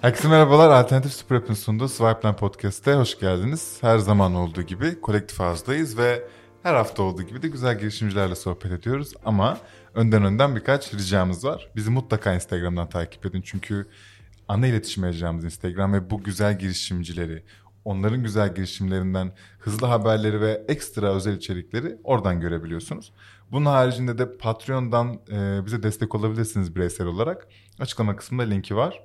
Herkese 0.00 0.28
merhabalar. 0.28 0.70
Alternatif 0.70 1.12
Süper 1.12 1.54
sunduğu 1.54 1.88
Swipeline 1.88 2.36
Podcast'te 2.36 2.94
hoş 2.94 3.18
geldiniz. 3.18 3.78
Her 3.80 3.98
zaman 3.98 4.34
olduğu 4.34 4.62
gibi 4.62 5.00
kolektif 5.00 5.40
ağızdayız 5.40 5.98
ve 5.98 6.28
her 6.62 6.74
hafta 6.74 7.02
olduğu 7.02 7.22
gibi 7.22 7.42
de 7.42 7.48
güzel 7.48 7.78
girişimcilerle 7.78 8.34
sohbet 8.34 8.72
ediyoruz. 8.72 9.12
Ama 9.24 9.58
önden 9.94 10.24
önden 10.24 10.56
birkaç 10.56 10.94
ricamız 10.94 11.44
var. 11.44 11.70
Bizi 11.76 11.90
mutlaka 11.90 12.34
Instagram'dan 12.34 12.88
takip 12.88 13.26
edin. 13.26 13.42
Çünkü 13.42 13.86
ana 14.48 14.66
iletişim 14.66 15.02
mecramız 15.02 15.44
Instagram 15.44 15.92
ve 15.92 16.10
bu 16.10 16.22
güzel 16.22 16.58
girişimcileri, 16.58 17.44
onların 17.84 18.22
güzel 18.22 18.54
girişimlerinden 18.54 19.32
hızlı 19.58 19.86
haberleri 19.86 20.40
ve 20.40 20.64
ekstra 20.68 21.14
özel 21.14 21.36
içerikleri 21.36 21.96
oradan 22.04 22.40
görebiliyorsunuz. 22.40 23.12
Bunun 23.52 23.66
haricinde 23.66 24.18
de 24.18 24.36
Patreon'dan 24.36 25.20
e, 25.32 25.66
bize 25.66 25.82
destek 25.82 26.14
olabilirsiniz 26.14 26.76
bireysel 26.76 27.06
olarak. 27.06 27.48
Açıklama 27.80 28.16
kısmında 28.16 28.42
linki 28.42 28.76
var. 28.76 29.00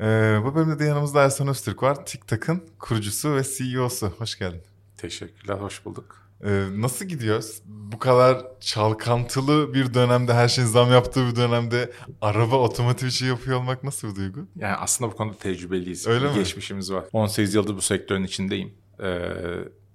E, 0.00 0.04
bu 0.44 0.54
bölümde 0.54 0.78
de 0.78 0.84
yanımızda 0.84 1.22
Ersan 1.24 1.48
Öztürk 1.48 1.82
var. 1.82 2.06
TikTok'ın 2.06 2.62
kurucusu 2.78 3.34
ve 3.36 3.42
CEO'su. 3.44 4.06
Hoş 4.06 4.38
geldin. 4.38 4.62
Teşekkürler, 4.96 5.54
hoş 5.54 5.84
bulduk. 5.84 6.30
Ee, 6.44 6.66
nasıl 6.76 7.04
gidiyor? 7.04 7.44
Bu 7.64 7.98
kadar 7.98 8.42
çalkantılı 8.60 9.74
bir 9.74 9.94
dönemde, 9.94 10.34
her 10.34 10.48
şeyin 10.48 10.68
zam 10.68 10.92
yaptığı 10.92 11.30
bir 11.30 11.36
dönemde 11.36 11.92
araba 12.20 12.56
otomotiv 12.56 13.06
işi 13.06 13.26
yapıyor 13.26 13.58
olmak 13.58 13.84
nasıl 13.84 14.10
bir 14.10 14.16
duygu? 14.16 14.40
Yani 14.56 14.76
aslında 14.76 15.12
bu 15.12 15.16
konuda 15.16 15.36
tecrübeliyiz. 15.38 16.06
Öyle 16.06 16.24
bir 16.24 16.30
mi? 16.30 16.34
Geçmişimiz 16.34 16.92
var. 16.92 17.04
18 17.12 17.54
yıldır 17.54 17.76
bu 17.76 17.80
sektörün 17.82 18.24
içindeyim. 18.24 18.74
Ee, 19.02 19.30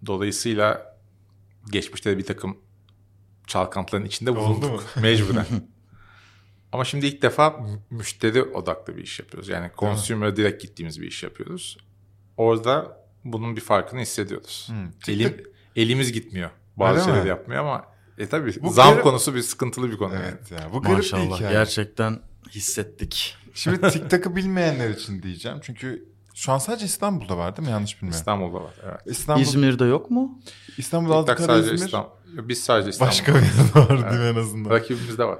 dolayısıyla 0.06 0.96
geçmişte 1.72 2.12
de 2.12 2.18
bir 2.18 2.26
takım 2.26 2.58
çalkantıların 3.48 4.08
içinde 4.08 4.32
Oldu 4.32 4.40
bulunduk. 4.40 4.72
mu? 4.72 5.02
Mecburen. 5.02 5.46
Ama 6.76 6.86
şimdi 6.86 7.06
ilk 7.06 7.22
defa 7.22 7.50
mü- 7.50 7.80
müşteri 7.90 8.44
odaklı 8.44 8.98
bir 8.98 9.04
iş 9.04 9.20
yapıyoruz. 9.20 9.50
Yani 9.50 9.72
consumer'a 9.78 10.36
direkt 10.36 10.62
gittiğimiz 10.62 11.02
bir 11.02 11.08
iş 11.08 11.24
yapıyoruz. 11.24 11.78
Orada 12.38 12.98
bunun 13.24 13.56
bir 13.56 13.62
farkını 13.62 14.00
hissediyoruz. 14.02 14.68
Hmm. 14.70 15.14
Elim, 15.14 15.44
elimiz 15.76 16.12
gitmiyor. 16.14 16.50
Bazı 16.78 17.00
Öyle 17.00 17.06
mi? 17.08 17.12
şeyleri 17.14 17.28
yapmıyor 17.30 17.62
ama 17.62 17.86
e 18.18 18.28
tabii 18.28 18.54
Bu 18.62 18.70
zam 18.72 18.90
garip- 18.94 19.04
konusu 19.04 19.36
bir 19.36 19.42
sıkıntılı 19.42 19.92
bir 19.92 19.98
konu. 19.98 20.14
yani. 20.14 20.26
Evet 20.30 20.52
ya 20.52 20.70
bu 20.74 20.82
garip 20.82 20.92
bir 20.98 20.98
Maşallah 20.98 21.36
hikaye. 21.38 21.52
gerçekten 21.52 22.20
hissettik. 22.50 23.36
Şimdi 23.54 23.82
TikTok'ı 23.90 24.36
bilmeyenler 24.36 24.90
için 24.90 25.22
diyeceğim. 25.24 25.58
Çünkü 25.62 26.06
şu 26.36 26.52
an 26.52 26.58
sadece 26.58 26.86
İstanbul'da 26.86 27.38
var 27.38 27.58
değil 27.58 27.68
mi? 27.68 27.72
Yanlış 27.72 27.98
bilmiyorum. 28.02 28.20
İstanbul'da 28.20 28.64
var. 28.64 28.74
Evet. 28.84 29.02
İstanbul, 29.06 29.42
İzmir'de 29.42 29.86
yok 29.86 30.12
mu? 30.12 30.40
İstanbul, 30.78 31.26
sadece 31.26 31.74
İzmir. 31.74 31.86
İstanbul. 31.86 32.10
Biz 32.26 32.64
sadece 32.64 32.90
İstanbul. 32.90 33.12
Başka 33.12 33.36
bir 33.36 33.42
yerde 33.42 33.80
var 33.80 34.12
değil 34.12 34.22
mi 34.22 34.28
en 34.28 34.36
azından? 34.42 34.70
Rakibimiz 34.70 35.18
de 35.18 35.26
var. 35.26 35.40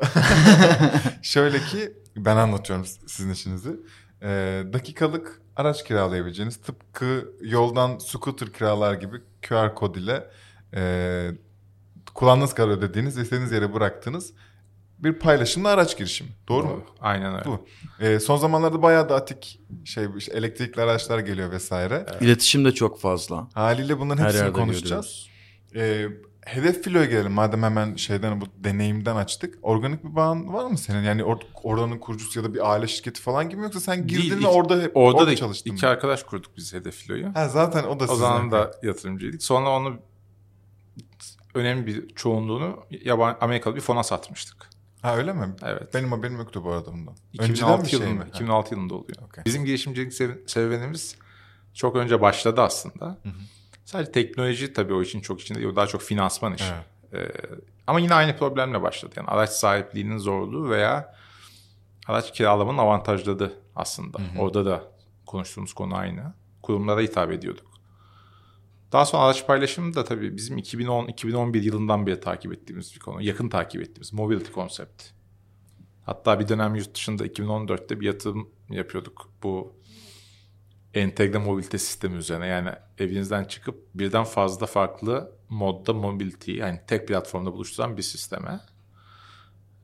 Şöyle 1.22 1.60
ki 1.60 1.94
ben 2.16 2.38
anlatıyorum 2.38 2.86
sizin 3.08 3.32
işinizi. 3.32 3.80
Ee, 4.22 4.64
dakikalık 4.74 5.42
araç 5.56 5.84
kiralayabileceğiniz 5.84 6.58
tıpkı 6.58 7.32
yoldan 7.42 7.98
scooter 7.98 8.54
kiralar 8.54 8.94
gibi 8.94 9.22
QR 9.48 9.76
kod 9.76 9.96
ile 9.96 10.30
e, 10.74 11.32
kullandığınız 12.14 12.54
kadar 12.54 12.70
ödediğiniz 12.70 13.18
ve 13.18 13.22
istediğiniz 13.22 13.52
yere 13.52 13.74
bıraktığınız 13.74 14.34
bir 15.00 15.14
paylaşımlı 15.14 15.70
araç 15.70 15.98
girişimi. 15.98 16.30
Doğru, 16.48 16.68
mu? 16.68 16.84
Aynen 17.02 17.34
öyle. 17.34 17.46
Bu. 17.46 17.66
Ee, 18.00 18.20
son 18.20 18.38
zamanlarda 18.38 18.82
bayağı 18.82 19.10
da 19.10 19.16
atik 19.16 19.60
şey 19.86 20.08
işte 20.18 20.34
elektrikli 20.38 20.80
araçlar 20.82 21.20
geliyor 21.20 21.52
vesaire. 21.52 22.06
İletişim 22.22 22.66
de 22.66 22.72
çok 22.72 23.00
fazla. 23.00 23.48
Haliyle 23.54 24.00
bunların 24.00 24.24
Her 24.24 24.30
hepsini 24.30 24.54
konuşacağız. 24.54 25.28
Ee, 25.76 26.06
hedef 26.46 26.84
filoya 26.84 27.06
gelelim 27.06 27.32
madem 27.32 27.64
hemen 27.64 27.96
şeyden 27.96 28.42
bu 28.42 28.46
deneyimden 28.58 29.16
açtık. 29.16 29.58
Organik 29.62 30.04
bir 30.04 30.16
bağın 30.16 30.54
var 30.54 30.66
mı 30.66 30.78
senin? 30.78 31.04
Yani 31.04 31.22
or- 31.22 31.44
oranın 31.64 31.98
kurucusu 32.00 32.40
ya 32.40 32.46
da 32.46 32.54
bir 32.54 32.72
aile 32.72 32.88
şirketi 32.88 33.22
falan 33.22 33.50
gibi 33.50 33.60
mi 33.60 33.64
yoksa 33.64 33.80
sen 33.80 34.08
girdin 34.08 34.22
Değil, 34.22 34.32
ve 34.34 34.38
iki- 34.38 34.48
orada 34.48 34.82
hep 34.82 34.98
Orada, 34.98 35.18
orada 35.18 35.32
da 35.32 35.36
çalıştın 35.36 35.72
iki 35.72 35.86
mı? 35.86 35.92
arkadaş 35.92 36.24
kurduk 36.24 36.58
biz 36.58 36.74
Hedef 36.74 36.96
Filo'yu. 36.96 37.36
Ha, 37.36 37.50
zaten 37.50 37.84
o 37.84 38.00
da 38.00 38.04
O 38.04 38.16
zaman 38.16 38.52
da 38.52 38.72
yatırımcıydık. 38.84 39.44
Sonra 39.44 39.70
onu 39.70 40.00
önemli 41.54 41.88
bir 41.88 42.16
çoğunluğunu 42.16 42.80
yabancı 42.92 43.38
Amerikalı 43.42 43.76
bir 43.76 43.82
fona 43.82 44.04
satmıştık. 44.04 44.70
Ha 45.06 45.18
öyle 45.18 45.34
mi? 45.34 45.56
Evet. 45.64 45.94
Benim 45.94 46.12
haberim 46.12 46.38
yoktu 46.38 46.64
bu 46.64 46.72
arada 46.72 46.94
bundan. 46.94 47.16
2006 47.34 47.52
Önceden 47.52 47.84
bir 47.84 47.90
şey 47.90 48.00
yılında, 48.00 48.24
mi? 48.24 48.30
2006 48.30 48.76
yılında 48.76 48.94
oluyor. 48.94 49.18
Okey. 49.28 49.46
Bizim 49.46 49.66
girişimcilik 49.66 50.14
serüvenimiz 50.50 51.16
çok 51.74 51.96
önce 51.96 52.22
başladı 52.22 52.62
aslında. 52.62 53.06
hı. 53.06 53.30
Sadece 53.86 54.12
teknoloji 54.12 54.74
tabii 54.74 54.94
o 54.94 55.02
için 55.02 55.22
çok 55.22 55.42
içinde 55.42 55.76
daha 55.76 55.88
çok 55.88 56.02
finansman 56.02 56.54
işi. 56.54 56.74
Evet. 57.14 57.32
Ee, 57.32 57.46
ama 57.88 58.00
yine 58.00 58.14
aynı 58.14 58.38
problemle 58.38 58.82
başladı. 58.82 59.14
Yani 59.18 59.28
araç 59.28 59.50
sahipliğinin 59.50 60.18
zorluğu 60.18 60.70
veya 60.70 61.16
araç 62.08 62.34
kiralamanın 62.34 62.78
avantajladı 62.78 63.54
aslında. 63.76 64.18
Orada 64.40 64.66
da 64.66 64.84
konuştuğumuz 65.26 65.74
konu 65.74 65.96
aynı. 65.96 66.34
Kurumlara 66.62 67.02
hitap 67.02 67.32
ediyorduk. 67.32 67.75
Daha 68.96 69.06
sonra 69.06 69.24
araç 69.24 69.48
paylaşımı 69.48 69.96
da 69.96 70.04
tabii 70.04 70.36
bizim 70.38 70.58
2010-2011 70.58 71.58
yılından 71.58 72.08
beri 72.08 72.20
takip 72.20 72.54
ettiğimiz 72.54 72.96
bir 72.96 73.00
konu. 73.00 73.22
Yakın 73.22 73.50
takip 73.50 73.82
ettiğimiz 73.82 74.14
mobility 74.14 74.52
konsept. 74.52 75.04
Hatta 76.06 76.40
bir 76.40 76.48
dönem 76.48 76.76
yurt 76.76 76.96
dışında 76.96 77.28
2014'te 77.28 78.00
bir 78.00 78.06
yatırım 78.06 78.50
yapıyorduk. 78.70 79.30
Bu 79.44 79.74
entegre 80.94 81.38
mobilite 81.38 81.78
sistemi 81.78 82.16
üzerine. 82.16 82.48
Yani 82.48 82.70
evinizden 82.98 83.44
çıkıp 83.44 83.86
birden 83.96 84.24
fazla 84.24 84.66
farklı 84.66 85.32
modda 85.50 85.94
mobility 85.94 86.52
yani 86.52 86.80
tek 86.88 87.08
platformda 87.08 87.54
buluşturan 87.54 87.98
bir 87.98 88.02
sisteme. 88.02 88.60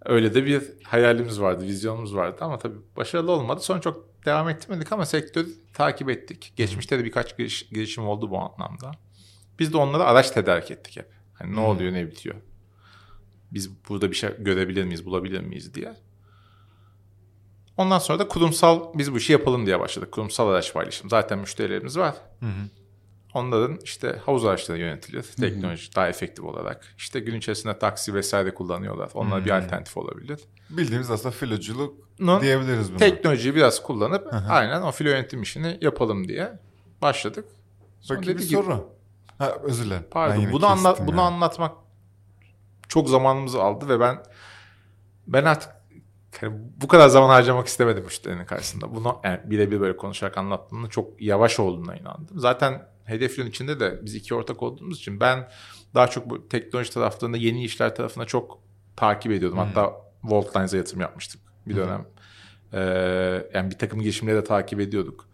Öyle 0.06 0.34
de 0.34 0.46
bir 0.46 0.64
hayalimiz 0.84 1.42
vardı, 1.42 1.64
vizyonumuz 1.64 2.16
vardı 2.16 2.38
ama 2.42 2.58
tabii 2.58 2.78
başarılı 2.98 3.32
olmadı. 3.32 3.62
Sonra 3.62 3.82
çok 3.82 4.11
devam 4.26 4.50
ettirmedik 4.50 4.92
ama 4.92 5.06
sektörü 5.06 5.48
takip 5.74 6.10
ettik. 6.10 6.54
Geçmişte 6.56 7.00
de 7.00 7.04
birkaç 7.04 7.32
giriş- 7.38 7.70
girişim 7.74 8.08
oldu 8.08 8.32
bu 8.32 8.40
anlamda. 8.40 8.92
Biz 9.60 9.74
de 9.74 9.78
onlara 9.78 10.04
araç 10.04 10.32
tedarik 10.32 10.72
ettik 10.72 10.98
hep. 10.98 11.10
Hani 11.34 11.56
ne 11.56 11.60
oluyor, 11.60 11.94
ne 11.94 12.08
bitiyor. 12.08 12.36
Biz 13.52 13.70
burada 13.90 14.12
bir 14.12 14.16
şey 14.16 14.30
görebilir 14.40 14.84
miyiz, 14.84 15.06
bulabilir 15.06 15.40
miyiz 15.42 15.74
diye. 15.74 15.96
Ondan 17.78 18.00
sonra 18.00 18.20
da 18.20 18.28
kurumsal 18.28 18.94
biz 18.98 19.14
bu 19.14 19.18
işi 19.18 19.32
yapalım 19.34 19.66
diye 19.66 19.80
başladık. 19.80 20.12
Kurumsal 20.12 20.48
araç 20.50 20.74
paylaşım. 20.74 21.10
Zaten 21.10 21.40
müşterilerimiz 21.40 21.98
var. 21.98 22.16
Hı 22.40 22.46
hı. 22.46 22.81
Onların 23.34 23.80
işte 23.84 24.20
havuz 24.26 24.46
araçları 24.46 24.80
yönetilir. 24.80 25.24
Teknoloji 25.24 25.96
daha 25.96 26.08
efektif 26.08 26.46
olarak. 26.46 26.94
İşte 26.98 27.20
gün 27.20 27.36
içerisinde 27.36 27.80
taksi 27.80 28.14
vesaire 28.14 28.54
kullanıyorlar. 28.54 29.12
Onlar 29.14 29.46
bir 29.46 29.58
alternatif 29.58 29.98
olabilir. 29.98 30.40
Bildiğimiz 30.70 31.12
aslında 31.12 31.32
filoculuk 31.32 31.96
diyebiliriz 32.42 32.90
buna. 32.90 32.98
teknolojiyi 32.98 33.56
biraz 33.56 33.84
kullanıp 33.84 34.34
aynen 34.50 34.82
o 34.82 34.92
filo 34.92 35.10
yönetim 35.10 35.42
işini 35.42 35.78
yapalım 35.82 36.28
diye 36.28 36.60
başladık. 37.02 37.46
Sonra 38.02 38.20
Peki 38.20 38.30
bir 38.30 38.36
dediği 38.36 38.50
gibi- 38.50 38.64
soru. 38.64 38.90
Ha, 39.38 39.58
özür 39.64 39.86
dilerim. 39.86 40.06
Pardon. 40.12 40.52
Bunu 40.52 40.66
anlat 40.66 40.98
kestim 40.98 41.08
bunu 41.14 41.22
anlatmak 41.22 41.72
çok 42.88 43.10
zamanımızı 43.10 43.62
aldı 43.64 43.90
ve 43.90 44.00
ben 44.00 44.24
ben 45.28 45.46
artık 45.46 45.70
yani 46.42 46.58
bu 46.82 46.88
kadar 46.88 47.08
zaman 47.08 47.30
harcamak 47.30 47.68
istemedim 47.68 48.04
müşterinin 48.04 48.46
karşısında. 48.46 48.96
Bunu 48.96 49.20
yani 49.24 49.40
birebir 49.46 49.82
böyle 49.82 49.98
konuşarak 49.98 50.38
anlattığında 50.38 50.88
çok 50.88 51.22
yavaş 51.22 51.60
olduğuna 51.60 51.96
inandım. 51.96 52.40
Zaten 52.40 52.91
hedeflerin 53.06 53.50
içinde 53.50 53.80
de 53.80 54.00
biz 54.02 54.16
iki 54.16 54.36
ortak 54.36 54.64
olduğumuz 54.64 54.98
için 54.98 55.20
ben 55.20 55.50
daha 55.96 56.08
çok 56.08 56.30
bu 56.30 56.50
teknoloji 56.50 56.92
taraflarında 56.92 57.38
yeni 57.38 57.64
işler 57.64 57.96
tarafına 57.96 58.26
çok 58.26 58.60
takip 58.96 59.32
ediyordum. 59.32 59.58
Hatta 59.58 59.94
Voltlines'a 60.24 60.78
yatırım 60.78 61.02
yapmıştık 61.02 61.42
bir 61.68 61.76
dönem. 61.76 62.06
Ee, 62.74 62.80
yani 63.54 63.72
bir 63.72 63.78
takım 63.78 64.02
girişimleri 64.02 64.36
de 64.38 64.44
takip 64.44 64.80
ediyorduk. 64.80 65.28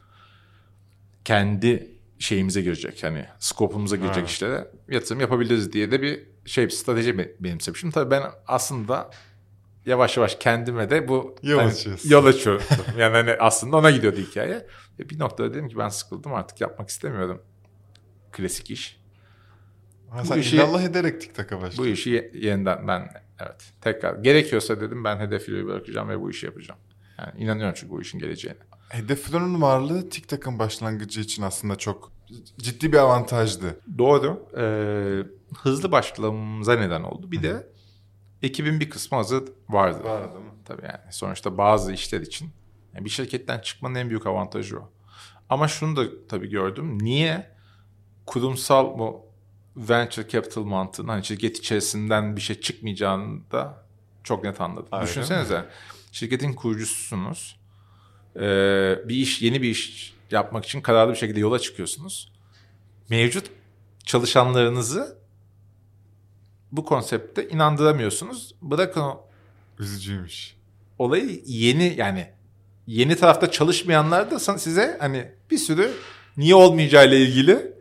Kendi 1.26 1.92
şeyimize 2.20 2.62
girecek 2.62 3.04
hani 3.04 3.26
skopumuza 3.40 3.96
girecek 3.96 4.18
Evet. 4.18 4.30
işlere 4.30 4.68
yatırım 4.90 5.22
yapabiliriz 5.22 5.74
diye 5.74 5.92
de 5.92 6.02
bir 6.02 6.24
şey 6.46 6.66
bir 6.66 6.70
strateji 6.72 7.18
be- 7.18 7.32
benimsemişim. 7.40 7.92
Tabii 7.92 8.12
ben 8.12 8.24
aslında 8.48 9.10
yavaş 9.86 10.18
yavaş 10.18 10.36
kendime 10.36 10.90
de 10.90 11.08
bu 11.08 11.36
Yol 11.44 11.60
hani, 11.60 11.74
yol 12.04 12.26
açıyordum. 12.26 12.66
yani 12.98 13.14
hani 13.16 13.32
aslında 13.40 13.78
ona 13.78 13.92
gidiyordu 13.92 14.18
hikaye. 14.18 14.68
Ve 15.00 15.10
bir 15.10 15.20
noktada 15.20 15.54
dedim 15.54 15.68
ki 15.70 15.78
ben 15.78 15.90
sıkıldım 15.90 16.34
artık 16.34 16.62
yapmak 16.62 16.90
istemiyorum. 16.90 17.42
Klasik 18.32 18.72
iş. 18.72 19.00
Ha, 20.10 20.20
bu 20.24 20.26
sen 20.28 20.38
işi- 20.40 20.56
illallah 20.56 20.84
ederek 20.84 21.22
TikTok'a 21.22 21.62
başladın. 21.62 21.78
Bu 21.84 21.88
işi 21.88 22.10
ye- 22.10 22.32
yeniden 22.34 22.88
ben 22.88 23.10
evet 23.40 23.74
tekrar 23.82 24.16
gerekiyorsa 24.16 24.82
dedim 24.82 25.04
ben 25.04 25.18
hedef 25.20 25.44
filoyu 25.46 25.68
bırakacağım 25.68 26.10
ve 26.10 26.22
bu 26.22 26.30
işi 26.30 26.46
yapacağım. 26.46 26.80
Yani 27.20 27.44
inanıyorum 27.44 27.74
çünkü 27.78 27.92
bu 27.94 28.02
işin 28.02 28.20
geleceğine. 28.20 28.58
Hedef 28.90 29.22
filo'nun 29.22 29.62
varlığı 29.62 30.10
TikTok'ın 30.10 30.60
başlangıcı 30.60 31.22
için 31.22 31.44
aslında 31.44 31.76
çok 31.76 32.12
ciddi 32.58 32.92
bir 32.94 32.98
avantajdı. 32.98 33.80
Doğru. 33.98 34.48
Ee, 34.58 35.24
hızlı 35.58 35.92
başlamamıza 35.92 36.74
neden 36.76 37.04
oldu. 37.04 37.32
Bir 37.32 37.44
de 37.44 37.68
ekibin 38.42 38.80
bir 38.80 38.90
kısmı 38.90 39.18
hazır 39.18 39.44
vardı. 39.70 40.04
Vardı 40.04 40.40
mi? 40.40 40.50
Tabii 40.66 40.86
yani 40.86 41.12
sonuçta 41.12 41.58
bazı 41.58 41.94
işler 41.94 42.22
için 42.22 42.50
yani 42.94 43.06
bir 43.06 43.10
şirketten 43.10 43.60
çıkmanın 43.60 43.96
en 43.96 44.10
büyük 44.10 44.28
avantajı 44.28 44.80
o. 44.80 44.92
Ama 45.50 45.68
şunu 45.68 45.96
da 45.96 46.28
tabii 46.30 46.50
gördüm. 46.50 46.98
Niye 47.04 47.57
kurumsal 48.28 49.00
bu 49.00 49.26
venture 49.78 50.28
capital 50.30 50.64
mantığının 50.64 51.08
hani 51.08 51.26
şirket 51.26 51.58
içerisinden 51.58 52.36
bir 52.36 52.42
şey 52.42 52.60
çıkmayacağını 52.62 53.52
da 53.52 53.84
çok 54.24 54.44
net 54.44 54.62
anladım. 54.62 55.00
Mi? 55.00 55.04
Düşünsenize 55.04 55.66
şirketin 56.12 56.54
kurucususunuz. 56.54 57.60
e, 58.36 58.42
bir 59.06 59.16
iş, 59.16 59.42
yeni 59.42 59.62
bir 59.62 59.70
iş 59.70 60.14
yapmak 60.32 60.66
için 60.66 60.82
kararlı 60.82 61.12
bir 61.14 61.18
şekilde 61.18 61.40
yola 61.40 61.60
çıkıyorsunuz. 61.60 62.32
Mevcut 63.10 63.52
çalışanlarınızı 64.06 65.18
bu 66.72 66.86
konsepte 66.86 67.50
inandıramıyorsunuz. 67.50 68.56
Bırakın 68.62 69.02
o 69.02 69.24
Üzücüymüş. 69.80 70.56
olayı 71.00 71.42
yeni 71.46 71.96
yani 71.98 72.30
yeni 72.88 73.16
tarafta 73.16 73.52
çalışmayanlar 73.52 74.32
da 74.32 74.40
size 74.40 74.98
hani 75.00 75.32
bir 75.52 75.58
sürü 75.58 75.92
niye 76.38 76.56
olmayacağıyla 76.56 77.18
ilgili 77.18 77.77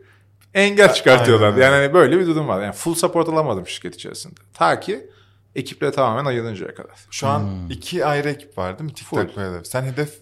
engel 0.53 0.93
çıkartıyorlar. 0.93 1.45
Aynen 1.47 1.55
öyle. 1.57 1.65
Yani 1.65 1.75
hani 1.83 1.93
böyle 1.93 2.19
bir 2.19 2.25
durum 2.27 2.47
var. 2.47 2.61
Yani 2.63 2.73
full 2.73 2.95
support 2.95 3.29
alamadım 3.29 3.67
şirket 3.67 3.95
içerisinde. 3.95 4.35
Ta 4.53 4.79
ki 4.79 5.09
ekiple 5.55 5.91
tamamen 5.91 6.25
ayrılıncaya 6.25 6.75
kadar. 6.75 6.95
Şu 7.11 7.27
an 7.27 7.49
iki 7.69 8.05
ayrı 8.05 8.29
ekip 8.29 8.57
var 8.57 8.79
değil 8.79 8.89
mi? 8.89 8.95
TikTok 8.95 9.33
Full. 9.35 9.41
ve. 9.41 9.63
Sen 9.63 9.83
Hedef 9.83 10.13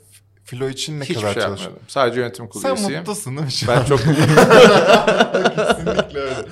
Filo 0.43 0.69
için 0.69 0.99
ne 0.99 1.03
Hiçbir 1.03 1.15
kadar 1.15 1.33
şey 1.33 1.41
çalışıyorsun? 1.43 1.63
yapmadım. 1.63 1.85
Sadece 1.87 2.19
yönetim 2.19 2.47
kurulu 2.47 2.61
Sen 2.61 2.69
üyesiyim. 2.75 2.99
mutlusun 2.99 3.35
değil 3.37 3.45
mi 3.45 3.51
şu 3.51 3.67
Ben 3.67 3.77
an? 3.77 3.85
çok 3.85 3.99
Kesinlikle 5.55 6.19
öyle. 6.19 6.45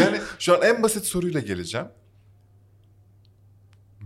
Yani 0.00 0.20
şu 0.38 0.54
an 0.54 0.62
en 0.62 0.82
basit 0.82 1.04
soruyla 1.06 1.40
geleceğim. 1.40 1.86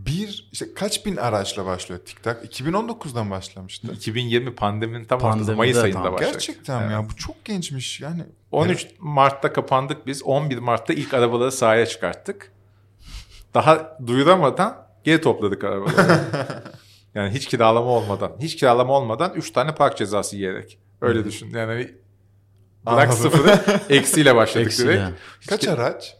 Bir, 0.06 0.48
işte 0.52 0.74
kaç 0.74 1.06
bin 1.06 1.16
araçla 1.16 1.66
başlıyor 1.66 2.00
TikTok? 2.06 2.44
2019'dan 2.44 3.30
başlamıştı. 3.30 3.92
2020 3.92 4.54
pandeminin 4.54 5.04
tam 5.04 5.18
ortası 5.18 5.30
Pandemide 5.32 5.54
Mayıs 5.56 5.76
ayında 5.76 6.02
tam. 6.02 6.12
başladı. 6.12 6.30
Gerçekten 6.32 6.86
mi 6.86 6.92
ya? 6.92 7.04
Bu 7.10 7.16
çok 7.16 7.44
gençmiş 7.44 8.00
yani. 8.00 8.22
13 8.52 8.86
Mart'ta 8.98 9.52
kapandık 9.52 10.06
biz. 10.06 10.22
11 10.22 10.58
Mart'ta 10.58 10.92
ilk 10.92 11.14
arabaları 11.14 11.52
sahaya 11.52 11.86
çıkarttık. 11.86 12.52
Daha 13.54 13.98
duyuramadan 14.06 14.86
geri 15.04 15.20
topladık 15.20 15.64
arabaları. 15.64 16.20
yani 17.14 17.34
hiç 17.34 17.46
kiralama 17.46 17.90
olmadan. 17.90 18.32
Hiç 18.40 18.56
kiralama 18.56 18.92
olmadan 18.92 19.32
3 19.34 19.50
tane 19.50 19.74
park 19.74 19.96
cezası 19.96 20.36
yiyerek. 20.36 20.78
Öyle 21.00 21.24
düşün. 21.24 21.50
Yani 21.50 21.94
bırak 22.86 23.14
sıfırı 23.14 23.80
eksiyle 23.88 24.34
başladık 24.36 24.66
Eksiyle. 24.66 24.92
direkt. 24.92 25.46
Kaç 25.48 25.68
araç? 25.68 26.16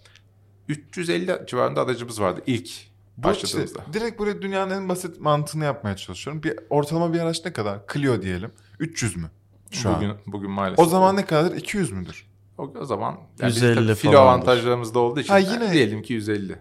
350 0.69 1.39
civarında 1.47 1.81
aracımız 1.83 2.21
vardı 2.21 2.41
ilk 2.47 2.71
Bu 3.17 3.33
işte, 3.33 3.67
direkt 3.93 4.21
böyle 4.21 4.43
dünyanın 4.43 4.71
en 4.71 4.89
basit 4.89 5.21
mantığını 5.21 5.65
yapmaya 5.65 5.97
çalışıyorum. 5.97 6.43
Bir 6.43 6.59
ortalama 6.71 7.13
bir 7.15 7.21
araç 7.21 7.45
ne 7.45 7.53
kadar? 7.53 7.81
Clio 7.93 8.23
diyelim. 8.23 8.53
300 8.79 9.17
mü? 9.17 9.31
Şu 9.71 9.95
bugün, 9.95 10.09
an. 10.09 10.17
bugün 10.27 10.51
maalesef. 10.51 10.79
O 10.79 10.89
zaman 10.89 11.17
ne 11.17 11.25
kadardır? 11.27 11.57
200 11.57 11.93
müdür? 11.93 12.27
o, 12.59 12.63
o 12.81 12.85
zaman 12.85 13.21
yani 13.41 13.49
150 13.51 13.71
150 13.81 13.95
filo 13.95 14.19
avantajlarımız 14.19 14.95
da 14.95 14.99
olduğu 14.99 15.21
için 15.21 15.33
Ha, 15.33 15.39
yine 15.39 15.53
yine- 15.53 15.73
diyelim 15.73 16.03
ki 16.03 16.13
150. 16.13 16.59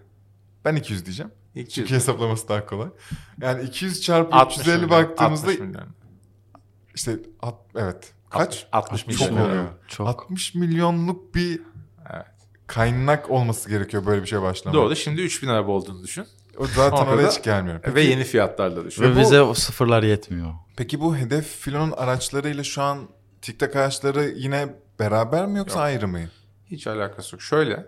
Ben 0.64 0.76
200 0.76 1.06
diyeceğim. 1.06 1.32
200. 1.54 1.74
Çünkü 1.74 1.94
hesaplaması 1.94 2.48
daha 2.48 2.66
kolay. 2.66 2.88
Yani 3.40 3.62
200 3.62 4.02
çarpı 4.02 4.36
60 4.36 4.58
350 4.58 4.74
milyon, 4.76 4.90
baktığımızda 4.90 5.46
60 5.46 5.60
milyon. 5.60 5.86
işte 6.94 7.18
at, 7.42 7.54
evet. 7.74 8.12
Kaç? 8.30 8.66
60 8.72 9.00
Çok 9.00 9.08
milyon. 9.08 9.32
milyon. 9.32 9.48
oluyor. 9.48 9.64
Çok. 9.88 10.08
60 10.08 10.54
milyonluk 10.54 11.34
bir 11.34 11.60
Evet. 12.14 12.26
kaynak 12.66 13.30
olması 13.30 13.68
gerekiyor 13.70 14.06
böyle 14.06 14.22
bir 14.22 14.26
şey 14.26 14.42
başlamak. 14.42 14.74
Doğru. 14.74 14.96
Şimdi 14.96 15.20
3000 15.20 15.48
araba 15.48 15.70
olduğunu 15.72 16.02
düşün. 16.02 16.26
O 16.58 16.66
zaten 16.66 17.06
oraya 17.06 17.28
hiç 17.30 17.42
gelmiyor. 17.42 17.80
Peki, 17.82 17.94
Ve 17.94 18.02
yeni 18.02 18.24
fiyatlarla 18.24 18.84
düşün. 18.84 19.02
Ve 19.02 19.16
bu- 19.16 19.20
bize 19.20 19.40
o 19.42 19.54
sıfırlar 19.54 20.02
yetmiyor. 20.02 20.54
peki 20.76 21.00
bu 21.00 21.16
hedef 21.16 21.46
filonun 21.46 21.92
araçlarıyla 21.92 22.64
şu 22.64 22.82
an 22.82 23.08
TikTok 23.42 23.76
araçları 23.76 24.24
yine 24.36 24.74
beraber 24.98 25.46
mi 25.46 25.58
yoksa 25.58 25.78
Yok. 25.78 25.84
ayrı 25.86 26.08
mı? 26.08 26.20
Hiç 26.70 26.86
alakası 26.86 27.34
yok. 27.36 27.42
Şöyle. 27.42 27.86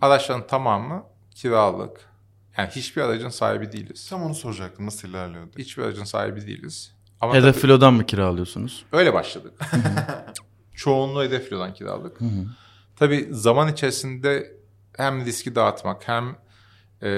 Araçların 0.00 0.46
tamamı 0.46 1.04
kiralık. 1.34 2.00
Yani 2.58 2.68
hiçbir 2.70 3.02
aracın 3.02 3.28
sahibi 3.28 3.72
değiliz. 3.72 4.08
Tam 4.10 4.22
onu 4.22 4.34
soracaktım. 4.34 4.86
Nasıl 4.86 5.08
ilerliyor 5.08 5.52
diye. 5.52 5.64
Hiçbir 5.64 5.82
aracın 5.82 6.04
sahibi 6.04 6.46
değiliz. 6.46 6.92
Ama 7.20 7.34
Hedef 7.34 7.54
tabii 7.54 7.60
filodan 7.62 7.94
mı 7.94 8.06
kiralıyorsunuz? 8.06 8.84
öyle 8.92 9.14
başladık. 9.14 9.52
Çoğunluğu 10.74 11.22
hedef 11.22 11.48
filodan 11.48 11.74
hı. 12.24 12.46
Tabii 12.96 13.28
zaman 13.30 13.68
içerisinde 13.72 14.56
hem 14.96 15.24
riski 15.24 15.54
dağıtmak 15.54 16.08
hem 16.08 16.36
e, 17.02 17.08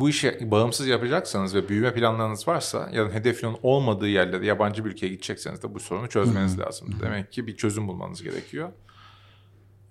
bu 0.00 0.08
işi 0.08 0.50
bağımsız 0.50 0.86
yapacaksanız 0.86 1.54
ve 1.54 1.68
büyüme 1.68 1.94
planlarınız 1.94 2.48
varsa 2.48 2.90
ya 2.92 3.06
da 3.06 3.14
hedef 3.14 3.36
filonun 3.36 3.58
olmadığı 3.62 4.08
yerlere 4.08 4.46
yabancı 4.46 4.84
bir 4.84 4.90
ülkeye 4.90 5.08
gidecekseniz 5.08 5.62
de 5.62 5.74
bu 5.74 5.80
sorunu 5.80 6.08
çözmeniz 6.08 6.58
lazım. 6.58 6.88
Demek 7.00 7.32
ki 7.32 7.46
bir 7.46 7.56
çözüm 7.56 7.88
bulmanız 7.88 8.22
gerekiyor. 8.22 8.68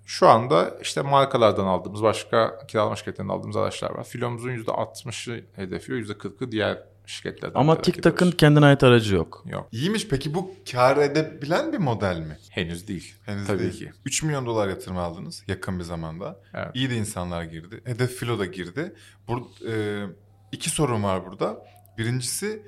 Şu 0.06 0.28
anda 0.28 0.78
işte 0.82 1.02
markalardan 1.02 1.66
aldığımız, 1.66 2.04
başka 2.04 2.68
kiralama 2.68 2.96
şirketlerinden 2.96 3.34
aldığımız 3.34 3.58
araçlar 3.58 3.90
var. 3.92 4.04
Filomuzun 4.04 4.50
%60'ı 4.50 5.44
hedefiyor, 5.56 6.00
%40'ı 6.00 6.52
diğer 6.52 6.84
şirketlerden. 7.06 7.60
Ama 7.60 7.78
ediyoruz. 7.78 8.38
kendine 8.38 8.66
ait 8.66 8.84
aracı 8.84 9.16
yok. 9.16 9.44
Yok, 9.46 9.68
İyiymiş. 9.72 10.08
Peki 10.08 10.34
bu 10.34 10.52
kar 10.72 10.98
edebilen 10.98 11.74
bir 11.74 11.78
model 11.78 12.20
mi? 12.20 12.38
henüz 12.50 12.88
değil. 12.88 13.16
Henüz 13.26 13.48
Tabii 13.48 13.60
değil. 13.60 13.80
ki. 13.80 13.92
3 14.06 14.24
milyon 14.24 14.46
dolar 14.46 14.68
yatırım 14.68 14.98
aldınız 14.98 15.44
yakın 15.48 15.80
bir 15.80 15.84
zamanda. 15.84 16.40
Evet. 16.54 16.72
İyi 16.74 16.90
de 16.90 16.96
insanlar 16.98 17.44
girdi. 17.44 17.82
Hedef 17.86 18.12
Filo 18.12 18.40
da 18.40 18.46
girdi. 18.46 18.96
Bur 19.28 19.42
e, 19.72 20.04
iki 20.52 20.70
sorun 20.70 21.04
var 21.04 21.26
burada. 21.26 21.66
Birincisi 21.98 22.64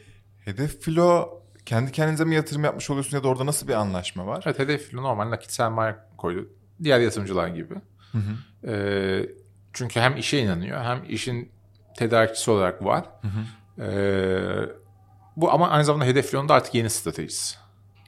Hedef 0.46 0.82
Filo 0.82 1.42
kendi 1.66 1.92
kendinize 1.92 2.26
mi 2.26 2.36
yatırım 2.36 2.64
yapmış 2.64 2.90
oluyorsun 2.90 3.18
ya 3.18 3.24
da 3.24 3.28
orada 3.28 3.46
nasıl 3.46 3.68
bir 3.68 3.74
anlaşma 3.74 4.26
var? 4.28 4.44
Evet, 4.48 4.60
hedef 4.60 4.82
filo 4.90 5.04
normal 5.04 5.30
nakit 5.32 5.52
sermaye 5.52 5.96
koydu. 6.18 6.50
Diğer 6.84 7.00
yatırımcılar 7.00 7.48
gibi. 7.48 7.76
Hı 8.12 8.18
hı. 8.18 8.68
Ee, 8.72 9.30
çünkü 9.74 10.00
hem 10.00 10.18
işe 10.18 10.40
inanıyor 10.40 10.82
hem 10.82 11.04
işin 11.10 11.52
tedarikçisi 11.98 12.52
olarak 12.52 12.84
var. 12.84 13.06
Ee, 13.80 14.40
bu 15.36 15.52
ama 15.52 15.70
aynı 15.70 15.86
zamanda 15.86 16.06
hedef 16.06 16.28
filonun 16.28 16.50
da 16.50 16.54
artık 16.54 16.76
yeni 16.76 16.90
stratejisi. 16.90 17.58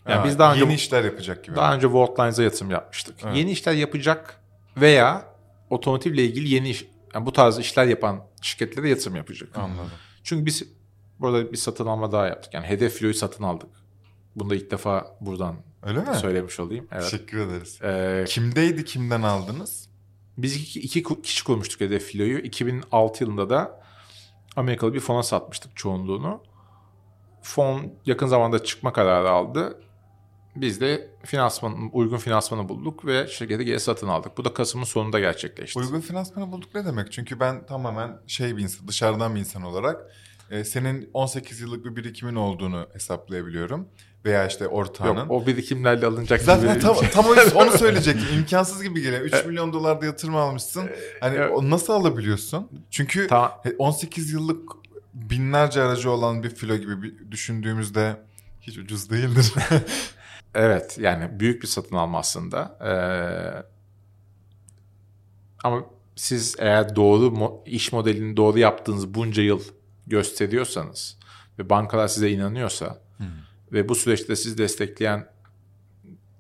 Yani 0.08 0.20
Ha, 0.20 0.26
biz 0.26 0.40
daha 0.40 0.54
önce 0.54 0.64
yeni 0.64 0.74
işler 0.74 1.04
yapacak 1.04 1.44
gibi. 1.44 1.56
daha 1.56 1.76
önce 1.76 1.88
Voltlines'a 1.88 2.44
yatırım 2.44 2.72
yapmıştık. 2.72 3.16
Evet. 3.24 3.38
Yeni 3.38 3.52
işler 3.52 3.74
yapacak 3.74 4.42
veya 4.78 5.26
otomotivle 5.70 6.24
ilgili 6.26 6.50
yeni 6.54 6.70
iş, 6.70 6.86
yani 7.14 7.26
bu 7.26 7.34
tarz 7.34 7.60
işler 7.60 7.86
yapan 7.86 8.24
şirketlere 8.42 8.90
yatırım 8.90 9.16
yapacak. 9.16 9.58
Anladım. 9.58 9.92
Çünkü 10.24 10.46
biz 10.46 10.64
burada 11.20 11.52
bir 11.52 11.58
satın 11.58 11.86
alma 11.86 12.12
daha 12.12 12.28
yaptık. 12.28 12.54
Yani 12.54 12.68
hedef 12.68 12.94
filoyu 12.94 13.14
satın 13.14 13.44
aldık. 13.44 13.70
Bunu 14.36 14.50
da 14.50 14.56
ilk 14.56 14.72
defa 14.72 15.18
buradan 15.22 15.56
Öyle 15.84 16.00
mi? 16.00 16.16
söylemiş 16.16 16.60
olayım. 16.60 16.88
Evet. 16.92 17.04
Teşekkür 17.04 17.40
ederiz. 17.40 17.80
Ee, 17.84 18.26
Kimdeydi, 18.28 18.86
kimden 18.86 19.22
aldınız? 19.22 19.90
Biz 20.38 20.56
iki, 20.56 20.80
iki 20.80 21.22
kişi 21.22 21.44
kurmuştuk 21.44 21.82
hedef 21.82 22.04
filoyu. 22.04 22.40
2006 22.40 23.24
yılında 23.24 23.50
da 23.50 23.82
Amerikalı 24.56 24.94
bir 24.94 25.00
fona 25.00 25.24
satmıştık 25.24 25.78
çoğunluğunu. 25.78 26.44
Fon 27.42 27.94
yakın 28.06 28.28
zamanda 28.28 28.64
çıkma 28.64 28.94
kararı 28.94 29.30
aldı. 29.30 29.82
Biz 30.56 30.82
de 30.82 31.10
finansman, 31.24 31.90
uygun 31.94 32.18
finansmanı 32.18 32.70
bulduk 32.70 33.06
ve 33.06 33.28
şirketi 33.28 33.66
geri 33.66 33.80
satın 33.80 34.08
aldık. 34.08 34.38
Bu 34.38 34.46
da 34.46 34.54
Kasım'ın 34.54 34.86
sonunda 34.86 35.20
gerçekleşti. 35.20 35.80
Uygun 35.80 36.00
finansmanı 36.00 36.52
bulduk 36.52 36.76
ne 36.76 36.86
demek? 36.86 37.12
Çünkü 37.12 37.40
ben 37.40 37.66
tamamen 37.66 38.18
şey 38.28 38.58
bir 38.58 38.64
insan, 38.64 38.88
dışarıdan 38.88 39.36
bir 39.36 39.40
insan 39.40 39.64
olarak 39.64 40.02
e, 40.52 40.64
senin 40.64 41.10
18 41.14 41.62
yıllık 41.62 41.86
bir 41.86 41.96
birikimin 41.96 42.36
olduğunu 42.36 42.88
hesaplayabiliyorum. 42.94 43.88
Veya 44.26 44.48
işte 44.48 44.68
ortağının. 44.68 45.20
Yok 45.20 45.32
o 45.32 45.46
birikimlerle 45.48 46.06
alınacak 46.06 46.42
Zaten 46.42 46.70
gibi. 46.74 46.80
tam, 46.82 46.96
tam 47.14 47.26
o- 47.26 47.60
onu 47.64 47.72
söyleyecektim. 47.78 48.28
İmkansız 48.38 48.84
gibi 48.84 49.02
geliyor. 49.02 49.22
3 49.22 49.34
Evet. 49.34 49.46
milyon 49.46 49.74
dolar 49.74 50.02
da 50.02 50.06
yatırım 50.06 50.36
almışsın. 50.36 50.90
Hani 51.22 51.36
evet. 51.36 51.52
o 51.56 51.70
nasıl 51.70 51.94
alabiliyorsun? 51.94 52.68
Çünkü 52.92 53.28
Ta- 53.28 53.60
he- 53.64 53.76
18 53.78 54.32
yıllık 54.32 54.70
binlerce 55.14 55.82
aracı 55.82 56.12
olan 56.12 56.44
bir 56.44 56.50
filo 56.50 56.76
gibi 56.76 57.02
bir 57.04 57.32
düşündüğümüzde 57.32 58.18
hiç 58.62 58.78
ucuz 58.78 59.10
değildir. 59.10 59.54
Evet 60.56 60.98
yani 61.02 61.40
büyük 61.40 61.62
bir 61.62 61.68
satın 61.68 61.96
alma 61.96 62.20
aslında. 62.20 62.78
Ee, 62.84 63.64
ama 65.64 65.86
siz 66.16 66.56
eğer 66.60 66.96
doğru 66.96 67.26
mo- 67.26 67.66
iş 67.66 67.94
modelini 67.94 68.38
doğru 68.38 68.60
yaptığınız 68.60 69.14
bunca 69.14 69.44
yıl 69.44 69.62
gösteriyorsanız 70.10 71.18
ve 71.60 71.70
bankalar 71.70 72.08
size 72.08 72.30
inanıyorsa 72.32 73.02
ve 73.72 73.90
bu 73.90 73.96
süreçte 73.96 74.36
sizi 74.36 74.58
destekleyen 74.58 75.30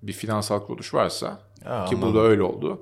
bir 0.03 0.13
finansal 0.13 0.65
kuruluş 0.65 0.93
varsa 0.93 1.27
Ya, 1.29 1.65
ki 1.65 1.69
anladım. 1.69 2.01
burada 2.01 2.19
öyle 2.19 2.43
oldu. 2.43 2.81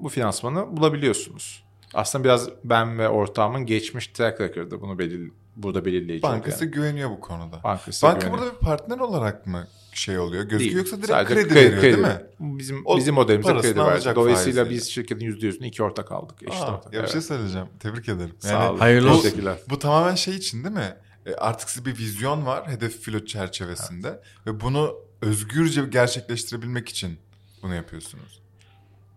Bu 0.00 0.08
finansmanı 0.08 0.76
bulabiliyorsunuz. 0.76 1.64
Aslında 1.94 2.24
biraz 2.24 2.48
ben 2.64 2.98
ve 2.98 3.08
ortağımın 3.08 3.66
geçmiş 3.66 4.06
track 4.06 4.40
record'ı 4.40 4.80
bunu 4.80 4.98
belir 4.98 5.30
burada 5.56 5.84
belirleyici 5.84 6.22
Bankası 6.22 6.64
yani. 6.64 6.74
güveniyor 6.74 7.10
bu 7.10 7.20
konuda. 7.20 7.60
Bankası 7.64 8.06
Banka 8.06 8.18
güveniyor. 8.18 8.38
burada 8.42 8.54
bir 8.54 8.60
partner 8.66 8.98
olarak 8.98 9.46
mı 9.46 9.66
şey 9.92 10.18
oluyor? 10.18 10.42
Gözüküyor 10.42 10.60
Değil. 10.60 10.76
yoksa 10.76 10.96
direkt 10.96 11.10
Sadece 11.12 11.34
kredi, 11.34 11.54
veriyor 11.54 11.82
değil 11.82 11.98
mi? 11.98 12.22
Bizim 12.40 12.82
O 12.86 12.96
bizim 12.96 13.14
modelimize 13.14 13.52
kredi 13.52 13.66
verdi. 13.66 13.80
alacak 13.80 14.16
Dolayısıyla 14.16 14.64
faiziyle. 14.64 14.80
biz 14.82 14.90
şirketin 14.90 15.26
%100'ünü 15.26 15.66
iki 15.66 15.82
ortak 15.82 16.12
aldık. 16.12 16.42
Eşit 16.42 16.62
Aa, 16.62 16.74
ortak. 16.74 16.94
ya 16.94 17.02
bir 17.02 17.06
şey 17.08 17.14
evet. 17.14 17.24
söyleyeceğim. 17.24 17.66
Tebrik 17.80 18.08
ederim. 18.08 18.34
Sağ 18.38 18.70
olun. 18.70 18.78
Hayırlı 18.78 19.10
olsun. 19.10 19.22
Teşekkürler. 19.22 19.56
Bu 19.70 19.78
tamamen 19.78 20.14
şey 20.14 20.34
için 20.36 20.64
değil 20.64 20.74
mi? 20.74 20.94
E, 21.26 21.34
Artık 21.34 21.70
size 21.70 21.86
bir 21.86 21.98
vizyon 21.98 22.46
var 22.46 22.68
hedef 22.68 23.00
filo 23.00 23.24
çerçevesinde 23.24 24.20
ve 24.46 24.60
bunu 24.60 24.94
özgürce 25.22 25.82
gerçekleştirebilmek 25.84 26.88
için 26.88 27.18
bunu 27.62 27.74
yapıyorsunuz. 27.74 28.42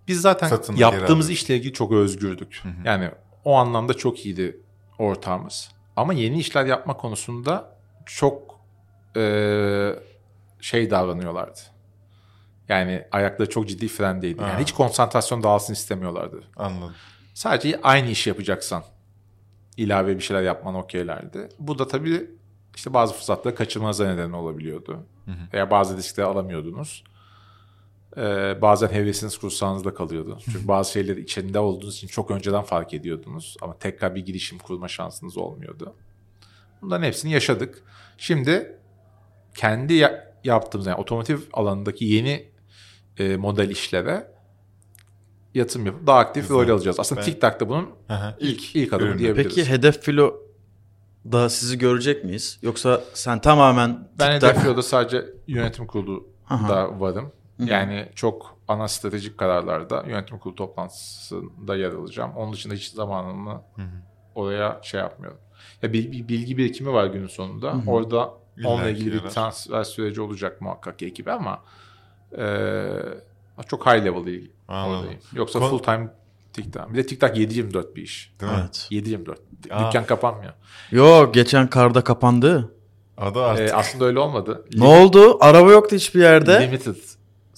Biz 0.08 0.22
zaten 0.22 0.48
Satın, 0.48 0.76
geri 0.76 0.84
yaptığımız 0.84 1.30
işle 1.30 1.56
ilgili 1.58 1.74
çok 1.74 1.92
özgürdük. 1.92 2.60
hı. 2.64 2.70
Yani 2.86 3.12
o 3.46 3.56
anlamda 3.56 3.94
çok 3.94 4.26
iyiydi 4.26 4.60
ortağımız. 5.00 5.70
Ama 5.96 6.14
yeni 6.14 6.40
işler 6.40 6.66
yapma 6.66 6.98
konusunda 6.98 7.76
çok 8.06 8.60
e, 9.18 9.22
şey 10.62 10.92
davranıyorlardı. 10.92 11.60
Yani 12.70 13.08
ayakları 13.12 13.50
çok 13.50 13.70
ciddi 13.70 13.88
frendeydi. 13.88 14.42
Yani 14.42 14.52
Ha. 14.52 14.60
hiç 14.60 14.72
konsantrasyon 14.72 15.44
dağılsın 15.44 15.74
istemiyorlardı. 15.74 16.44
Anladım. 16.58 16.96
Sadece 17.34 17.80
aynı 17.84 18.10
işi 18.10 18.30
yapacaksan 18.30 18.84
ilave 19.78 20.16
bir 20.18 20.22
şeyler 20.22 20.42
yapman 20.44 20.76
okeylerdi. 20.76 21.50
Bu 21.60 21.80
da 21.80 21.88
tabii 21.88 22.30
işte 22.76 22.94
bazı 22.94 23.14
fırsatları 23.14 23.56
kaçırmanıza 23.56 24.08
neden 24.08 24.32
olabiliyordu. 24.32 25.06
Veya 25.54 25.72
bazı 25.72 25.98
riskleri 25.98 26.26
alamıyordunuz. 26.26 27.04
Ee, 28.18 28.58
bazen 28.62 28.88
hevesiniz 28.88 29.38
kursağınızda 29.38 29.94
kalıyordu. 29.94 30.38
Çünkü 30.46 30.68
bazı 30.68 30.92
şeyleri 30.92 31.22
içinde 31.22 31.60
olduğunuz 31.60 31.96
için 31.96 32.08
çok 32.08 32.32
önceden 32.32 32.62
fark 32.64 32.94
ediyordunuz. 32.94 33.58
Ama 33.62 33.78
tekrar 33.78 34.16
bir 34.16 34.26
girişim 34.26 34.58
kurma 34.60 34.88
şansınız 34.88 35.38
olmuyordu. 35.38 35.94
Bunların 36.82 37.04
hepsini 37.04 37.32
yaşadık. 37.32 37.84
Şimdi 38.18 38.78
kendi 39.56 39.94
ya- 39.94 40.34
yaptığımız 40.44 40.88
yani 40.88 40.98
otomotiv 40.98 41.40
alanındaki 41.54 42.06
yeni 42.06 42.50
e, 43.18 43.38
model 43.38 43.70
işlere 43.70 44.32
yatırım 45.54 45.86
yapıp 45.86 46.08
daha 46.08 46.20
aktif 46.20 46.52
rol 46.52 46.70
alacağız. 46.70 47.00
Aslında 47.00 47.22
Ben- 47.22 47.26
TikTok'ta 47.26 47.70
bunun 47.70 47.90
hı. 48.08 48.36
ilk 48.40 48.76
ilk 48.76 48.94
adımı 48.94 49.10
ürünü. 49.10 49.20
diyebiliriz. 49.20 49.56
Peki 49.56 49.70
hedef 49.70 50.02
filo 50.02 50.36
da 51.32 51.50
sizi 51.50 51.78
görecek 51.78 52.24
miyiz? 52.24 52.60
Yoksa 52.62 53.02
sen 53.14 53.42
tamamen 53.42 54.08
ben 54.20 54.32
TikTok- 54.40 54.50
Hedef 54.52 54.62
Filo'da 54.64 54.82
sadece 54.84 55.26
yönetim 55.48 55.88
kurulu 55.88 56.28
Aha. 56.50 56.70
da 56.70 57.00
varım. 57.00 57.32
Yani 57.60 58.10
çok 58.16 58.58
ana 58.68 58.88
stratejik 58.88 59.38
kararlarda 59.38 60.04
yönetim 60.08 60.38
kurulu 60.40 60.56
toplantısında 60.56 61.76
yer 61.76 61.92
alacağım. 61.92 62.32
Onun 62.36 62.54
dışında 62.54 62.74
hiç 62.74 62.88
zamanımı 62.88 63.62
oraya 64.36 64.80
şey 64.84 65.00
yapmıyorum. 65.00 65.40
Ya 65.82 65.94
bir, 65.94 66.12
bir 66.12 66.28
bilgi 66.28 66.58
birikimi 66.58 66.94
var 66.94 67.06
günün 67.06 67.28
sonunda. 67.28 67.76
Orada 67.88 68.32
İlla 68.58 68.70
onunla 68.70 68.90
ilgili 68.90 69.24
bir 69.24 69.30
transfer 69.30 69.84
süreci 69.84 70.22
olacak 70.22 70.62
muhakkak 70.62 71.04
ekibe 71.04 71.32
ama 71.32 71.64
eee, 72.38 73.04
çok 73.68 73.86
high 73.86 74.04
level 74.06 74.14
oradayım. 74.16 74.50
Yoksa 75.34 75.60
Kon- 75.60 75.70
full 75.70 75.80
time 75.80 76.10
TikTok. 76.54 76.94
Bir 76.94 76.98
de 76.98 77.06
TikTok 77.06 77.38
7-24 77.38 77.96
bir 77.96 78.02
iş. 78.02 78.34
Değil 78.42 78.52
mi? 78.52 78.58
Evet. 78.62 78.88
7-24. 78.92 79.36
Aa. 79.72 79.88
Dükkan 79.88 80.06
kapanmıyor. 80.06 80.54
Yo 80.92 81.32
geçen 81.32 81.70
karda 81.70 82.04
kapandı. 82.04 82.76
Adı 83.18 83.44
artık. 83.44 83.70
Ee, 83.70 83.74
aslında 83.74 84.06
öyle 84.06 84.20
olmadı. 84.20 84.66
Ne 84.74 84.86
oldu? 84.86 85.38
Araba 85.42 85.72
yoktu 85.72 85.96
hiçbir 85.96 86.20
yerde. 86.22 86.62
Limited 86.68 86.96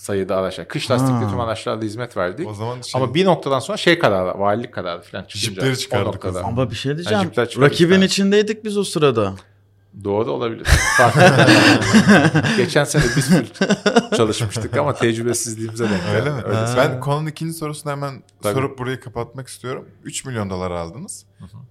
sayıda 0.08 0.36
araçlar. 0.36 0.68
Kış 0.68 0.92
lastikli 0.92 1.24
Ha. 1.24 1.30
tüm 1.30 1.40
araçlarda 1.40 1.86
hizmet 1.86 2.18
verdik. 2.18 2.48
o 2.48 2.54
zaman 2.54 2.82
şey, 2.82 3.02
Ama 3.02 3.14
bir 3.14 3.26
noktadan 3.26 3.60
sonra 3.60 3.78
şey 3.78 4.00
kararı, 4.00 4.40
valilik 4.40 4.74
kararı 4.74 5.02
falan 5.02 5.24
çıkınca. 5.24 5.46
Jipleri 5.46 5.78
çıkardık. 5.78 6.26
Ama 6.26 6.72
bir 6.72 6.76
şey 6.76 6.96
diyeceğim. 6.96 7.30
Çıkardı 7.30 7.62
Rakibin 7.62 7.94
işte. 7.94 8.06
içindeydik 8.06 8.66
biz 8.66 8.78
o 8.78 8.84
sırada. 8.84 9.34
Doğru 10.04 10.32
olabilir. 10.32 10.68
Geçen 12.58 12.84
sene 12.84 13.04
biz 13.18 13.30
full 13.30 13.46
çalışmıştık 14.18 14.78
ama 14.78 14.94
tecrübesizliğimize 14.94 15.90
denk 15.90 16.04
geldi. 16.04 16.16
Öyle 16.16 16.30
mi? 16.30 16.42
Öyle. 16.46 16.78
Ben 16.78 17.00
konunun 17.00 17.28
ikinci 17.28 17.54
sorusunu 17.54 17.92
hemen 17.92 18.24
Tabii. 18.42 18.54
sorup 18.54 18.80
burayı 18.80 19.00
kapatmak 19.00 19.48
istiyorum. 19.48 19.86
3 20.04 20.26
milyon 20.26 20.50
dolar 20.50 20.72
aldınız. 20.72 21.26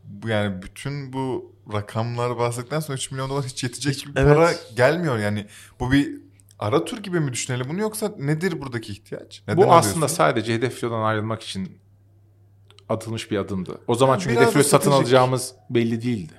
Bu 0.05 0.29
yani 0.29 0.63
bütün 0.63 1.13
bu 1.13 1.53
rakamlar 1.73 2.39
bahsettikten 2.39 2.81
sonra 2.81 2.97
3 2.97 3.11
milyon 3.11 3.31
dolar 3.31 3.45
hiç 3.45 3.65
yetecek 3.65 4.07
bir 4.07 4.21
evet. 4.21 4.37
para 4.37 4.51
gelmiyor. 4.77 5.19
Yani 5.19 5.47
bu 5.81 5.93
bir 5.93 6.26
ara 6.59 6.85
tur 6.85 6.99
gibi 6.99 7.21
mi 7.21 7.33
düşünelim 7.33 7.67
bunu 7.69 7.81
yoksa 7.81 8.13
nedir 8.19 8.61
buradaki 8.61 8.93
ihtiyaç? 8.93 9.43
Neden 9.49 9.57
Bu 9.57 9.73
aslında 9.73 9.95
alıyorsun? 9.95 10.17
sadece 10.17 10.55
hedef 10.55 10.75
filodan 10.75 11.03
ayrılmak 11.03 11.43
için 11.43 11.79
atılmış 12.89 13.31
bir 13.31 13.39
adımdı. 13.39 13.81
O 13.87 13.95
zaman 13.95 14.19
çünkü 14.19 14.37
hedef 14.37 14.67
satın 14.67 14.91
alacağımız 14.91 15.55
belli 15.71 16.03
değildi. 16.03 16.33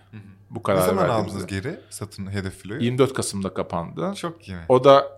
Bu 0.49 0.59
ne 0.59 0.63
karar 0.63 0.81
zaman 0.81 0.97
verdiğimizde. 0.97 1.29
aldınız 1.29 1.47
geri 1.47 1.79
satın 1.89 2.31
hedef 2.31 2.57
filoyu? 2.57 2.83
24 2.83 3.13
Kasım'da 3.13 3.53
kapandı. 3.53 4.13
Çok 4.15 4.47
iyi. 4.47 4.57
O 4.69 4.83
da 4.83 5.17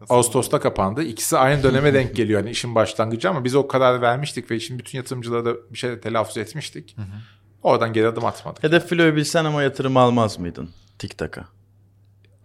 Kasım. 0.00 0.16
Ağustos'ta 0.16 0.60
kapandı. 0.60 1.02
İkisi 1.02 1.38
aynı 1.38 1.62
döneme 1.62 1.94
denk 1.94 2.16
geliyor. 2.16 2.40
Yani 2.40 2.50
işin 2.50 2.74
başlangıcı 2.74 3.30
ama 3.30 3.44
biz 3.44 3.54
o 3.54 3.68
kararı 3.68 4.00
vermiştik 4.00 4.50
ve 4.50 4.56
işin 4.56 4.78
bütün 4.78 4.98
yatırımcılara 4.98 5.44
da 5.44 5.54
bir 5.70 5.78
şey 5.78 6.00
telaffuz 6.00 6.36
etmiştik. 6.36 6.96
Oradan 7.62 7.92
geri 7.92 8.08
adım 8.08 8.24
atmadık. 8.24 8.62
Hedef 8.62 8.86
filoyu 8.86 9.16
bilsen 9.16 9.44
ama 9.44 9.62
yatırım 9.62 9.96
almaz 9.96 10.38
mıydın 10.38 10.70
TikTok'a? 10.98 11.48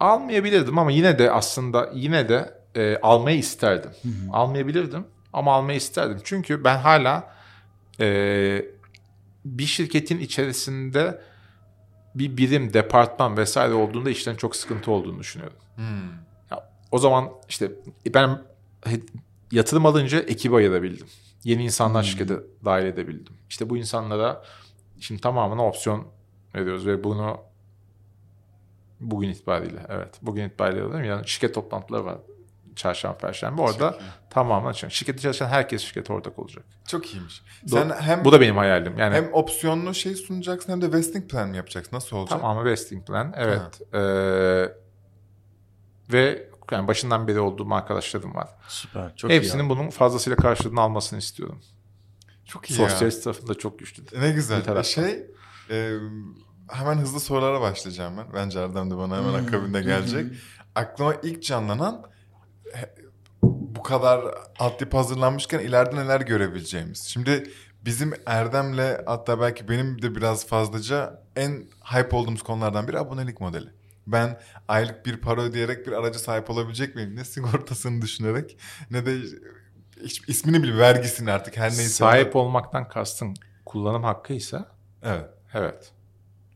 Almayabilirdim 0.00 0.78
ama 0.78 0.90
yine 0.90 1.18
de 1.18 1.30
aslında 1.30 1.90
yine 1.94 2.28
de 2.28 2.54
e, 2.76 2.96
almayı 3.02 3.38
isterdim. 3.38 3.90
Almayabilirdim 4.32 5.04
ama 5.32 5.52
almayı 5.54 5.78
isterdim. 5.78 6.18
Çünkü 6.24 6.64
ben 6.64 6.78
hala 6.78 7.34
e, 8.00 8.64
bir 9.44 9.66
şirketin 9.66 10.20
içerisinde 10.20 11.20
bir 12.14 12.36
birim, 12.36 12.72
departman 12.72 13.36
vesaire 13.36 13.74
olduğunda 13.74 14.10
işlerin 14.10 14.36
çok 14.36 14.56
sıkıntı 14.56 14.90
olduğunu 14.90 15.18
düşünüyorum. 15.18 15.56
Hmm. 15.76 16.08
Ya, 16.50 16.70
o 16.90 16.98
zaman 16.98 17.30
işte 17.48 17.72
ben 18.14 18.42
he- 18.84 19.00
yatırım 19.52 19.86
alınca 19.86 20.18
ekibi 20.18 20.56
ayırabildim. 20.56 21.06
Yeni 21.44 21.64
insanlar 21.64 22.02
şirkete 22.02 22.34
dahil 22.64 22.84
edebildim. 22.86 23.34
İşte 23.50 23.70
bu 23.70 23.76
insanlara 23.76 24.42
şimdi 25.00 25.20
tamamına 25.20 25.66
opsiyon 25.66 26.06
veriyoruz 26.54 26.86
ve 26.86 27.04
bunu 27.04 27.40
bugün 29.10 29.28
itibariyle 29.28 29.86
evet 29.88 30.14
bugün 30.22 30.44
itibariyle 30.48 30.82
alıyorum. 30.82 31.04
Yani 31.04 31.28
şirket 31.28 31.54
toplantıları 31.54 32.04
var 32.04 32.18
çarşamba 32.76 33.18
perşembe 33.18 33.62
orada 33.62 33.90
Çok 33.92 34.00
iyi. 34.00 34.04
tamamen 34.30 34.70
açıyorum. 34.70 34.94
Şirkette 34.94 35.18
çalışan 35.18 35.48
herkes 35.48 35.82
şirkete 35.82 36.12
ortak 36.12 36.38
olacak. 36.38 36.64
Çok 36.88 37.14
iyiymiş. 37.14 37.42
Do- 37.66 37.68
Sen 37.70 37.90
hem 37.90 38.24
Bu 38.24 38.32
da 38.32 38.40
benim 38.40 38.56
hayalim. 38.56 38.98
Yani 38.98 39.14
hem 39.14 39.32
opsiyonlu 39.34 39.94
şey 39.94 40.14
sunacaksın 40.14 40.72
hem 40.72 40.82
de 40.82 40.92
vesting 40.92 41.30
plan 41.30 41.48
mı 41.48 41.56
yapacaksın? 41.56 41.96
Nasıl 41.96 42.16
olacak? 42.16 42.40
Tamamen 42.40 42.64
vesting 42.64 43.06
plan. 43.06 43.32
Evet. 43.36 43.80
Ee, 43.94 43.98
ve 46.12 46.48
yani 46.72 46.88
başından 46.88 47.28
beri 47.28 47.40
olduğum 47.40 47.74
arkadaşlarım 47.74 48.34
var. 48.34 48.48
Süper. 48.68 49.16
Çok 49.16 49.30
Hepsinin 49.30 49.62
iyi. 49.64 49.68
bunun 49.68 49.90
fazlasıyla 49.90 50.36
karşılığını 50.36 50.80
almasını 50.80 51.18
istiyorum. 51.18 51.60
Çok 52.44 52.70
iyi 52.70 52.80
ya. 52.80 52.88
Sosyalist 52.88 53.24
tarafında 53.24 53.54
çok 53.54 53.78
güçlü. 53.78 54.20
Ne 54.20 54.30
güzel. 54.30 54.58
Bir 54.60 54.64
taraftan. 54.64 55.02
Şey 55.02 55.26
e, 55.70 55.98
hemen 56.70 56.98
hızlı 56.98 57.20
sorulara 57.20 57.60
başlayacağım 57.60 58.16
ben. 58.16 58.26
Bence 58.34 58.60
Erdem 58.60 58.90
de 58.90 58.96
bana 58.96 59.16
hemen 59.16 59.44
akabinde 59.44 59.82
gelecek. 59.82 60.32
Aklıma 60.74 61.14
ilk 61.22 61.42
canlanan 61.42 62.06
bu 63.42 63.82
kadar 63.82 64.24
altyapı 64.58 64.96
hazırlanmışken 64.96 65.58
ileride 65.58 65.96
neler 65.96 66.20
görebileceğimiz. 66.20 67.02
Şimdi 67.04 67.50
bizim 67.84 68.12
Erdem'le 68.26 68.98
hatta 69.06 69.40
belki 69.40 69.68
benim 69.68 70.02
de 70.02 70.14
biraz 70.14 70.46
fazlaca 70.46 71.22
en 71.36 71.64
hype 71.84 72.16
olduğumuz 72.16 72.42
konulardan 72.42 72.88
biri 72.88 72.98
abonelik 72.98 73.40
modeli. 73.40 73.68
Ben 74.06 74.40
aylık 74.68 75.06
bir 75.06 75.16
para 75.16 75.42
ödeyerek 75.42 75.86
bir 75.86 75.92
araca 75.92 76.18
sahip 76.18 76.50
olabilecek 76.50 76.94
miyim? 76.94 77.16
Ne 77.16 77.24
sigortasını 77.24 78.02
düşünerek 78.02 78.58
ne 78.90 79.06
de 79.06 79.16
hiç 80.02 80.28
ismini 80.28 80.62
bile 80.62 80.78
vergisini 80.78 81.32
artık 81.32 81.56
her 81.56 81.68
neyse. 81.68 81.88
Sahip 81.88 82.36
olmaktan 82.36 82.88
kastın 82.88 83.34
kullanım 83.64 84.02
hakkıysa 84.04 84.66
Evet. 85.02 85.26
evet. 85.54 85.92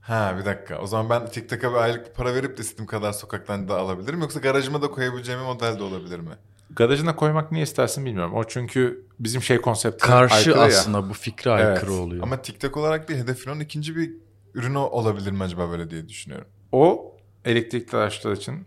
Ha 0.08 0.36
bir 0.40 0.44
dakika. 0.44 0.78
O 0.78 0.86
zaman 0.86 1.10
ben 1.10 1.26
TikTok'a 1.30 1.70
bir 1.72 1.76
aylık 1.76 2.14
para 2.16 2.34
verip 2.34 2.56
de 2.58 2.62
istediğim 2.62 2.86
kadar 2.86 3.12
sokaktan 3.12 3.68
da 3.68 3.78
alabilirim. 3.78 4.20
Yoksa 4.20 4.40
garajıma 4.40 4.82
da 4.82 4.90
koyabileceğim 4.90 5.40
bir 5.40 5.46
model 5.46 5.78
de 5.78 5.82
olabilir 5.82 6.18
mi? 6.20 6.30
Garajına 6.70 7.16
koymak 7.16 7.52
niye 7.52 7.62
istersin 7.64 8.04
bilmiyorum. 8.04 8.34
O 8.34 8.44
çünkü 8.44 9.06
bizim 9.20 9.42
şey 9.42 9.60
konseptine 9.60 10.10
Karşı 10.10 10.34
aykırı 10.34 10.56
ya. 10.58 10.62
aslında 10.64 11.08
bu 11.10 11.14
fikre 11.14 11.50
aykırı 11.50 11.90
Evet. 11.90 12.00
oluyor. 12.00 12.22
Ama 12.22 12.42
TikTok 12.42 12.76
olarak 12.76 13.08
değil 13.08 13.20
Hedef 13.20 13.38
Filo'nun 13.38 13.60
ikinci 13.60 13.96
bir 13.96 14.12
ürünü 14.54 14.78
olabilir 14.78 15.30
mi 15.32 15.42
acaba 15.42 15.70
böyle 15.70 15.90
diye 15.90 16.08
düşünüyorum. 16.08 16.48
O 16.72 17.16
elektrikli 17.44 17.96
araçlar 17.96 18.32
için 18.32 18.66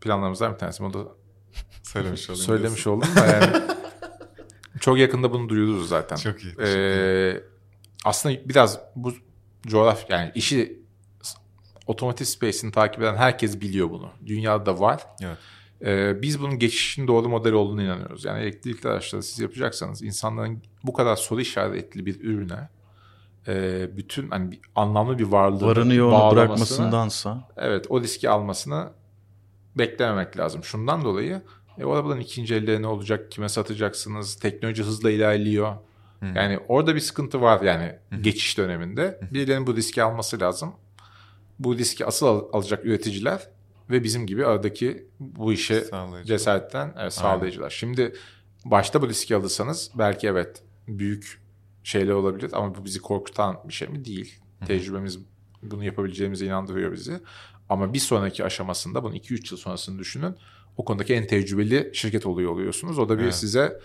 planlarımızdan 0.00 0.52
bir 0.52 0.58
tanesi. 0.58 0.82
Bunu 0.82 0.94
da 0.94 0.98
Söylemiş 1.82 2.30
olayım. 2.30 2.44
söylemiş 2.46 2.86
oldum 2.86 3.08
da 3.16 3.26
yani. 3.26 3.46
çok 4.80 4.98
yakında 4.98 5.32
bunu 5.32 5.48
duyururuz 5.48 5.88
zaten. 5.88 6.16
Çok 6.16 6.36
iyi. 6.44 6.54
Ee, 6.60 7.40
aslında 8.04 8.48
biraz 8.48 8.80
bu 8.96 9.12
coğrafya 9.66 10.16
yani 10.18 10.32
işi 10.34 10.81
otomotiv 11.86 12.24
space'ini 12.24 12.72
takip 12.72 13.02
eden 13.02 13.16
herkes 13.16 13.60
biliyor 13.60 13.90
bunu. 13.90 14.10
Dünyada 14.26 14.80
var. 14.80 15.02
Evet. 15.22 15.38
Ee, 15.84 16.22
biz 16.22 16.40
bunun 16.40 16.58
geçişin 16.58 17.06
doğru 17.06 17.28
model 17.28 17.52
olduğunu 17.52 17.82
inanıyoruz. 17.82 18.24
Yani 18.24 18.42
elektrikli 18.42 18.86
araçları 18.86 19.22
siz 19.22 19.38
yapacaksanız 19.38 20.02
insanların 20.02 20.62
bu 20.84 20.92
kadar 20.92 21.16
soru 21.16 21.40
işaretli 21.40 22.06
bir 22.06 22.20
ürüne 22.20 22.68
e, 23.48 23.88
bütün 23.96 24.30
hani 24.30 24.50
bir, 24.50 24.60
anlamlı 24.74 25.18
bir 25.18 25.24
varlığı 25.24 25.66
Varını 25.66 25.94
yoğunu 25.94 26.32
bırakmasındansa. 26.32 27.48
Evet 27.56 27.86
o 27.88 28.00
riski 28.00 28.30
almasını 28.30 28.90
beklememek 29.78 30.38
lazım. 30.38 30.64
Şundan 30.64 31.04
dolayı 31.04 31.42
e, 31.78 31.84
o 31.84 31.92
arabaların 31.92 32.20
ikinci 32.20 32.54
elleri 32.54 32.82
ne 32.82 32.86
olacak? 32.86 33.30
Kime 33.30 33.48
satacaksınız? 33.48 34.34
Teknoloji 34.34 34.82
hızla 34.82 35.10
ilerliyor. 35.10 35.76
Yani 36.34 36.58
orada 36.68 36.94
bir 36.94 37.00
sıkıntı 37.00 37.40
var 37.40 37.60
yani 37.60 37.98
geçiş 38.20 38.58
döneminde. 38.58 39.20
Birilerinin 39.30 39.66
bu 39.66 39.76
riski 39.76 40.02
alması 40.02 40.40
lazım. 40.40 40.72
Bu 41.64 41.78
riski 41.78 42.06
asıl 42.06 42.26
al- 42.26 42.44
alacak 42.52 42.84
üreticiler 42.84 43.48
ve 43.90 44.04
bizim 44.04 44.26
gibi 44.26 44.46
aradaki 44.46 45.08
bu 45.20 45.52
işe 45.52 45.80
Sağlayıcı. 45.80 46.28
cesaretten 46.28 46.94
evet, 46.98 47.12
sağlayıcılar. 47.12 47.70
Şimdi 47.70 48.12
başta 48.64 49.02
bu 49.02 49.08
riski 49.08 49.36
alırsanız 49.36 49.90
belki 49.98 50.26
evet 50.26 50.62
büyük 50.88 51.42
şeyler 51.84 52.12
olabilir 52.12 52.50
ama 52.52 52.74
bu 52.74 52.84
bizi 52.84 53.00
korkutan 53.00 53.60
bir 53.68 53.72
şey 53.72 53.88
mi? 53.88 54.04
Değil. 54.04 54.38
Tecrübemiz 54.66 55.18
bunu 55.62 55.84
yapabileceğimize 55.84 56.46
inandırıyor 56.46 56.92
bizi. 56.92 57.20
Ama 57.68 57.92
bir 57.92 57.98
sonraki 57.98 58.44
aşamasında 58.44 59.02
bunu 59.04 59.16
2-3 59.16 59.52
yıl 59.52 59.58
sonrasını 59.58 59.98
düşünün. 59.98 60.36
O 60.76 60.84
konudaki 60.84 61.14
en 61.14 61.26
tecrübeli 61.26 61.90
şirket 61.94 62.26
oluyor 62.26 62.52
oluyorsunuz. 62.52 62.98
O 62.98 63.08
da 63.08 63.18
bir 63.18 63.22
Evet. 63.22 63.34
size 63.34 63.80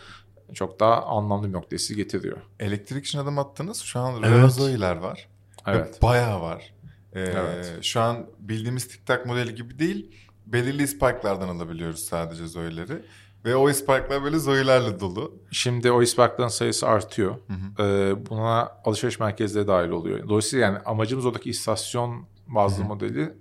çok 0.53 0.79
daha 0.79 1.01
anlamlı 1.03 1.47
bir 1.47 1.53
noktayı 1.53 1.95
getiriyor. 1.95 2.37
Elektrik 2.59 3.05
için 3.05 3.19
adım 3.19 3.39
attınız. 3.39 3.79
Şu 3.79 3.99
an 3.99 4.13
Evet. 4.23 4.29
Renazoi'ler 4.29 4.95
var. 4.97 5.27
Evet. 5.67 5.97
Ve 5.97 6.01
bayağı 6.01 6.41
var. 6.41 6.73
Ee, 7.13 7.19
Evet. 7.21 7.79
Şu 7.83 8.01
an 8.01 8.25
bildiğimiz 8.39 8.87
TikTok 8.87 9.25
modeli 9.25 9.55
gibi 9.55 9.79
değil. 9.79 10.15
Belirli 10.45 10.83
isparklardan 10.83 11.47
alabiliyoruz 11.47 11.99
sadece 11.99 12.47
Zoe'leri. 12.47 13.01
Ve 13.45 13.55
o 13.55 13.69
isparklar 13.69 14.23
böyle 14.23 14.39
Zoe'lerle 14.39 14.99
dolu. 14.99 15.41
Şimdi 15.51 15.91
o 15.91 16.01
isparkların 16.01 16.47
sayısı 16.47 16.87
artıyor. 16.87 17.35
Ee, 17.79 18.25
buna 18.29 18.71
alışveriş 18.85 19.19
merkezleri 19.19 19.67
dahil 19.67 19.89
oluyor. 19.89 20.29
Dolayısıyla 20.29 20.65
yani 20.65 20.77
amacımız 20.79 21.25
oradaki 21.25 21.49
istasyon 21.49 22.27
bazlı 22.47 22.83
modeli 22.83 23.33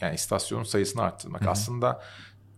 yani 0.00 0.14
istasyonun 0.14 0.64
sayısını 0.64 1.02
arttırmak. 1.02 1.46
Aslında 1.46 2.02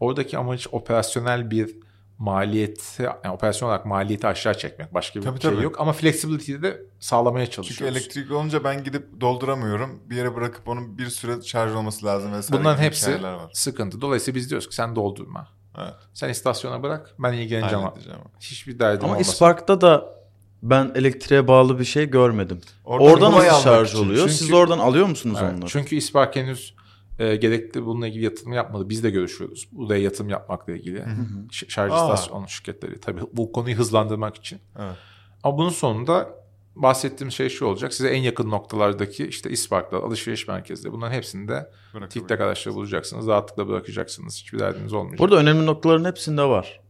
oradaki 0.01 0.39
amaç 0.39 0.67
operasyonel 0.73 1.51
bir 1.51 1.77
maliyeti 2.19 3.03
yani 3.03 3.31
operasyon 3.35 3.69
olarak 3.69 3.87
maliyeti 3.87 4.27
aşağı 4.27 4.59
çekmek. 4.59 4.95
Başka 4.95 5.21
bir 5.21 5.25
Tabii, 5.25 5.41
şey 5.41 5.51
tabii. 5.51 5.65
yok 5.65 5.81
ama 5.81 5.93
flexibility'yi 5.93 6.63
de 6.63 6.83
sağlamaya 7.01 7.47
Çünkü 7.47 7.57
çalışıyoruz. 7.57 7.97
elektrik 7.97 8.31
olunca 8.33 8.65
ben 8.65 8.85
gidip 8.85 9.21
dolduramıyorum. 9.21 10.03
Bir 10.11 10.17
yere 10.17 10.35
bırakıp 10.37 10.69
onun 10.69 10.99
bir 10.99 11.07
süre 11.07 11.43
şarj 11.43 11.75
olması 11.75 12.07
lazım 12.07 12.33
vesaire. 12.33 12.61
Bunların 12.63 12.83
hepsi 12.83 13.23
var. 13.23 13.51
sıkıntı. 13.53 14.01
Dolayısıyla 14.01 14.37
biz 14.37 14.51
diyoruz 14.51 14.69
ki 14.69 14.75
sen 14.75 14.97
doldurma. 14.97 15.49
Evet. 15.79 15.95
Sen 16.15 16.29
istasyona 16.29 16.83
bırak 16.83 17.15
ben 17.19 17.33
ilgileneceğim. 17.33 17.85
Halledeceğim. 17.85 18.19
Hiçbir 18.41 18.79
derdim 18.79 19.05
Ama 19.05 19.15
olmasın. 19.15 19.33
Ispark'ta 19.33 19.81
da 19.81 20.17
ben 20.63 20.93
elektriğe 20.95 21.49
bağlı 21.49 21.79
bir 21.79 21.85
şey 21.85 22.11
görmedim. 22.11 22.61
Oradan 22.85 23.13
Oradan 23.13 23.33
nasıl 23.33 23.63
şarj 23.63 23.95
oluyor? 23.95 24.21
Çünkü- 24.21 24.33
Siz 24.35 24.53
oradan 24.53 24.79
alıyor 24.79 25.07
musunuz 25.07 25.39
Evet, 25.43 25.55
onları? 25.55 25.71
Çünkü 25.71 25.97
İspark 25.97 26.37
henüz 26.37 26.75
e, 27.19 27.37
gerekli 27.37 27.87
bununla 27.87 28.09
ilgili 28.09 28.25
yatırım 28.25 28.53
yapmadı. 28.53 28.89
Biz 28.89 29.05
de 29.05 29.11
görüşüyoruz. 29.11 29.69
Buraya 29.73 30.03
yatırım 30.03 30.29
yapmakla 30.31 30.73
ilgili. 30.73 31.05
Ş- 31.51 31.69
Şarj 31.69 31.93
istasyonu 31.93 32.49
şirketleri. 32.49 33.01
Tabii 33.01 33.21
bu 33.33 33.53
konuyu 33.53 33.77
hızlandırmak 33.77 34.37
için. 34.37 34.59
Evet. 34.79 34.97
Ama 35.43 35.59
bunun 35.59 35.69
sonunda 35.71 36.29
bahsettiğim 36.77 37.31
şey 37.31 37.49
şu 37.49 37.67
olacak. 37.67 37.95
Size 37.95 38.09
en 38.09 38.23
yakın 38.23 38.51
noktalardaki 38.51 39.27
işte 39.27 39.51
İsparklar, 39.51 39.99
alışveriş 40.03 40.49
merkezleri 40.49 40.93
bunların 40.93 41.13
hepsinde. 41.13 41.71
TikTok 42.09 42.41
araçları 42.41 42.75
bulacaksınız. 42.75 43.27
Rahatlıkla 43.27 43.69
bırakacaksınız. 43.69 44.37
Hiçbir 44.39 44.59
derdiniz 44.59 44.93
olmayacak. 44.93 45.19
Burada 45.19 45.37
önemli 45.37 45.67
noktaların 45.67 46.05
hepsinde 46.05 46.43
var. 46.43 46.81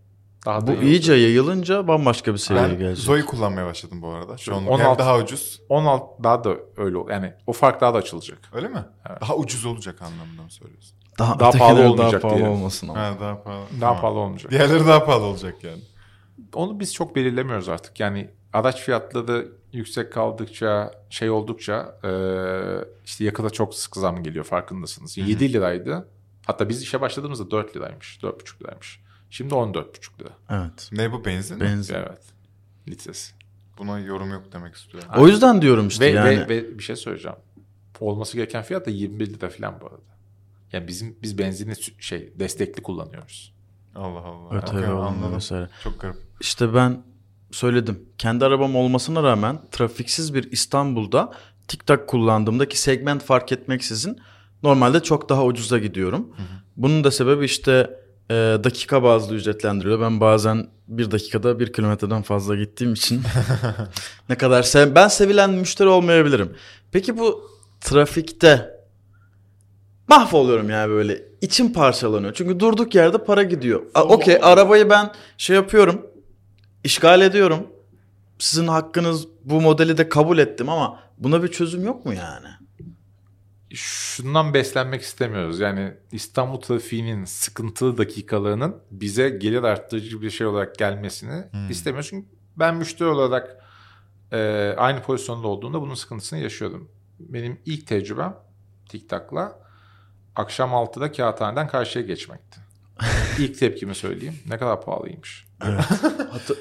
Daha 0.47 0.63
Bu 0.63 0.67
da 0.67 0.75
iyi 0.75 0.83
iyice 0.83 1.15
yayılınca 1.15 1.89
bambaşka 1.89 2.33
bir 2.33 2.39
seviyeye 2.39 2.71
Ben 2.71 2.79
gelecek. 2.79 3.05
Zoe 3.05 3.25
kullanmaya 3.25 3.67
başladım 3.67 4.03
bu 4.03 4.09
arada. 4.09 4.37
Şu 4.37 4.57
an 4.57 4.67
16 4.67 4.85
hem 4.89 4.99
daha 4.99 5.19
ucuz. 5.19 5.61
16 5.69 6.25
daha 6.25 6.45
da 6.45 6.57
öyle. 6.77 6.99
Yani 7.11 7.33
o 7.47 7.53
fark 7.53 7.81
daha 7.81 7.95
da 7.95 7.99
açılacak. 7.99 8.39
Öyle 8.53 8.69
mi? 8.69 8.85
Daha 9.21 9.37
ucuz 9.37 9.67
olacak 9.67 10.03
anlamında 10.03 10.43
mı 10.43 10.51
söylüyorsun? 10.51 10.97
Daha, 11.19 11.41
daha 11.41 11.51
pahalı 11.51 11.81
olmayacak 11.91 12.13
daha 12.13 12.21
pahalı 12.21 12.39
diyelim. 12.39 12.57
olmasın 12.57 12.89
ama. 12.89 13.01
Ha, 13.01 13.17
daha 13.21 13.43
pahalı. 13.43 13.65
Daha 13.73 13.81
Tamam. 13.81 14.01
pahalı 14.01 14.19
olmayacak. 14.19 14.51
Diğerleri 14.53 14.87
daha 14.87 15.05
pahalı 15.05 15.25
olacak 15.25 15.55
yani. 15.65 15.83
Onu 16.55 16.81
biz 16.81 16.95
çok 16.95 17.17
belirlemiyoruz 17.17 17.69
artık. 17.69 18.01
Yani 18.01 18.31
araç 18.53 18.81
fiyatları 18.81 19.49
yüksek 19.73 20.13
kaldıkça, 20.13 20.91
şey 21.11 21.31
oldukça 21.31 21.99
e, 22.05 22.11
işte 23.05 23.25
yakıta 23.25 23.51
çok 23.51 23.75
sık 23.75 23.97
zam 23.97 24.23
geliyor 24.23 24.45
farkındasınız. 24.45 25.19
7 25.19 25.53
liraydı. 25.53 26.09
Hatta 26.47 26.69
biz 26.69 26.83
işe 26.83 27.01
başladığımızda 27.01 27.51
4 27.51 27.77
liraymış. 27.77 28.19
4,5 28.23 28.63
liraymış. 28.63 29.06
Şimdi 29.37 29.55
14,5 29.55 30.21
lira. 30.21 30.29
Evet. 30.51 30.89
Ne 30.93 31.13
bu 31.13 31.25
benzin? 31.25 31.61
Benzin. 31.61 31.95
Evet. 31.95 32.23
Litresi. 32.89 33.35
Buna 33.79 33.99
yorum 33.99 34.31
yok 34.31 34.43
demek 34.53 34.75
istiyorum. 34.75 35.09
O 35.17 35.29
yüzden 35.29 35.63
diyorum 35.63 35.89
işte 35.89 36.05
Ve, 36.05 36.11
yani. 36.11 36.39
ve, 36.41 36.49
ve 36.49 36.79
bir 36.79 36.83
şey 36.83 36.97
söyleyeceğim. 36.97 37.37
Olması 38.01 38.37
gereken 38.37 38.63
fiyat 38.63 38.87
da 38.87 38.91
21 38.91 39.35
lira 39.35 39.49
falan 39.49 39.81
bu 39.81 39.87
arada. 39.87 40.01
Yani 40.73 40.89
bizim 40.89 41.17
biz 41.23 41.39
benzini 41.39 41.75
şey 41.99 42.33
destekli 42.39 42.83
kullanıyoruz. 42.83 43.55
Allah 43.95 44.19
Allah. 44.19 44.59
Okey, 44.59 44.79
olmuyor 44.79 45.07
anladım. 45.07 45.37
vesaire. 45.37 45.69
Çok 45.85 46.01
garip. 46.01 46.17
İşte 46.41 46.75
ben 46.75 47.03
söyledim. 47.51 48.09
Kendi 48.19 48.45
arabam 48.45 48.77
olmasına 48.77 49.23
rağmen 49.23 49.59
trafiksiz 49.71 50.35
bir 50.35 50.53
İstanbul'da 50.53 51.33
TikTok 51.69 52.09
kullandığımda 52.09 52.69
ki 52.69 52.81
segment 52.81 53.23
fark 53.23 53.53
etmeksizin 53.53 54.19
normalde 54.63 55.03
çok 55.03 55.29
daha 55.29 55.45
ucuza 55.45 55.79
gidiyorum. 55.79 56.37
Bunun 56.77 57.05
da 57.05 57.11
sebebi 57.11 57.45
işte 57.45 58.06
e, 58.31 58.35
dakika 58.35 59.03
bazlı 59.03 59.35
ücretlendiriliyor. 59.35 60.01
Ben 60.01 60.21
bazen 60.21 60.67
bir 60.89 61.11
dakikada 61.11 61.59
bir 61.59 61.73
kilometreden 61.73 62.23
fazla 62.23 62.57
gittiğim 62.57 62.93
için 62.93 63.23
ne 64.29 64.39
kadar 64.39 64.63
sev 64.63 64.95
ben 64.95 65.09
sevilen 65.09 65.51
müşteri 65.51 65.89
olmayabilirim. 65.89 66.53
Peki 66.93 67.19
bu 67.19 67.51
trafikte 67.81 68.77
mahvoluyorum 70.09 70.71
yani 70.71 70.91
böyle 70.91 71.23
içim 71.41 71.73
parçalanıyor. 71.73 72.35
Çünkü 72.35 72.61
durduk 72.61 72.95
yerde 72.95 73.25
para 73.25 73.43
gidiyor. 73.43 73.83
Okey 73.95 74.39
arabayı 74.43 74.91
ben 74.91 75.13
şey 75.39 75.57
yapıyorum 75.57 76.07
işgal 76.85 77.21
ediyorum. 77.21 77.67
Sizin 78.39 78.67
hakkınız 78.67 79.29
bu 79.45 79.61
modeli 79.61 79.99
de 79.99 80.09
kabul 80.09 80.39
ettim 80.39 80.69
ama 80.69 81.01
buna 81.19 81.43
bir 81.43 81.49
çözüm 81.49 81.85
yok 81.85 82.07
mu 82.07 82.15
yani? 82.15 82.47
Şundan 83.77 84.55
beslenmek 84.55 85.03
istemiyoruz. 85.03 85.61
Yani 85.61 85.95
İstanbul 86.13 86.61
trafiğinin 86.61 87.25
sıkıntılı 87.25 87.99
dakikalarının 87.99 88.77
bize 88.91 89.29
gelir 89.29 89.63
arttırıcı 89.63 90.23
bir 90.23 90.31
şey 90.31 90.47
olarak 90.47 90.79
gelmesini 90.79 91.45
istemiyoruz. 91.71 92.11
Çünkü 92.11 92.29
ben 92.57 92.77
müşteri 92.77 93.09
olarak 93.09 93.65
e, 94.33 94.75
aynı 94.77 95.03
pozisyonda 95.03 95.49
olduğumda 95.49 95.81
bunun 95.81 95.95
sıkıntısını 95.95 96.39
yaşıyordum. 96.39 96.91
Benim 97.19 97.61
ilk 97.65 97.87
tecrübem 97.87 98.37
TikTok'la 98.89 99.59
akşam 100.37 100.71
6'da 100.71 101.13
kağıthaneden 101.13 101.69
karşıya 101.69 102.05
geçmekti. 102.05 102.61
ilk 103.39 103.59
tepkimi 103.59 103.95
söyleyeyim. 103.95 104.39
Ne 104.49 104.59
kadar 104.59 104.83
pahalıymış. 104.83 105.47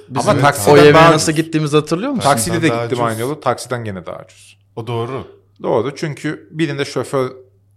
Biz 0.10 0.28
Ama 0.28 0.40
o 0.40 0.42
taksiden 0.42 0.78
eve 0.78 0.94
daha 0.94 1.12
nasıl 1.12 1.32
gittiğimizi 1.32 1.78
hatırlıyor 1.78 2.12
musun? 2.12 2.24
Takside 2.24 2.62
de 2.62 2.68
gittim 2.68 3.04
aynı 3.04 3.22
yolu. 3.22 3.40
Taksiden 3.40 3.84
gene 3.84 4.06
daha 4.06 4.24
ucuz. 4.26 4.60
O 4.76 4.88
doğru. 4.88 5.45
Doğru 5.64 5.96
çünkü 5.96 6.48
birinde 6.52 6.86
şoför 6.86 7.32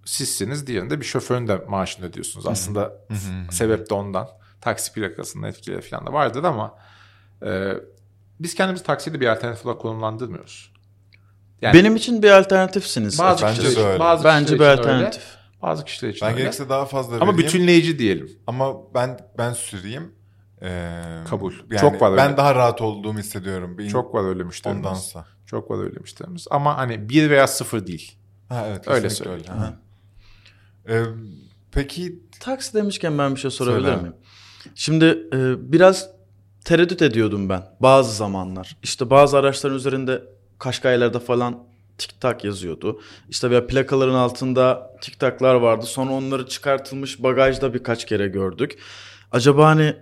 sizsiniz 0.04 0.66
diğerinde 0.66 1.00
bir 1.00 1.04
şoförün 1.04 1.48
de 1.48 1.56
maaşını 1.68 2.06
ödüyorsunuz. 2.06 2.46
Aslında 2.46 2.92
sebep 3.50 3.90
de 3.90 3.94
ondan. 3.94 4.28
Taksi 4.60 4.92
plakasının 4.92 5.46
etkileri 5.46 5.80
falan 5.80 6.06
da 6.06 6.12
vardır 6.12 6.44
ama 6.44 6.74
e, 7.46 7.72
biz 8.40 8.54
kendimizi 8.54 8.84
takside 8.84 9.20
bir 9.20 9.26
alternatif 9.26 9.66
olarak 9.66 9.80
konumlandırmıyoruz. 9.80 10.72
Yani 11.62 11.74
Benim 11.74 11.96
için 11.96 12.22
bir 12.22 12.30
alternatifsiniz. 12.30 13.18
bazı 13.18 13.44
Bence 13.46 13.54
kişiler 13.62 13.68
de 13.76 13.80
için, 13.80 13.88
öyle. 13.90 13.98
bazı 14.00 14.24
Bence 14.24 14.44
kişiler 14.44 14.60
bir 14.60 14.64
için 14.80 14.88
öyle, 14.88 14.96
alternatif. 14.96 15.22
bazı 15.62 15.84
kişiler 15.84 16.10
için 16.10 16.20
Ben 16.26 16.32
öyle. 16.32 16.40
gerekirse 16.42 16.68
daha 16.68 16.84
fazla 16.86 17.14
Ama 17.16 17.22
vereyim. 17.32 17.38
bütünleyici 17.38 17.98
diyelim. 17.98 18.30
Ama 18.46 18.94
ben 18.94 19.18
ben 19.38 19.52
süreyim. 19.52 20.12
Ee, 20.62 21.03
Kabul. 21.29 21.53
Yani 21.71 21.81
Çok 21.81 22.03
var 22.03 22.16
Ben 22.16 22.27
öyle. 22.27 22.37
daha 22.37 22.55
rahat 22.55 22.81
olduğumu 22.81 23.18
hissediyorum. 23.18 23.79
Bir 23.79 23.88
Çok 23.88 24.14
var 24.14 24.29
öyle 24.29 24.42
müşterimiz. 24.42 24.87
ondansa. 24.87 25.27
Çok 25.47 25.71
var 25.71 25.85
öyle 25.85 25.99
müşterimiz. 26.01 26.47
Ama 26.51 26.77
hani 26.79 27.09
bir 27.09 27.31
veya 27.31 27.47
sıfır 27.47 27.87
değil. 27.87 28.18
Ha 28.49 28.66
evet. 28.68 28.88
Öyle 28.88 29.11
söyleyeyim. 29.11 29.62
Ee, 30.88 31.03
peki 31.73 32.23
Taksi 32.40 32.75
demişken 32.75 33.18
ben 33.18 33.35
bir 33.35 33.40
şey 33.40 33.51
sorabilir 33.51 33.85
Söyle. 33.85 33.97
miyim? 34.03 34.14
Şimdi 34.75 35.05
e, 35.33 35.73
biraz 35.73 36.11
tereddüt 36.64 37.03
ediyordum 37.03 37.49
ben 37.49 37.62
bazı 37.81 38.14
zamanlar. 38.16 38.77
İşte 38.83 39.11
bazı 39.11 39.38
araçların 39.38 39.77
üzerinde 39.77 40.23
Kaşkaylar'da 40.59 41.21
falan 41.21 41.59
TikTok 41.99 42.44
yazıyordu. 42.44 43.01
İşte 43.29 43.51
veya 43.51 43.66
plakaların 43.66 44.14
altında 44.14 44.90
TikTok'lar 45.03 45.55
vardı. 45.55 45.87
Sonra 45.87 46.12
onları 46.12 46.47
çıkartılmış 46.47 47.23
bagajda 47.23 47.75
birkaç 47.75 48.05
kere 48.07 48.29
gördük. 48.29 48.79
Acaba 49.33 49.66
hani 49.66 49.97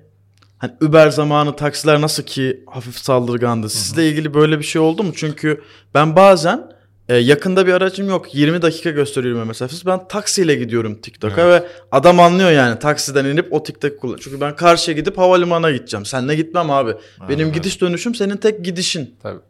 hani 0.59 0.73
Uber 0.83 1.11
zamanı 1.11 1.57
taksiler 1.57 2.01
nasıl 2.01 2.23
ki 2.23 2.65
hafif 2.67 2.99
saldırgandı. 2.99 3.69
Sizle 3.69 4.09
ilgili 4.09 4.35
böyle 4.35 4.59
bir 4.59 4.65
şey 4.65 4.83
oldu 4.83 5.03
mu? 5.03 5.13
Çünkü 5.15 5.63
ben 5.95 6.17
bazen 6.17 6.77
e, 7.09 7.17
yakında 7.17 7.67
bir 7.67 7.73
aracım 7.73 8.09
yok. 8.09 8.35
20 8.35 8.63
dakika 8.63 8.91
gösteriyor 8.91 9.45
mesafesi. 9.45 9.87
Ben 9.87 10.09
taksiyle 10.09 10.55
gidiyorum 10.55 11.01
TikTok'a 11.01 11.49
ve 11.49 11.67
adam 11.93 12.21
anlıyor 12.21 12.51
yani 12.51 12.79
taksiden 12.79 13.25
inip 13.25 13.53
o 13.53 13.63
TikTok 13.63 14.01
kullan. 14.01 14.17
Çünkü 14.21 14.41
ben 14.41 14.57
karşıya 14.57 14.97
gidip 14.97 15.19
havalimanına 15.19 15.71
gideceğim. 15.71 16.07
Seninle 16.07 16.35
gitmem 16.35 16.71
abi. 16.71 16.95
Benim 17.29 17.47
evet. 17.47 17.55
gidiş 17.55 17.81
dönüşüm 17.81 18.15
senin 18.15 18.37
tek 18.37 18.65
gidişin. 18.65 19.17
Tabii. 19.23 19.41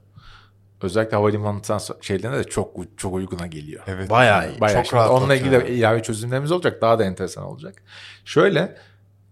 Özellikle 0.83 1.17
havalimanından 1.17 1.79
so- 1.79 2.05
şeylerine 2.05 2.39
de 2.39 2.45
çok 2.45 2.77
çok 2.97 3.15
uyguna 3.15 3.47
geliyor. 3.47 3.83
evet. 3.87 4.11
Bayağı 4.11 4.51
iyi. 4.51 4.61
Bayağı 4.61 4.77
Çok 4.77 4.87
şimdi 4.87 4.97
rahat 4.97 5.11
onunla 5.11 5.35
ilgili 5.35 5.53
de 5.53 5.69
ilave 5.69 6.03
çözümlerimiz 6.03 6.53
olacak. 6.53 6.83
Daha 6.83 6.99
da 6.99 7.05
enteresan 7.05 7.45
olacak. 7.45 7.83
Şöyle 8.25 8.77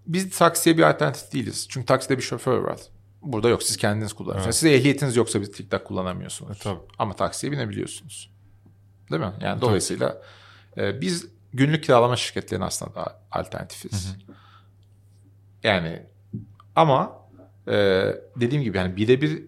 biz 0.07 0.38
taksiye 0.38 0.79
bir 0.79 0.83
alternatif 0.83 1.33
değiliz. 1.33 1.67
Çünkü 1.69 1.87
takside 1.87 2.17
bir 2.17 2.23
şoför 2.23 2.59
var. 2.59 2.81
Burada 3.23 3.49
yok. 3.49 3.62
Siz 3.62 3.77
kendiniz 3.77 4.12
kullanıyorsunuz. 4.12 4.47
Evet. 4.47 4.55
Size 4.55 4.75
ehliyetiniz 4.75 5.17
yoksa 5.17 5.40
bir 5.40 5.53
TikTok 5.53 5.85
kullanamıyorsunuz. 5.85 6.57
E, 6.57 6.62
tabii. 6.62 6.81
Ama 6.99 7.17
taksiye 7.17 7.53
binebiliyorsunuz. 7.53 8.35
Değil 9.11 9.23
mi? 9.23 9.33
Yani 9.40 9.61
dolayısıyla 9.61 10.23
e, 10.77 11.01
biz 11.01 11.27
günlük 11.53 11.85
kiralama 11.85 12.17
şirketlerinin 12.17 12.67
aslında 12.67 13.21
alternatifiz. 13.31 14.17
Yani 15.62 16.03
ama 16.77 17.12
e, 17.69 17.75
dediğim 18.37 18.64
gibi 18.64 18.77
yani 18.77 18.97
birebir 18.97 19.45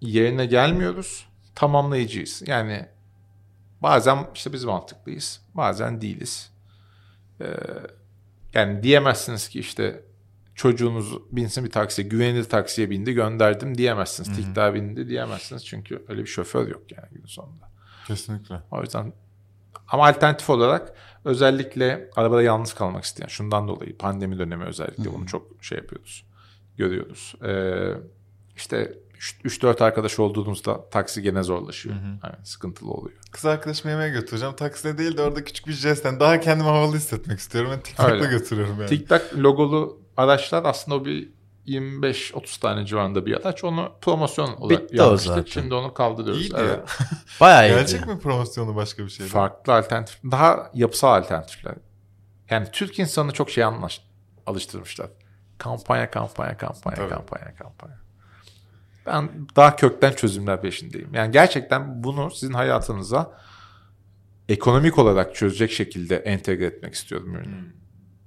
yerine 0.00 0.46
gelmiyoruz. 0.46 1.28
Tamamlayıcıyız. 1.54 2.42
Yani 2.46 2.88
Bazen 3.82 4.26
işte 4.34 4.52
biz 4.52 4.64
mantıklıyız. 4.64 5.40
Bazen 5.54 6.00
değiliz. 6.00 6.52
Ee, 7.40 7.46
yani 8.58 8.82
diyemezsiniz 8.82 9.48
ki 9.48 9.60
işte 9.60 10.04
çocuğunuz 10.54 11.18
binsin 11.32 11.64
bir 11.64 11.70
taksiye, 11.70 12.08
güvenilir 12.08 12.44
taksiye 12.44 12.90
bindi 12.90 13.12
gönderdim 13.12 13.78
diyemezsiniz. 13.78 14.36
Tikta 14.36 14.74
bindi 14.74 15.08
diyemezsiniz. 15.08 15.66
Çünkü 15.66 16.04
öyle 16.08 16.22
bir 16.22 16.26
şoför 16.26 16.68
yok 16.68 16.82
yani 16.96 17.08
günün 17.10 17.26
sonunda. 17.26 17.70
Kesinlikle. 18.06 18.62
O 18.70 18.80
yüzden 18.80 19.12
ama 19.88 20.06
alternatif 20.06 20.50
olarak 20.50 20.92
özellikle 21.24 22.10
arabada 22.16 22.42
yalnız 22.42 22.74
kalmak 22.74 23.04
isteyen 23.04 23.28
şundan 23.28 23.68
dolayı 23.68 23.98
pandemi 23.98 24.38
dönemi 24.38 24.64
özellikle 24.64 25.12
bunu 25.12 25.26
çok 25.26 25.64
şey 25.64 25.78
yapıyoruz. 25.78 26.24
Görüyoruz. 26.76 27.34
Ee, 27.44 27.92
işte 28.56 28.98
3-4 29.18 29.84
arkadaş 29.84 30.18
olduğunuzda 30.18 30.90
taksi 30.90 31.22
gene 31.22 31.42
zorlaşıyor. 31.42 31.94
Yani 31.94 32.36
sıkıntılı 32.44 32.90
oluyor. 32.90 33.16
Kız 33.30 33.44
arkadaşımı 33.44 33.90
yemeğe 33.92 34.10
götüreceğim. 34.10 34.56
Takside 34.56 34.98
değil 34.98 35.16
de 35.16 35.22
orada 35.22 35.44
küçük 35.44 35.66
bir 35.66 35.72
jestten 35.72 36.20
daha 36.20 36.40
kendimi 36.40 36.68
havalı 36.68 36.96
hissetmek 36.96 37.38
istiyorum. 37.38 37.70
Ben 37.74 37.80
TikTok'la 37.80 38.26
götürüyorum 38.26 38.76
yani. 38.78 38.88
TikTok 38.88 39.22
logolu 39.36 40.00
araçlar 40.16 40.64
aslında 40.64 40.96
o 40.96 41.04
bir 41.04 41.28
25-30 41.66 42.60
tane 42.60 42.86
civarında 42.86 43.26
bir 43.26 43.36
araç. 43.36 43.64
Onu 43.64 43.92
promosyon 44.00 44.52
olarak 44.56 44.82
Bitti 44.82 44.96
yapmıştık. 44.96 45.28
zaten. 45.28 45.50
Şimdi 45.50 45.74
onu 45.74 45.94
kaldırıyoruz. 45.94 46.42
İyiydi 46.42 46.56
evet. 46.58 46.70
ya. 46.70 47.06
Bayağı 47.40 47.68
iyiydi. 47.68 47.74
Gerçek 47.78 48.06
mi 48.06 48.18
promosyonu 48.18 48.76
başka 48.76 49.04
bir 49.04 49.10
şey? 49.10 49.26
Farklı 49.26 49.74
alternatif. 49.74 50.20
Daha 50.24 50.70
yapısal 50.74 51.14
alternatifler. 51.14 51.74
Yani 52.50 52.68
Türk 52.72 52.98
insanı 52.98 53.32
çok 53.32 53.50
şey 53.50 53.64
anlaş, 53.64 54.00
alıştırmışlar. 54.46 55.10
Kampanya, 55.58 56.10
kampanya, 56.10 56.56
kampanya, 56.56 56.96
Tabii. 56.96 57.08
kampanya, 57.08 57.54
kampanya. 57.54 58.07
Ben 59.08 59.30
daha 59.56 59.76
kökten 59.76 60.12
çözümler 60.12 60.60
peşindeyim. 60.62 61.14
Yani 61.14 61.32
gerçekten 61.32 62.04
bunu 62.04 62.30
sizin 62.30 62.52
hayatınıza 62.54 63.38
ekonomik 64.48 64.98
olarak 64.98 65.34
çözecek 65.34 65.70
şekilde 65.70 66.16
entegre 66.16 66.64
etmek 66.66 66.94
istiyorum 66.94 67.34
ürünü. 67.34 67.74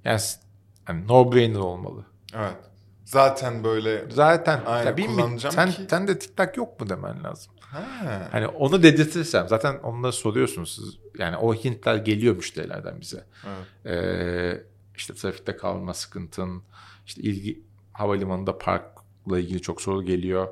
Yani, 0.04 0.20
s- 0.20 0.40
yani 0.88 1.08
no 1.08 1.32
brainer 1.32 1.58
olmalı. 1.58 2.04
Evet. 2.34 2.56
Zaten 3.04 3.64
böyle... 3.64 4.04
Zaten 4.10 4.60
Aynen, 4.66 4.96
ya 4.96 5.06
kullanacağım 5.06 5.54
sen, 5.54 5.70
ki- 5.70 5.86
sen 5.90 6.08
de 6.08 6.18
TikTok 6.18 6.56
yok 6.56 6.80
mu 6.80 6.88
demen 6.88 7.24
lazım. 7.24 7.52
Ha. 7.60 8.28
Hani 8.32 8.46
onu 8.46 8.82
dedirtirsem 8.82 9.48
zaten 9.48 9.78
onları 9.78 10.12
soruyorsunuz 10.12 10.74
siz. 10.74 10.98
Yani 11.18 11.36
o 11.36 11.54
hintler 11.54 11.96
geliyor 11.96 12.36
müşterilerden 12.36 13.00
bize. 13.00 13.24
Evet. 13.46 13.86
Ee, 13.96 14.62
işte 14.96 15.14
trafikte 15.14 15.56
kalma 15.56 15.94
sıkıntın, 15.94 16.62
işte 17.06 17.22
ilgi 17.22 17.62
havalimanında 17.92 18.58
parkla 18.58 19.38
ilgili 19.38 19.62
çok 19.62 19.82
soru 19.82 20.02
geliyor. 20.02 20.48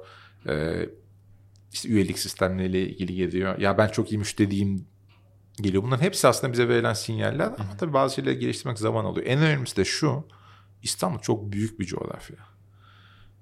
Ee, 0.48 0.88
işte 1.72 1.88
üyelik 1.88 2.18
sistemleriyle 2.18 2.88
ilgili 2.88 3.14
geliyor. 3.14 3.58
Ya 3.58 3.78
ben 3.78 3.88
çok 3.88 4.12
iyi 4.12 4.18
müşteriyim 4.18 4.86
geliyor. 5.60 5.82
Bunların 5.82 6.02
hepsi 6.02 6.28
aslında 6.28 6.52
bize 6.52 6.68
verilen 6.68 6.92
sinyaller 6.92 7.46
ama 7.46 7.76
tabii 7.78 7.92
bazı 7.92 8.14
şeyleri 8.14 8.38
geliştirmek 8.38 8.78
zaman 8.78 9.04
alıyor. 9.04 9.26
En 9.26 9.38
önemlisi 9.38 9.76
de 9.76 9.84
şu. 9.84 10.24
İstanbul 10.82 11.18
çok 11.18 11.52
büyük 11.52 11.80
bir 11.80 11.84
coğrafya. 11.84 12.36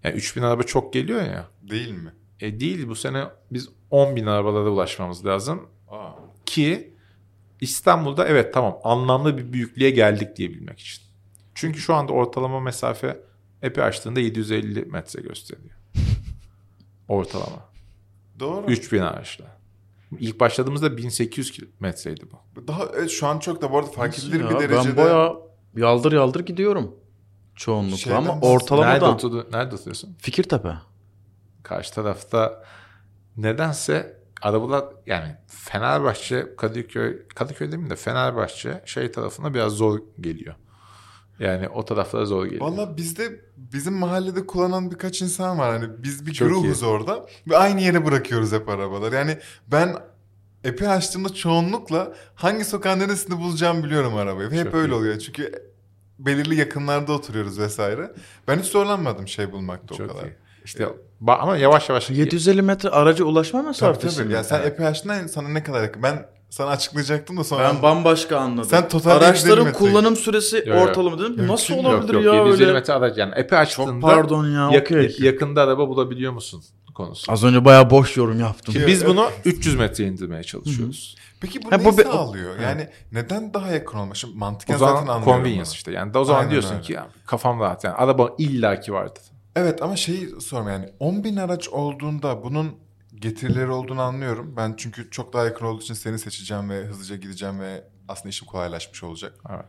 Yani 0.04 0.14
3000 0.14 0.42
araba 0.42 0.62
çok 0.62 0.92
geliyor 0.92 1.22
ya. 1.22 1.48
Değil 1.62 1.90
mi? 1.90 2.12
E 2.40 2.60
değil 2.60 2.88
bu 2.88 2.94
sene 2.94 3.24
biz 3.50 3.68
10 3.90 4.16
bin 4.16 4.26
arabalara 4.26 4.70
ulaşmamız 4.70 5.26
lazım 5.26 5.68
Aa. 5.88 6.10
ki 6.46 6.94
İstanbul'da 7.60 8.28
evet 8.28 8.54
tamam 8.54 8.78
anlamlı 8.84 9.38
bir 9.38 9.52
büyüklüğe 9.52 9.90
geldik 9.90 10.36
diyebilmek 10.36 10.78
için. 10.78 11.02
Çünkü 11.54 11.80
şu 11.80 11.94
anda 11.94 12.12
ortalama 12.12 12.60
mesafe 12.60 13.20
epi 13.62 13.82
açtığında 13.82 14.20
750 14.20 14.84
metre 14.84 15.22
gösteriyor. 15.22 15.77
Ortalama. 17.08 17.68
Doğru. 18.40 18.66
3000 18.66 19.00
araçla. 19.00 19.44
İlk 20.18 20.40
başladığımızda 20.40 20.96
1800 20.96 21.50
kilometreydi 21.50 22.24
bu. 22.32 22.66
Daha 22.68 22.84
evet, 22.96 23.10
şu 23.10 23.26
an 23.26 23.38
çok 23.38 23.62
da 23.62 23.72
bu 23.72 23.78
arada 23.78 23.90
fark 23.90 24.18
edilir 24.18 24.40
Ya 24.40 24.50
bir 24.50 24.54
derecede. 24.54 24.96
Ben 24.96 24.96
bayağı 24.96 25.36
yaldır 25.76 26.12
yaldır 26.12 26.40
gidiyorum. 26.40 26.96
Çoğunlukla 27.54 27.96
Şeyden 27.96 28.16
ama. 28.16 28.34
Nerede, 28.34 28.46
ortalamadan. 28.46 29.14
oturdu, 29.14 29.48
nerede 29.52 29.74
oturuyorsun? 29.74 30.16
Fikirtepe. 30.18 30.74
Karşı 31.62 31.94
tarafta 31.94 32.64
nedense 33.36 34.18
arabalar 34.42 34.84
yani 35.06 35.36
Fenerbahçe, 35.46 36.56
Kadıköy, 36.56 37.28
Kadıköy 37.28 37.66
demeyeyim 37.66 37.90
de 37.90 37.96
Fenerbahçe 37.96 38.82
şey 38.86 39.12
tarafına 39.12 39.54
biraz 39.54 39.72
zor 39.72 40.00
geliyor. 40.20 40.54
Yani 41.40 41.68
o 41.68 41.84
taraflara 41.84 42.26
zor 42.26 42.44
geliyor. 42.44 42.60
Valla 42.62 42.96
bizde 42.96 43.40
bizim 43.56 43.94
mahallede 43.94 44.46
kullanan 44.46 44.90
birkaç 44.90 45.22
insan 45.22 45.58
var. 45.58 45.70
Hani 45.80 46.02
biz 46.02 46.26
bir 46.26 46.32
Çok 46.32 46.48
grubuz 46.48 46.82
orada 46.82 47.26
ve 47.48 47.56
aynı 47.56 47.80
yere 47.80 48.06
bırakıyoruz 48.06 48.52
hep 48.52 48.68
arabalar. 48.68 49.12
Yani 49.12 49.38
ben 49.66 49.96
epi 50.64 50.88
açtığımda 50.88 51.34
çoğunlukla 51.34 52.12
hangi 52.34 52.64
sokağın 52.64 52.98
neresinde 53.00 53.36
bulacağımı 53.36 53.84
biliyorum 53.84 54.16
arabayı. 54.16 54.50
Ve 54.50 54.56
hep 54.58 54.64
Çok 54.64 54.74
öyle 54.74 54.92
iyi. 54.92 54.96
oluyor. 54.96 55.18
Çünkü 55.18 55.52
belirli 56.18 56.54
yakınlarda 56.56 57.12
oturuyoruz 57.12 57.58
vesaire. 57.58 58.12
Ben 58.48 58.58
hiç 58.58 58.66
zorlanmadım 58.66 59.28
şey 59.28 59.52
bulmakta 59.52 59.94
o 59.94 59.98
Çok 59.98 60.08
kadar. 60.10 60.22
iyi. 60.22 60.34
İşte 60.64 60.88
ba- 61.22 61.36
ama 61.38 61.56
yavaş 61.56 61.88
yavaş 61.88 62.10
750 62.10 62.62
metre 62.62 62.88
araca 62.88 63.24
ulaşma 63.24 63.58
Tabii 63.60 63.68
mesafesi. 63.68 64.16
tabii. 64.16 64.28
mi? 64.28 64.34
Yani 64.34 64.44
sen 64.44 64.62
açtığında 64.62 65.26
sana 65.26 65.48
ne 65.48 65.62
kadar 65.62 65.82
yakın. 65.82 66.02
Ben 66.02 66.26
sana 66.50 66.70
açıklayacaktım 66.70 67.36
da 67.36 67.44
sonra... 67.44 67.62
Ben 67.74 67.82
bambaşka 67.82 68.36
anladım. 68.38 68.68
Sen 68.70 68.88
totalde 68.88 69.24
750 69.24 69.52
Araçların 69.52 69.72
kullanım 69.78 70.16
süresi 70.16 70.64
Yo, 70.66 70.74
yo. 70.74 70.80
ortalama 70.80 71.18
dedim. 71.18 71.30
Mümkün 71.30 71.48
Nasıl 71.48 71.74
yok, 71.74 71.84
olabilir 71.86 72.14
yok, 72.14 72.24
ya 72.24 72.34
750 72.34 72.62
öyle? 72.64 72.72
metre 72.72 72.92
araç 72.92 73.18
yani 73.18 73.32
epi 73.36 73.56
açtığında 73.56 73.90
Çok 73.92 74.02
pardon 74.02 74.46
ya. 74.50 74.70
yak- 74.72 74.82
okey. 74.86 75.16
yakında 75.20 75.62
araba 75.62 75.88
bulabiliyor 75.88 76.32
musun 76.32 76.62
konusu. 76.94 77.32
Az 77.32 77.44
önce 77.44 77.64
bayağı 77.64 77.90
boş 77.90 78.16
yorum 78.16 78.40
yaptım. 78.40 78.74
Ki- 78.74 78.86
Biz 78.86 79.06
bunu 79.06 79.26
300 79.44 79.74
metre 79.76 80.04
indirmeye 80.04 80.42
çalışıyoruz. 80.42 81.16
Peki 81.40 81.62
bu 81.62 81.72
Ha, 81.72 81.76
neyi 81.76 81.86
bu 81.88 81.92
sağlıyor? 82.02 82.58
Yani 82.58 82.88
neden 83.12 83.54
daha 83.54 83.70
yakın? 83.70 84.12
Şimdi 84.12 84.36
mantıken 84.38 84.74
O 84.74 84.78
zaman 84.78 84.92
zaten 84.94 85.06
anlıyorum. 85.08 85.24
convenience 85.34 85.64
bunu. 85.64 85.74
işte. 85.74 85.92
Yani 85.92 86.18
o 86.18 86.24
zaman 86.24 86.40
Aynen 86.40 86.50
diyorsun 86.50 86.72
öyle. 86.74 86.82
ki 86.82 86.92
ya, 86.92 87.06
kafam 87.26 87.60
rahat. 87.60 87.84
Yani 87.84 87.94
araba 87.94 88.30
illaki 88.38 88.92
vardır. 88.92 89.22
Evet 89.56 89.82
ama 89.82 89.96
şeyi 89.96 90.40
sorma 90.40 90.70
yani 90.70 90.88
10 91.00 91.24
bin 91.24 91.36
araç 91.36 91.68
olduğunda 91.68 92.42
bunun 92.44 92.70
getirileri 93.20 93.70
olduğunu 93.70 94.00
anlıyorum. 94.02 94.54
Ben 94.56 94.74
çünkü 94.76 95.10
çok 95.10 95.32
daha 95.32 95.44
yakın 95.44 95.66
olduğu 95.66 95.82
için 95.82 95.94
seni 95.94 96.18
seçeceğim 96.18 96.70
ve 96.70 96.84
hızlıca 96.84 97.16
gideceğim 97.16 97.60
ve 97.60 97.84
aslında 98.08 98.28
işim 98.28 98.46
kolaylaşmış 98.48 99.04
olacak. 99.04 99.34
Evet. 99.50 99.64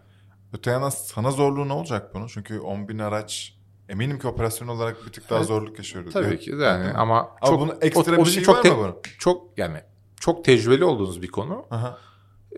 Öte 0.54 0.72
yandan 0.72 0.90
sana 0.90 1.32
zorluğu 1.32 1.68
ne 1.68 1.74
olacak 1.74 2.12
bunun? 2.14 2.28
Çünkü 2.28 2.60
10 2.60 2.88
bin 2.90 3.00
araç 3.00 3.54
eminim 3.90 4.20
ki 4.20 4.28
operasyon 4.28 4.68
olarak 4.68 5.06
bir 5.08 5.12
tık 5.12 5.30
daha 5.30 5.40
Evet. 5.40 5.48
zorluk 5.48 5.78
yaşıyoruz. 5.78 6.14
Tabii 6.14 6.40
ki 6.40 6.52
yani 6.52 6.86
mi? 6.88 6.94
ama 6.96 7.20
Ama 7.42 7.52
çok 7.52 7.60
bunun 7.62 7.74
ekstra 7.82 8.14
o- 8.14 8.18
bir 8.18 8.26
bizim 8.26 8.34
şey 8.34 8.44
çok 8.44 8.66
var 8.66 8.72
mı 8.72 8.78
bunun? 8.78 8.96
Çok 9.20 9.58
yani 9.58 9.78
çok 10.20 10.46
tecrübeli 10.46 10.84
olduğunuz 10.86 11.22
bir 11.22 11.28
konu. 11.28 11.66
Aha. 11.72 11.98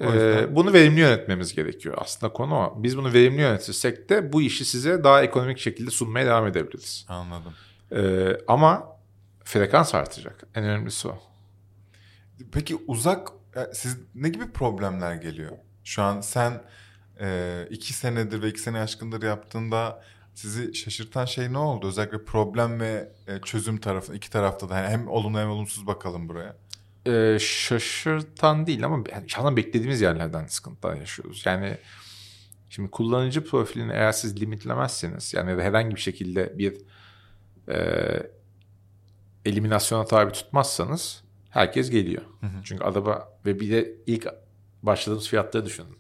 Ee, 0.01 0.55
bunu 0.55 0.73
verimli 0.73 0.99
yönetmemiz 0.99 1.55
gerekiyor. 1.55 1.95
Aslında 1.97 2.33
konu 2.33 2.55
o. 2.55 2.83
Biz 2.83 2.97
bunu 2.97 3.13
verimli 3.13 3.41
yönetirsek 3.41 4.09
de 4.09 4.33
bu 4.33 4.41
işi 4.41 4.65
size 4.65 5.03
daha 5.03 5.21
ekonomik 5.23 5.57
şekilde 5.57 5.91
sunmaya 5.91 6.25
devam 6.25 6.47
edebiliriz. 6.47 7.05
Anladım. 7.09 7.53
Ee, 7.95 8.37
ama 8.47 8.90
frekans 9.43 9.95
artacak. 9.95 10.43
En 10.55 10.63
önemlisi 10.63 11.07
o. 11.07 11.19
Peki 12.51 12.75
uzak 12.87 13.27
e, 13.55 13.73
siz 13.73 13.97
ne 14.15 14.29
gibi 14.29 14.51
problemler 14.51 15.15
geliyor? 15.15 15.57
Şu 15.83 16.01
an 16.01 16.21
sen 16.21 16.61
e, 17.19 17.67
iki 17.69 17.93
senedir 17.93 18.41
ve 18.41 18.49
iki 18.49 18.59
sene 18.59 18.79
aşkındır 18.79 19.23
yaptığında 19.23 20.03
sizi 20.35 20.75
şaşırtan 20.75 21.25
şey 21.25 21.53
ne 21.53 21.57
oldu? 21.57 21.87
Özellikle 21.87 22.25
problem 22.25 22.79
ve 22.79 23.11
e, 23.27 23.39
çözüm 23.41 23.77
tarafı 23.77 24.15
iki 24.15 24.29
tarafta 24.29 24.69
da 24.69 24.77
yani 24.77 24.89
hem 24.89 25.07
olumlu 25.07 25.39
hem 25.39 25.49
olumsuz 25.49 25.87
bakalım 25.87 26.29
buraya. 26.29 26.55
Ee, 27.07 27.37
şaşırtan 27.39 28.67
değil 28.67 28.85
ama 28.85 29.03
yani 29.11 29.29
şahsen 29.29 29.57
beklediğimiz 29.57 30.01
yerlerden 30.01 30.45
sıkıntılar 30.45 30.95
yaşıyoruz. 30.95 31.43
Yani 31.45 31.77
şimdi 32.69 32.91
kullanıcı 32.91 33.45
profilini 33.45 33.91
eğer 33.91 34.11
siz 34.11 34.41
limitlemezseniz 34.41 35.33
yani 35.33 35.63
herhangi 35.63 35.95
bir 35.95 36.01
şekilde 36.01 36.57
bir 36.57 36.77
e, 37.69 37.77
eliminasyona 39.45 40.05
tabi 40.05 40.31
tutmazsanız 40.31 41.23
herkes 41.49 41.89
geliyor. 41.89 42.21
Çünkü 42.63 42.83
araba 42.83 43.39
ve 43.45 43.59
bir 43.59 43.71
de 43.71 43.95
ilk 44.07 44.27
başladığımız 44.83 45.27
fiyatları 45.27 45.65
düşünün. 45.65 45.97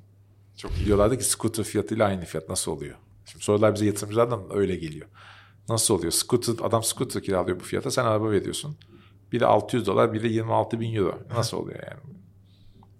Çok 0.57 0.71
diyorlardı 0.85 1.17
ki 1.17 1.23
scooter 1.23 1.63
fiyatıyla 1.65 2.07
aynı 2.07 2.25
fiyat 2.25 2.49
nasıl 2.49 2.71
oluyor? 2.71 2.95
Şimdi 3.25 3.43
sorular 3.43 3.73
bize 3.75 3.85
yatırımcılardan 3.85 4.41
öyle 4.53 4.75
geliyor. 4.75 5.07
Nasıl 5.69 5.93
oluyor? 5.93 6.11
Scooter, 6.11 6.65
adam 6.65 6.83
scooter 6.83 7.23
kiralıyor 7.23 7.59
bu 7.59 7.63
fiyata 7.63 7.91
sen 7.91 8.05
araba 8.05 8.31
veriyorsun. 8.31 8.77
Biri 9.31 9.45
600 9.45 9.85
dolar, 9.87 10.13
biri 10.13 10.33
26 10.33 10.79
bin 10.79 10.95
euro. 10.95 11.19
Nasıl 11.35 11.57
oluyor 11.57 11.79
yani? 11.89 11.99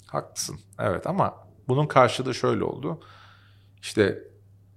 Haklısın. 0.07 0.59
Evet 0.79 1.07
ama 1.07 1.47
bunun 1.67 1.87
karşılığı 1.87 2.35
şöyle 2.35 2.63
oldu. 2.63 2.99
İşte 3.81 4.23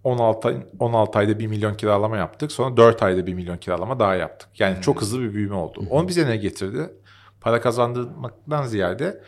16, 0.04 0.48
ay, 0.48 0.66
16 0.78 1.18
ayda 1.18 1.38
1 1.38 1.46
milyon 1.46 1.74
kiralama 1.74 2.16
yaptık. 2.16 2.52
Sonra 2.52 2.76
4 2.76 3.02
ayda 3.02 3.26
1 3.26 3.34
milyon 3.34 3.56
kiralama 3.56 3.98
daha 3.98 4.14
yaptık. 4.14 4.48
Yani 4.58 4.82
çok 4.82 5.00
hızlı 5.00 5.20
bir 5.20 5.34
büyüme 5.34 5.54
oldu. 5.54 5.84
Onu 5.90 6.08
bize 6.08 6.26
ne 6.26 6.36
getirdi? 6.36 6.90
Para 7.40 7.60
kazandırmaktan 7.60 8.66
ziyade 8.66 9.22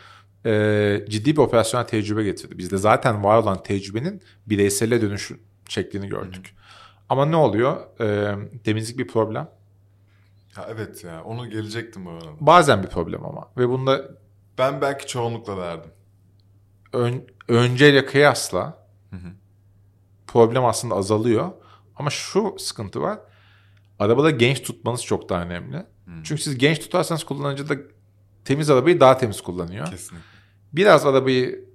e, 0.45 1.05
ciddi 1.09 1.31
bir 1.35 1.41
operasyonel 1.41 1.87
tecrübe 1.87 2.23
getirdi. 2.23 2.57
Bizde 2.57 2.77
zaten 2.77 3.23
var 3.23 3.37
olan 3.37 3.63
tecrübenin 3.63 4.21
bireysele 4.45 5.01
dönüş 5.01 5.31
şeklini 5.69 6.07
gördük. 6.09 6.55
Ama 7.09 7.25
ne 7.25 7.35
oluyor? 7.35 7.77
E, 8.01 8.35
temizlik 8.63 8.97
bir 8.99 9.07
problem. 9.07 9.49
Ha, 10.53 10.67
evet 10.69 11.03
ya 11.03 11.23
onu 11.23 11.49
gelecektim 11.49 12.05
bu 12.05 12.09
arada. 12.09 12.25
Bazen 12.39 12.83
bir 12.83 12.87
problem 12.87 13.25
ama. 13.25 13.47
Ve 13.57 13.69
bunda 13.69 14.01
Ben 14.57 14.81
belki 14.81 15.07
çoğunlukla 15.07 15.57
derdim. 15.57 15.91
ön, 16.93 17.27
önceyle 17.47 18.05
kıyasla 18.05 18.87
problem 20.27 20.65
aslında 20.65 20.95
azalıyor. 20.95 21.51
Ama 21.95 22.09
şu 22.09 22.55
sıkıntı 22.59 23.01
var. 23.01 23.19
Arabada 23.99 24.29
genç 24.29 24.61
tutmanız 24.63 25.03
çok 25.03 25.29
daha 25.29 25.41
önemli. 25.41 25.85
Çünkü 26.23 26.41
siz 26.41 26.57
genç 26.57 26.79
tutarsanız 26.79 27.23
kullanıcı 27.23 27.69
da 27.69 27.75
temiz 28.45 28.69
arabayı 28.69 28.99
daha 28.99 29.17
temiz 29.17 29.41
kullanıyor. 29.41 29.87
Kesinlikle. 29.87 30.27
Biraz 30.73 31.05
arabayı 31.05 31.67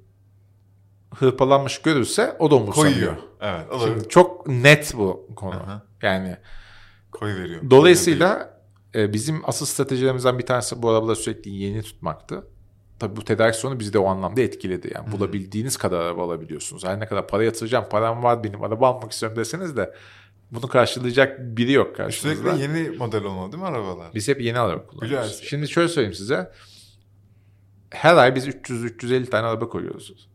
hırpalanmış 1.15 1.83
görürse 1.83 2.37
o 2.39 2.51
da 2.51 2.55
umursamıyor. 2.55 2.95
Koyuyor. 2.95 3.17
Evet. 3.41 3.67
O 3.71 3.81
da 3.81 3.87
Şimdi 3.87 4.09
çok 4.09 4.47
net 4.47 4.95
bu 4.97 5.29
konu. 5.37 5.55
Aha. 5.55 5.83
Yani 6.03 6.37
koy 7.13 7.35
veriyor. 7.35 7.61
dolayısıyla 7.71 8.61
e, 8.95 9.13
bizim 9.13 9.49
asıl 9.49 9.67
stratejilerimizden 9.67 10.39
bir 10.39 10.47
tanesi 10.47 10.83
bu 10.83 10.91
arabaları 10.91 11.17
sürekli 11.17 11.51
yeni 11.51 11.83
tutmaktı. 11.83 12.47
Tabii 13.03 13.17
bu 13.17 13.25
tedarik 13.25 13.55
sorunu 13.55 13.81
bizi 13.81 13.93
de 13.93 13.99
o 13.99 14.07
anlamda 14.07 14.41
etkiledi. 14.41 14.91
Yani 14.95 15.13
bulabildiğiniz 15.13 15.77
kadar 15.77 16.01
araba 16.01 16.25
alabiliyorsunuz. 16.25 16.85
Her 16.85 17.01
ne 17.01 17.07
kadar 17.07 17.29
para 17.29 17.45
yatıracağım, 17.45 17.85
param 17.91 18.23
var 18.23 18.45
benim 18.45 18.63
araba 18.65 18.89
almak 18.89 19.13
istiyorum 19.13 19.39
deseniz 19.39 19.77
de 19.77 19.95
bunu 20.51 20.69
karşılayacak 20.69 21.39
biri 21.41 21.73
yok 21.73 21.97
karşınızda. 21.97 22.51
Sürekli 22.57 22.63
yeni 22.79 22.97
model 22.97 23.25
olmalı 23.25 23.53
değil 23.53 23.63
mi 23.63 23.69
arabalar? 23.69 24.11
Biz 24.15 24.29
hep 24.29 24.41
yeni 24.41 24.59
araba 24.59 24.87
kullanıyoruz. 24.87 25.11
Biliyoruz. 25.11 25.41
Şimdi 25.45 25.69
şöyle 25.69 25.89
söyleyeyim 25.89 26.15
size. 26.15 26.51
Her 27.91 28.17
ay 28.17 28.35
biz 28.35 28.49
300-350 28.49 29.27
tane 29.27 29.47
araba 29.47 29.69
koyuyoruz. 29.69 30.29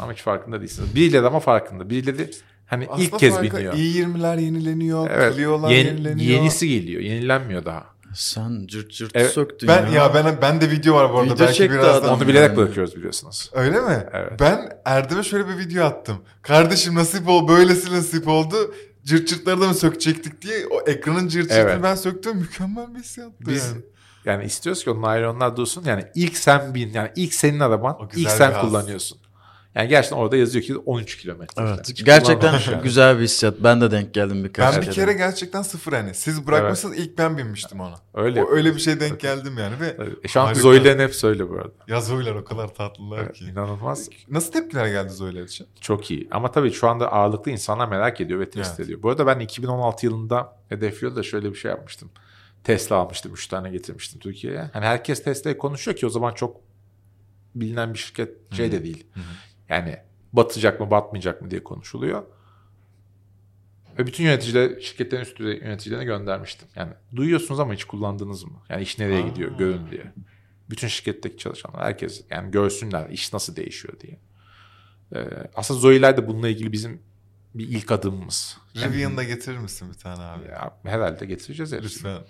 Ama 0.00 0.12
hiç 0.12 0.22
farkında 0.22 0.60
değilsiniz. 0.60 0.94
Birileri 0.94 1.26
ama 1.26 1.40
farkında. 1.40 1.90
Birileri 1.90 2.30
hani 2.66 2.86
Aslında 2.90 3.02
ilk 3.04 3.18
kez 3.18 3.34
farkı- 3.34 3.56
biniyor. 3.56 3.74
i20'ler 3.74 4.40
yenileniyor, 4.40 5.10
Evet. 5.10 5.34
Clio'lar 5.36 5.70
Yeni- 5.70 5.86
yenileniyor. 5.88 6.30
yenisi 6.30 6.68
geliyor. 6.68 7.02
Yenilenmiyor 7.02 7.64
daha. 7.64 7.86
Sen 8.14 8.66
cırt 8.66 8.90
cırt 8.92 9.10
Evet, 9.14 9.30
söktün 9.32 9.68
Ben 9.68 9.86
ya. 9.86 9.92
ya 9.92 10.14
ben 10.14 10.38
ben 10.42 10.60
de 10.60 10.70
video 10.70 10.94
var 10.94 11.12
bu 11.12 11.18
arada. 11.18 11.34
Video 11.34 11.46
Belki 11.46 11.70
birazdan. 11.70 12.00
adam. 12.00 12.16
Onu 12.16 12.28
bilerek 12.28 12.48
yani. 12.48 12.56
bırakıyoruz 12.56 12.96
biliyorsunuz. 12.96 13.50
Öyle 13.52 13.80
mi? 13.80 14.06
Evet. 14.12 14.32
Ben 14.40 14.78
Erdem'e 14.84 15.22
şöyle 15.22 15.48
bir 15.48 15.58
video 15.58 15.84
attım. 15.84 16.16
Kardeşim 16.42 16.94
nasip 16.94 17.28
ol, 17.28 17.48
böylesi 17.48 17.92
nasip 17.92 18.28
oldu. 18.28 18.74
Cırt 19.04 19.28
cırtları 19.28 19.60
da 19.60 19.68
mı 19.68 19.74
sökecektik 19.74 20.42
diye 20.42 20.66
o 20.66 20.80
ekranın 20.90 21.28
cırt 21.28 21.42
cırtını 21.48 21.58
Evet. 21.58 21.80
ben 21.82 21.94
söktüm. 21.94 22.36
Mükemmel 22.36 22.94
bir 22.94 23.00
hissiyattı 23.00 23.34
Biz 23.46 23.66
yani. 23.68 23.80
yani 24.24 24.44
istiyoruz 24.44 24.84
ki 24.84 24.90
o 24.90 25.02
naylonlar 25.02 25.56
dursun. 25.56 25.84
Yani 25.84 26.04
ilk 26.14 26.36
sen 26.36 26.74
bin. 26.74 26.92
Yani 26.92 27.10
ilk 27.16 27.34
senin 27.34 27.60
araban. 27.60 27.98
İlk 28.16 28.30
sen 28.30 28.52
haz. 28.52 28.60
kullanıyorsun. 28.60 29.18
Yani 29.74 29.88
gerçekten 29.88 30.16
orada 30.16 30.36
yazıyor 30.36 30.64
ki 30.64 30.76
13 30.78 31.16
kilometre. 31.18 31.62
Evet. 31.62 31.88
Hiç 31.88 32.04
Gerçekten 32.04 32.52
yani. 32.52 32.82
güzel 32.82 33.18
bir 33.18 33.22
hissiyat. 33.24 33.54
Ben 33.60 33.80
de 33.80 33.90
denk 33.90 34.14
geldim 34.14 34.44
birkaç 34.44 34.74
Ben 34.76 34.82
bir 34.82 34.90
kere 34.90 35.12
gerçekten 35.12 35.62
sıfır 35.62 35.92
hani. 35.92 36.14
Siz 36.14 36.46
bırakmışsınız 36.46 36.98
ilk 36.98 37.18
ben 37.18 37.38
binmiştim 37.38 37.80
ona. 37.80 37.94
Öyle. 38.14 38.44
O 38.44 38.50
öyle 38.50 38.74
bir 38.74 38.80
şey 38.80 39.00
denk 39.00 39.20
geldim 39.20 39.58
yani 39.58 39.80
ve 39.80 39.96
E, 40.24 40.28
şu 40.28 40.40
an 40.40 40.44
Harika. 40.44 40.60
Zoe'lerin 40.60 40.98
hepsi 40.98 41.26
öyle 41.26 41.48
bu 41.50 41.54
arada. 41.54 41.72
ya 41.88 42.00
Zoe'ler 42.00 42.34
o 42.34 42.44
kadar 42.44 42.74
tatlılar 42.74 43.18
Evet, 43.18 43.32
ki. 43.36 43.44
inanılmaz. 43.44 44.08
Nasıl 44.28 44.52
tepkiler 44.52 44.86
geldi 44.86 45.10
Zoe'ler 45.12 45.42
için? 45.42 45.66
Çok 45.80 46.10
iyi. 46.10 46.28
Ama 46.30 46.50
tabii 46.52 46.72
şu 46.72 46.88
anda 46.88 47.12
ağırlıklı 47.12 47.50
insanlar 47.50 47.88
merak 47.88 48.20
ediyor 48.20 48.40
ve 48.40 48.50
test 48.50 48.70
Evet. 48.70 48.80
ediyor. 48.80 49.02
Bu 49.02 49.10
arada 49.10 49.26
ben 49.26 49.38
2016 49.38 50.06
yılında 50.06 50.56
hedefliyordu 50.68 51.16
da 51.16 51.22
şöyle 51.22 51.50
bir 51.50 51.56
şey 51.58 51.70
yapmıştım. 51.70 52.10
Tesla 52.64 52.96
almıştım. 52.96 53.32
3 53.34 53.46
tane 53.46 53.70
getirmiştim 53.70 54.20
Türkiye'ye. 54.20 54.70
Hani 54.72 54.84
herkes 54.84 55.22
Tesla'yı 55.22 55.58
konuşuyor 55.58 55.96
ki 55.96 56.06
o 56.06 56.10
zaman 56.10 56.32
çok 56.34 56.56
bilinen 57.54 57.94
bir 57.94 57.98
şirket 57.98 58.54
şey 58.54 58.72
de 58.72 58.84
değil. 58.84 59.06
Yani 59.70 59.96
batacak 60.32 60.80
mı 60.80 60.90
batmayacak 60.90 61.42
mı 61.42 61.50
diye 61.50 61.64
konuşuluyor. 61.64 62.22
Ve 63.98 64.06
bütün 64.06 64.24
yöneticiler, 64.24 64.80
şirketlerin 64.80 65.22
üst 65.22 65.38
düzey 65.38 65.58
yöneticilerine 65.58 66.04
göndermiştim. 66.04 66.68
Yani 66.76 66.92
duyuyorsunuz 67.16 67.60
ama 67.60 67.74
hiç 67.74 67.84
kullandınız 67.84 68.44
mı? 68.44 68.62
Yani 68.68 68.82
iş 68.82 68.98
nereye 68.98 69.22
gidiyor 69.22 69.58
görün 69.58 69.90
diye. 69.90 70.12
Bütün 70.70 70.88
şirketteki 70.88 71.38
çalışanlar 71.38 71.82
herkes 71.82 72.24
yani 72.30 72.50
görsünler 72.50 73.10
iş 73.10 73.32
nasıl 73.32 73.56
değişiyor 73.56 74.00
diye. 74.00 74.18
Ee, 75.14 75.26
aslında 75.54 75.80
Zoe'ler 75.80 76.16
de 76.16 76.28
bununla 76.28 76.48
ilgili 76.48 76.72
bizim 76.72 77.02
bir 77.54 77.68
ilk 77.68 77.92
adımımız. 77.92 78.58
Rivian'da 78.76 79.24
getirir 79.24 79.58
misin 79.58 79.88
bir 79.92 79.98
tane 79.98 80.22
abi? 80.22 80.48
Ya, 80.48 80.76
herhalde 80.82 81.26
getireceğiz 81.26 81.72
hepsini. 81.72 81.84
Lütfen. 81.84 82.20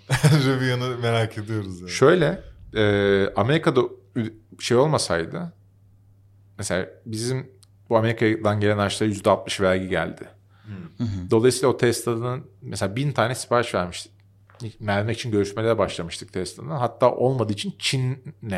Rivian'ı 0.45 0.97
merak 0.97 1.37
ediyoruz 1.37 1.81
yani. 1.81 1.89
Şöyle 1.89 2.43
e, 2.75 3.33
Amerika'da 3.35 3.81
şey 4.59 4.77
olmasaydı 4.77 5.53
mesela 6.61 6.89
bizim 7.05 7.51
bu 7.89 7.97
Amerika'dan 7.97 8.59
gelen 8.59 8.77
araçlara 8.77 9.09
%60 9.09 9.61
vergi 9.63 9.89
geldi. 9.89 10.27
Dolayısıyla 11.31 11.67
o 11.69 11.77
Tesla'nın 11.77 12.47
mesela 12.61 12.95
bin 12.95 13.11
tane 13.11 13.35
sipariş 13.35 13.75
vermiştik. 13.75 14.11
Vermek 14.81 15.17
için 15.17 15.31
görüşmelere 15.31 15.77
başlamıştık 15.77 16.33
Tesla'nın. 16.33 16.69
Hatta 16.69 17.11
olmadığı 17.11 17.53
için 17.53 17.75
Çin'le. 17.79 18.51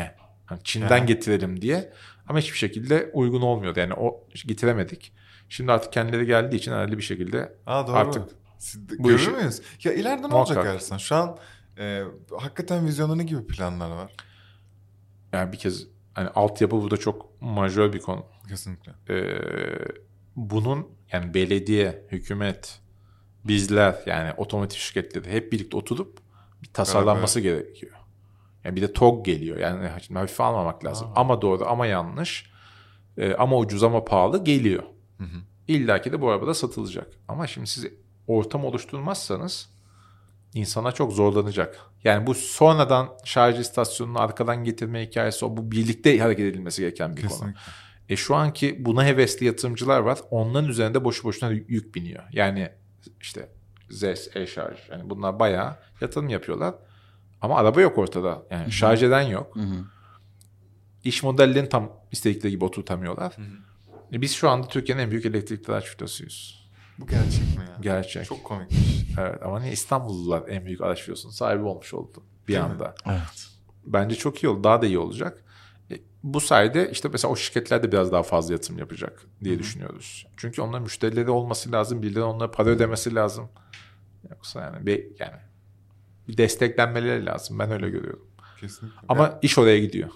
Yani 0.50 0.60
Çin'den 0.64 0.88
Ha. 0.98 1.04
getirelim 1.04 1.60
diye. 1.62 1.92
Ama 2.28 2.38
hiçbir 2.38 2.58
şekilde 2.58 3.10
uygun 3.14 3.40
olmuyordu. 3.42 3.80
Yani 3.80 3.94
o 3.94 4.24
getiremedik. 4.46 5.12
Şimdi 5.48 5.72
artık 5.72 5.92
kendileri 5.92 6.26
geldiği 6.26 6.56
için 6.56 6.72
herhalde 6.72 6.96
bir 6.98 7.02
şekilde 7.02 7.54
Aa 7.66 7.86
doğru. 7.86 7.96
Artık 7.96 8.22
Siz 8.58 8.88
de- 8.88 8.98
bu 8.98 9.08
görür 9.08 9.18
işi- 9.18 9.30
müyüz? 9.30 9.60
Ya 9.84 9.92
ileride 9.92 10.28
ne 10.28 10.34
olacak. 10.34 10.66
Ersan? 10.66 10.98
Şu 10.98 11.14
an 11.14 11.36
e, 11.78 12.02
hakikaten 12.38 12.86
vizyonda 12.86 13.14
ne 13.16 13.24
gibi 13.24 13.46
planlar 13.46 13.90
var? 13.90 14.12
yani 15.32 15.52
bir 15.52 15.58
kez 15.58 15.86
hani 16.14 16.28
altyapı 16.28 16.82
burada 16.82 16.96
çok 16.96 17.42
majör 17.42 17.92
bir 17.92 18.00
konu. 18.00 18.26
Kesinlikle. 18.48 18.92
Ee, 19.10 19.38
bunun 20.36 20.88
yani 21.12 21.34
belediye, 21.34 22.06
hükümet, 22.12 22.80
bizler 23.44 24.02
yani 24.06 24.32
otomotiv 24.36 24.78
şirketleri 24.78 25.32
hep 25.32 25.52
birlikte 25.52 25.76
oturup 25.76 26.18
bir 26.62 26.72
tasarlanması 26.72 27.40
gerekiyor. 27.40 27.92
Yani 28.64 28.76
bir 28.76 28.82
de 28.82 28.92
TOG 28.92 29.24
geliyor. 29.24 29.56
Yani 29.56 29.90
şimdi 30.02 30.18
hafife 30.20 30.42
almamak 30.42 30.84
lazım. 30.84 31.08
Ama 31.16 31.42
doğru 31.42 31.66
ama 31.66 31.86
yanlış. 31.86 32.50
Ee, 33.18 33.34
ama 33.34 33.56
ucuz 33.56 33.82
ama 33.82 34.04
pahalı 34.04 34.44
geliyor. 34.44 34.82
İlla 35.68 36.02
ki 36.02 36.12
de 36.12 36.20
bu 36.20 36.30
arabada 36.30 36.54
satılacak. 36.54 37.08
Ama 37.28 37.46
şimdi 37.46 37.66
siz 37.66 37.86
ortam 38.26 38.64
oluşturmazsanız 38.64 39.70
insana 40.54 40.92
çok 40.92 41.12
zorlanacak. 41.12 41.80
Yani 42.04 42.26
bu 42.26 42.34
sonradan 42.34 43.08
şarj 43.24 43.60
istasyonunu 43.60 44.20
arkadan 44.20 44.64
getirme 44.64 45.06
hikayesi 45.06 45.44
o. 45.44 45.56
Bu 45.56 45.70
birlikte 45.70 46.18
hareket 46.18 46.46
edilmesi 46.46 46.82
gereken 46.82 47.16
bir 47.16 47.22
konu. 47.22 47.30
Kesinlikle. 47.30 47.60
E 48.08 48.16
şu 48.16 48.34
anki 48.34 48.84
buna 48.84 49.04
hevesli 49.04 49.46
yatırımcılar 49.46 50.00
var. 50.00 50.18
Onların 50.30 50.70
üzerinde 50.70 51.04
boşu 51.04 51.24
boşuna 51.24 51.50
yük 51.50 51.94
biniyor. 51.94 52.22
Yani 52.32 52.72
işte 53.20 53.48
ZES, 53.90 54.36
e-şarj. 54.36 54.78
Yani 54.90 55.10
bunlar 55.10 55.38
bayağı 55.38 55.76
yatırım 56.00 56.28
yapıyorlar. 56.28 56.74
Ama 57.40 57.56
araba 57.56 57.80
yok 57.80 57.98
ortada. 57.98 58.42
Yani 58.50 58.72
şarj 58.72 59.02
eden 59.02 59.22
yok. 59.22 59.56
İş 61.04 61.22
modellerini 61.22 61.68
tam 61.68 61.92
istedikleri 62.12 62.50
gibi 62.50 62.64
oturtamıyorlar. 62.64 63.36
E 64.12 64.20
biz 64.20 64.34
şu 64.34 64.48
anda 64.48 64.68
Türkiye'nin 64.68 65.02
en 65.02 65.10
büyük 65.10 65.26
elektrikli 65.26 65.70
araç 65.70 65.84
firmasıyız. 65.84 66.63
Bu 66.98 67.06
gerçek 67.06 67.40
mi 67.58 67.64
ya? 67.68 67.76
Gerçek. 67.80 68.24
Çok 68.26 68.44
komikmiş. 68.44 69.04
Evet 69.20 69.42
ama 69.42 69.60
niye 69.60 69.72
İstanbullular 69.72 70.48
en 70.48 70.66
büyük 70.66 70.80
araç 70.80 71.02
firmasının 71.02 71.32
sahibi 71.32 71.62
olmuş 71.62 71.94
oldu 71.94 72.22
bir 72.48 72.52
Değil 72.52 72.64
mi? 72.64 72.72
anda. 72.72 72.94
Evet. 73.06 73.46
Bence 73.86 74.14
çok 74.16 74.42
iyi 74.44 74.48
oldu. 74.48 74.64
Daha 74.64 74.82
da 74.82 74.86
iyi 74.86 74.98
olacak. 74.98 75.44
E, 75.90 75.94
bu 76.22 76.40
sayede 76.40 76.90
işte 76.90 77.08
mesela 77.08 77.32
o 77.32 77.36
şirketler 77.36 77.82
de 77.82 77.92
biraz 77.92 78.12
daha 78.12 78.22
fazla 78.22 78.52
yatırım 78.54 78.78
yapacak 78.78 79.26
diye 79.44 79.58
düşünüyoruz. 79.58 80.26
Çünkü 80.36 80.62
onların 80.62 80.82
müşterileri 80.82 81.30
olması 81.30 81.72
lazım. 81.72 82.02
Birileri 82.02 82.22
onlara 82.24 82.50
para 82.50 82.68
ödemesi 82.70 83.14
lazım. 83.14 83.48
Yoksa 84.30 84.60
yani 84.60 84.86
bir, 84.86 85.06
yani 85.18 85.36
bir 86.28 86.36
desteklenmeleri 86.36 87.26
lazım. 87.26 87.58
Ben 87.58 87.70
öyle 87.70 87.90
görüyorum. 87.90 88.26
Kesinlikle. 88.60 88.98
Ama 89.08 89.22
Ya, 89.24 89.38
iş 89.42 89.58
oraya 89.58 89.78
gidiyor. 89.78 90.10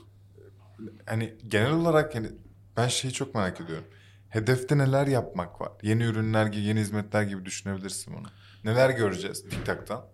hani 1.07 1.35
genel 1.49 1.73
olarak 1.73 2.14
hani 2.14 2.29
ben 2.77 2.88
şeyi 2.88 3.12
çok 3.12 3.35
merak 3.35 3.61
ediyorum. 3.61 3.85
Hedefte 4.29 4.79
neler 4.79 5.07
yapmak 5.07 5.61
var? 5.61 5.73
Yeni 5.83 6.03
ürünler 6.05 6.47
gibi, 6.47 6.64
yeni 6.64 6.81
hizmetler 6.81 7.23
gibi 7.23 7.45
düşünebilirsin 7.45 8.14
bunu. 8.17 8.27
Neler 8.64 8.91
göreceğiz 8.91 9.43
TikTok'tan? 9.49 10.05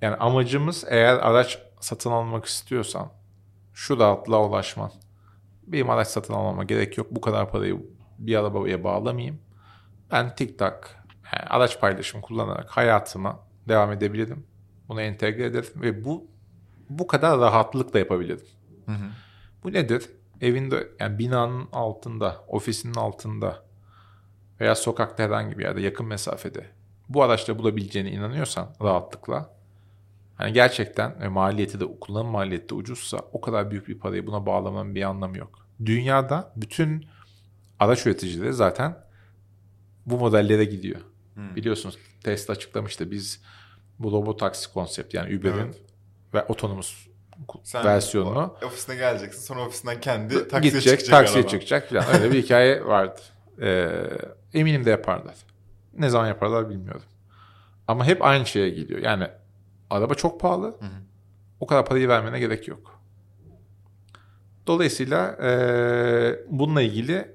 Yani 0.00 0.16
amacımız 0.16 0.84
eğer 0.88 1.14
araç 1.14 1.58
satın 1.80 2.10
almak 2.10 2.44
istiyorsan 2.44 3.12
şu 3.74 3.98
rahatlığa 3.98 4.48
ulaşman. 4.48 4.92
Benim 5.66 5.90
araç 5.90 6.08
satın 6.08 6.34
almama 6.34 6.64
gerek 6.64 6.98
yok. 6.98 7.06
Bu 7.10 7.20
kadar 7.20 7.50
parayı 7.50 7.86
bir 8.18 8.36
arabaya 8.36 8.84
bağlamayayım. 8.84 9.40
Ben 10.10 10.34
TikTok 10.34 10.90
yani 11.32 11.46
araç 11.48 11.80
paylaşımı 11.80 12.22
kullanarak 12.22 12.70
hayatıma 12.70 13.40
devam 13.68 13.92
edebilirim. 13.92 14.46
Bunu 14.88 15.00
entegre 15.00 15.44
ederim 15.44 15.70
ve 15.76 16.04
bu 16.04 16.26
bu 16.88 17.06
kadar 17.06 17.38
rahatlıkla 17.40 17.98
yapabilirim. 17.98 18.46
Bu 19.64 19.72
nedir? 19.72 20.10
Evinde 20.42 20.88
yani 21.00 21.18
binanın 21.18 21.68
altında, 21.72 22.44
ofisinin 22.48 22.94
altında 22.94 23.62
veya 24.60 24.74
sokakta 24.74 25.22
herhangi 25.22 25.58
bir 25.58 25.64
yerde 25.64 25.80
yakın 25.80 26.06
mesafede 26.06 26.66
bu 27.08 27.22
araçla 27.22 27.58
bulabileceğine 27.58 28.10
inanıyorsan 28.10 28.74
rahatlıkla 28.82 29.54
hani 30.34 30.52
gerçekten 30.52 31.20
e, 31.20 31.28
maliyeti 31.28 31.80
de 31.80 31.84
kullanım 32.00 32.30
maliyeti 32.30 32.68
de 32.68 32.74
ucuzsa 32.74 33.18
o 33.32 33.40
kadar 33.40 33.70
büyük 33.70 33.88
bir 33.88 33.98
parayı 33.98 34.26
buna 34.26 34.46
bağlamanın 34.46 34.94
bir 34.94 35.02
anlamı 35.02 35.38
yok. 35.38 35.66
Dünyada 35.84 36.52
bütün 36.56 37.06
araç 37.80 38.06
üreticileri 38.06 38.52
zaten 38.52 38.98
bu 40.06 40.18
modellere 40.18 40.64
gidiyor. 40.64 41.00
Biliyorsunuz 41.36 41.98
Tesla 42.24 42.52
açıklamıştı 42.52 43.10
biz 43.10 43.42
bu 43.98 44.12
robotaksi 44.12 44.72
konsept 44.72 45.14
yani 45.14 45.38
Uber'in 45.38 45.58
Evet. 45.58 45.82
ve 46.34 46.42
otonomus 46.42 47.06
Sen 47.62 47.84
versiyonunu. 47.84 48.56
o- 48.62 48.66
ofisine 48.66 48.96
geleceksin 48.96 49.40
sonra 49.42 49.60
ofisinden 49.66 50.00
kendi 50.00 50.48
taksiye 50.48 50.60
Gidecek, 50.70 50.98
çıkacak 51.00 51.18
taksiye 51.20 51.38
araba. 51.40 51.50
çıkacak 51.50 51.88
falan. 51.88 52.04
Öyle 52.14 52.32
bir 52.32 52.42
hikaye 52.42 52.84
vardı. 52.86 53.20
Ee, 53.60 53.90
eminim 54.54 54.84
de 54.84 54.90
yaparlar. 54.90 55.34
Ne 55.98 56.08
zaman 56.10 56.26
yaparlar 56.28 56.68
bilmiyorum. 56.70 57.02
Ama 57.88 58.04
hep 58.06 58.22
aynı 58.24 58.46
şeye 58.46 58.70
geliyor. 58.70 59.00
Yani 59.00 59.26
araba 59.90 60.14
çok 60.14 60.40
pahalı. 60.40 60.76
O 61.60 61.66
kadar 61.66 61.86
parayı 61.86 62.08
vermene 62.08 62.38
gerek 62.40 62.68
yok. 62.68 63.00
Dolayısıyla 64.66 65.36
ee, 65.42 66.36
bununla 66.48 66.82
ilgili 66.82 67.30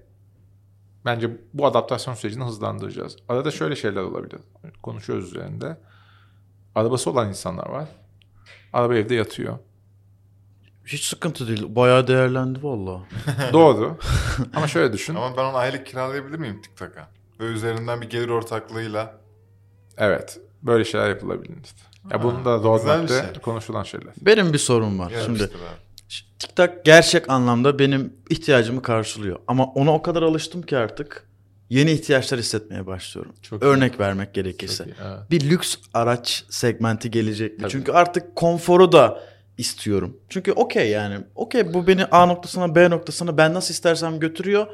bence 1.06 1.30
bu 1.54 1.65
adaptasyon 1.65 2.13
sürecini 2.13 2.43
hızlandıracağız. 2.43 3.17
Arada 3.30 3.52
şöyle 3.52 3.76
şeyler 3.76 4.02
olabilir. 4.02 4.39
Konuşuyoruz 4.84 5.26
üzerinde. 5.32 5.78
Arabası 6.76 7.12
olan 7.12 7.30
insanlar 7.30 7.70
var. 7.70 7.88
Araba 8.74 8.96
evde 8.96 9.15
yatıyor. 9.15 9.58
Hiç 10.88 11.04
sıkıntı 11.04 11.47
değil. 11.47 11.63
Bayağı 11.69 12.08
değerlendi 12.08 12.63
valla. 12.63 13.02
Doğru. 13.54 13.97
Ama 14.56 14.67
şöyle 14.67 14.93
düşün. 14.93 15.15
Ama 15.15 15.38
ben 15.38 15.43
onu 15.43 15.58
aylık 15.58 15.86
kiralayabilir 15.86 16.38
miyim 16.39 16.62
TikTok'a? 16.62 17.08
Ve 17.39 17.45
üzerinden 17.45 18.02
bir 18.02 18.10
gelir 18.10 18.30
ortaklığıyla. 18.30 19.17
Evet. 19.97 20.39
Böyle 20.63 20.86
şeyler 20.86 21.10
yapılabilir. 21.10 21.56
Ya 22.12 22.19
Ha, 22.19 22.23
bunun 22.23 22.45
da 22.45 22.58
roadmap'te 22.58 23.13
şey. 23.34 23.41
konuşulan 23.41 23.84
şeyler. 23.84 24.13
Benim 24.21 24.54
bir 24.54 24.58
sorum 24.58 25.00
var. 25.00 25.13
Şimdi. 25.26 25.39
Şimdi 25.39 25.52
TikTok 26.39 26.86
gerçek 26.86 27.30
anlamda 27.30 27.80
benim 27.80 28.13
ihtiyacımı 28.30 28.82
karşılıyor. 28.82 29.39
Ama 29.47 29.65
ona 29.65 29.93
o 29.93 30.02
kadar 30.02 30.21
alıştım 30.21 30.62
ki 30.62 30.78
artık 30.78 31.28
yeni 31.69 31.91
ihtiyaçlar 31.91 32.39
hissetmeye 32.39 32.88
başlıyorum. 32.88 33.34
Çok 33.41 33.63
Örnek 33.63 34.00
vermek 34.00 34.34
gerekirse. 34.34 34.84
Çok 34.84 34.88
iyi, 34.88 34.95
evet. 35.08 35.32
Bir 35.32 35.50
lüks 35.50 35.76
araç 35.93 36.45
segmenti 36.50 37.12
gelecek 37.12 37.52
mi? 37.54 37.62
Tabii. 37.62 37.71
Çünkü 37.71 37.91
artık 37.91 38.36
konforu 38.36 38.91
da 38.91 39.23
istiyorum. 39.58 40.17
Çünkü 40.30 40.52
okey 40.52 40.89
yani. 40.89 41.17
Okey 41.36 41.74
bu 41.74 41.88
beni 41.88 42.06
A 42.06 42.26
noktasına 42.26 42.76
B 42.76 42.89
noktasına 42.89 43.38
ben 43.38 43.54
nasıl 43.54 43.74
istersem 43.74 44.20
götürüyor. 44.20 44.67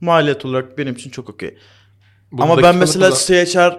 Maliyet 0.00 0.44
olarak 0.44 0.78
benim 0.78 0.94
için 0.94 1.10
çok 1.10 1.30
okey. 1.30 1.58
Ama 2.38 2.62
ben 2.62 2.76
mesela 2.76 3.08
olan- 3.08 3.16
CHR 3.16 3.78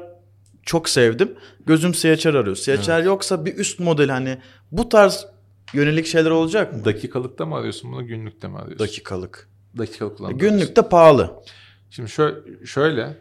çok 0.64 0.90
sevdim. 0.90 1.36
Gözüm 1.66 1.92
CHR 1.92 2.34
arıyor. 2.34 2.56
CHR 2.56 3.04
yoksa 3.04 3.46
bir 3.46 3.56
üst 3.56 3.80
model 3.80 4.10
hani 4.10 4.38
bu 4.72 4.90
tarz 4.90 5.26
yönelik 5.74 6.06
şeyler 6.06 6.30
olacak 6.30 6.74
mı? 6.74 6.86
dakikalıkta 6.86 7.46
mı 7.46 7.56
arıyorsun 7.56 7.92
bunu 7.92 8.08
günlükte 8.08 8.48
mi 8.48 8.58
arıyorsun? 8.58 8.80
Dakikalık. 8.80 9.50
Dakikalık 9.78 10.18
kullanmak. 10.18 10.40
Günlükte 10.40 10.82
pahalı. 10.82 11.44
Şimdi 11.90 12.10
şöyle, 12.10 12.66
şöyle 12.66 13.18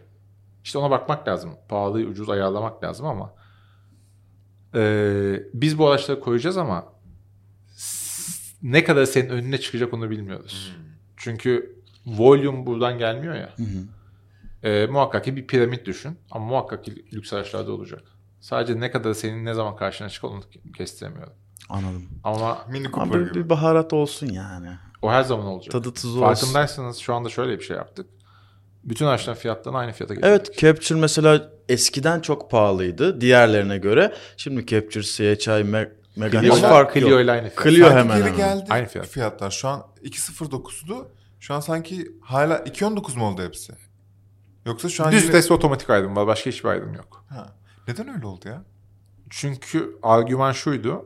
işte 0.63 0.77
ona 0.77 0.91
bakmak 0.91 1.27
lazım. 1.27 1.51
Pahalıyı 1.69 2.07
ucuz 2.07 2.29
ayarlamak 2.29 2.83
lazım 2.83 3.05
ama 3.05 3.33
eee, 4.75 5.43
biz 5.53 5.77
bu 5.77 5.87
araçları 5.89 6.19
koyacağız 6.19 6.57
ama 6.57 6.92
ne 8.63 8.83
kadar 8.83 9.05
senin 9.05 9.29
önüne 9.29 9.57
çıkacak 9.57 9.93
onu 9.93 10.09
bilmiyoruz. 10.09 10.75
Çünkü 11.17 11.79
volume 12.05 12.65
buradan 12.65 12.97
gelmiyor 12.97 13.35
ya. 13.35 13.49
Eee, 14.63 14.87
muhakkak 14.87 15.25
ki 15.25 15.35
bir 15.35 15.47
piramit 15.47 15.85
düşün 15.85 16.17
ama 16.31 16.45
muhakkak 16.45 16.83
ki 16.85 17.05
lüks 17.13 17.33
araçlarda 17.33 17.71
olacak. 17.71 18.01
Sadece 18.39 18.79
ne 18.79 18.91
kadar 18.91 19.13
senin 19.13 19.45
ne 19.45 19.53
zaman 19.53 19.75
karşına 19.75 20.09
çıkar 20.09 20.27
onu 20.27 20.41
kestiremiyorum. 20.77 21.33
Anladım. 21.69 22.03
Ama 22.23 22.65
Mini 22.69 22.87
Ama 22.87 22.95
Cooper 23.05 23.21
bir, 23.25 23.31
gibi. 23.31 23.43
bir 23.43 23.49
baharat 23.49 23.93
olsun 23.93 24.27
yani. 24.27 24.69
o 25.01 25.11
her 25.11 25.23
zaman 25.23 25.45
olacak. 25.45 25.71
Tadı 25.71 25.93
tuzu 25.93 26.09
olsun. 26.09 26.21
Farkındaysanız 26.21 26.97
şu 26.97 27.13
anda 27.13 27.29
şöyle 27.29 27.59
bir 27.59 27.63
şey 27.63 27.77
yaptık. 27.77 28.07
Bütün 28.83 29.05
araçların 29.05 29.39
fiyatlarını 29.39 29.77
aynı 29.79 29.91
fiyata 29.91 30.13
getirdik. 30.13 30.31
Evet 30.31 30.57
Capture 30.59 30.99
mesela 30.99 31.49
eskiden 31.69 32.19
çok 32.19 32.51
pahalıydı 32.51 33.21
diğerlerine 33.21 33.77
göre. 33.77 34.13
Şimdi 34.37 34.65
Capture, 34.65 35.03
CHI, 35.03 35.49
Me- 35.51 35.91
Megane 36.15 36.41
Clio, 36.45 36.55
hiç 36.55 36.61
fark 36.61 36.93
Clio 36.93 37.09
yok. 37.09 37.21
ile 37.21 37.31
aynı 37.31 37.49
fiyat. 37.49 37.63
Clio 37.63 37.87
Sanki 37.87 37.99
hemen 37.99 38.17
geri 38.17 38.25
hemen. 38.33 38.37
geldi 38.37 38.65
Aynı 38.69 38.87
fiyat. 38.87 39.07
fiyatlar. 39.07 39.51
Şu 39.51 39.67
an 39.67 39.85
2.09'du. 40.03 41.11
Şu 41.39 41.53
an 41.53 41.59
sanki 41.59 42.11
hala 42.21 42.57
2.19 42.57 43.17
mu 43.17 43.25
oldu 43.27 43.43
hepsi? 43.43 43.73
Yoksa 44.65 44.89
şu 44.89 45.05
an 45.05 45.11
Düz 45.11 45.23
yine- 45.27 45.53
otomatik 45.53 45.89
ayrım 45.89 46.15
var. 46.15 46.27
Başka 46.27 46.49
hiçbir 46.49 46.69
ayrım 46.69 46.93
yok. 46.93 47.25
Ha. 47.29 47.55
Neden 47.87 48.15
öyle 48.15 48.25
oldu 48.25 48.47
ya? 48.47 48.63
Çünkü 49.29 49.97
argüman 50.03 50.51
şuydu. 50.51 51.05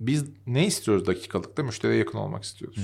Biz 0.00 0.24
ne 0.46 0.66
istiyoruz 0.66 1.06
dakikalıkta? 1.06 1.62
Müşteriye 1.62 1.98
yakın 1.98 2.18
olmak 2.18 2.44
istiyoruz. 2.44 2.78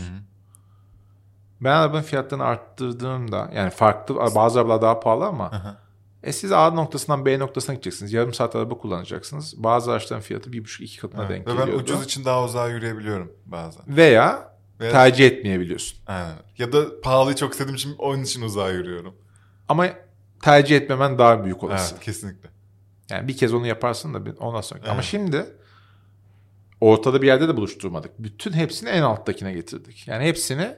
Ben 1.61 1.71
arabanın 1.73 2.03
fiyatlarını 2.03 2.45
arttırdığımda 2.45 3.51
yani 3.55 3.71
farklı 3.71 4.17
bazı 4.35 4.61
arabalar 4.61 4.83
daha 4.83 5.01
pahalı 5.01 5.27
ama 5.27 5.53
hı. 5.65 5.77
E 6.23 6.33
siz 6.33 6.53
A 6.53 6.71
noktasından 6.71 7.27
B 7.27 7.39
noktasına 7.39 7.75
gideceksiniz. 7.75 8.13
Yarım 8.13 8.35
saat 8.35 8.57
araba 8.57 8.79
kullanacaksınız. 8.79 9.55
Bazı 9.63 9.93
araçların 9.93 10.23
fiyatı 10.23 10.53
bir 10.53 10.61
buçuk 10.65 10.81
iki 10.81 11.01
katına 11.01 11.21
Evet. 11.21 11.31
denk 11.31 11.47
Ve 11.47 11.51
geliyordu. 11.51 11.73
ben 11.73 11.79
ucuz 11.79 12.05
için 12.05 12.25
daha 12.25 12.45
uzağa 12.45 12.69
yürüyebiliyorum 12.69 13.33
bazen. 13.47 13.83
Veya 13.89 14.55
Veya- 14.81 14.93
tercih 14.93 15.27
etmeyebiliyorsun. 15.27 15.99
Aynen. 16.07 16.35
Ya 16.59 16.73
da 16.73 17.01
pahalıyı 17.01 17.37
çok 17.37 17.53
istediğim 17.53 17.75
için 17.77 17.95
onun 17.99 18.23
için 18.23 18.43
uzağa 18.43 18.71
yürüyorum. 18.71 19.15
Ama 19.69 19.87
tercih 20.43 20.77
etmemen 20.77 21.19
daha 21.19 21.45
büyük 21.45 21.63
olası. 21.65 21.95
Evet 21.95 22.05
kesinlikle. 22.05 22.49
Yani 23.11 23.29
bir 23.29 23.37
kez 23.37 23.55
onu 23.55 23.67
yaparsın 23.67 24.15
da 24.15 24.23
ondan 24.41 24.61
sonra. 24.61 24.81
Ama 24.85 24.95
Evet. 24.95 25.05
şimdi 25.05 25.47
ortada 26.81 27.23
bir 27.23 27.27
yerde 27.27 27.49
de 27.49 27.57
buluşturmadık. 27.57 28.11
Bütün 28.19 28.53
hepsini 28.53 28.89
en 28.89 29.03
alttakine 29.03 29.53
getirdik. 29.53 30.09
Yani 30.09 30.25
hepsini 30.25 30.77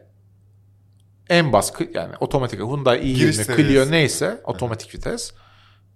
en 1.33 1.53
baskı 1.53 1.89
yani 1.95 2.15
otomatik 2.21 2.61
Hyundai 2.61 2.99
i20, 2.99 3.15
Giriş 3.15 3.37
Clio 3.37 3.91
neyse 3.91 4.41
otomatik 4.45 4.95
vites. 4.95 5.35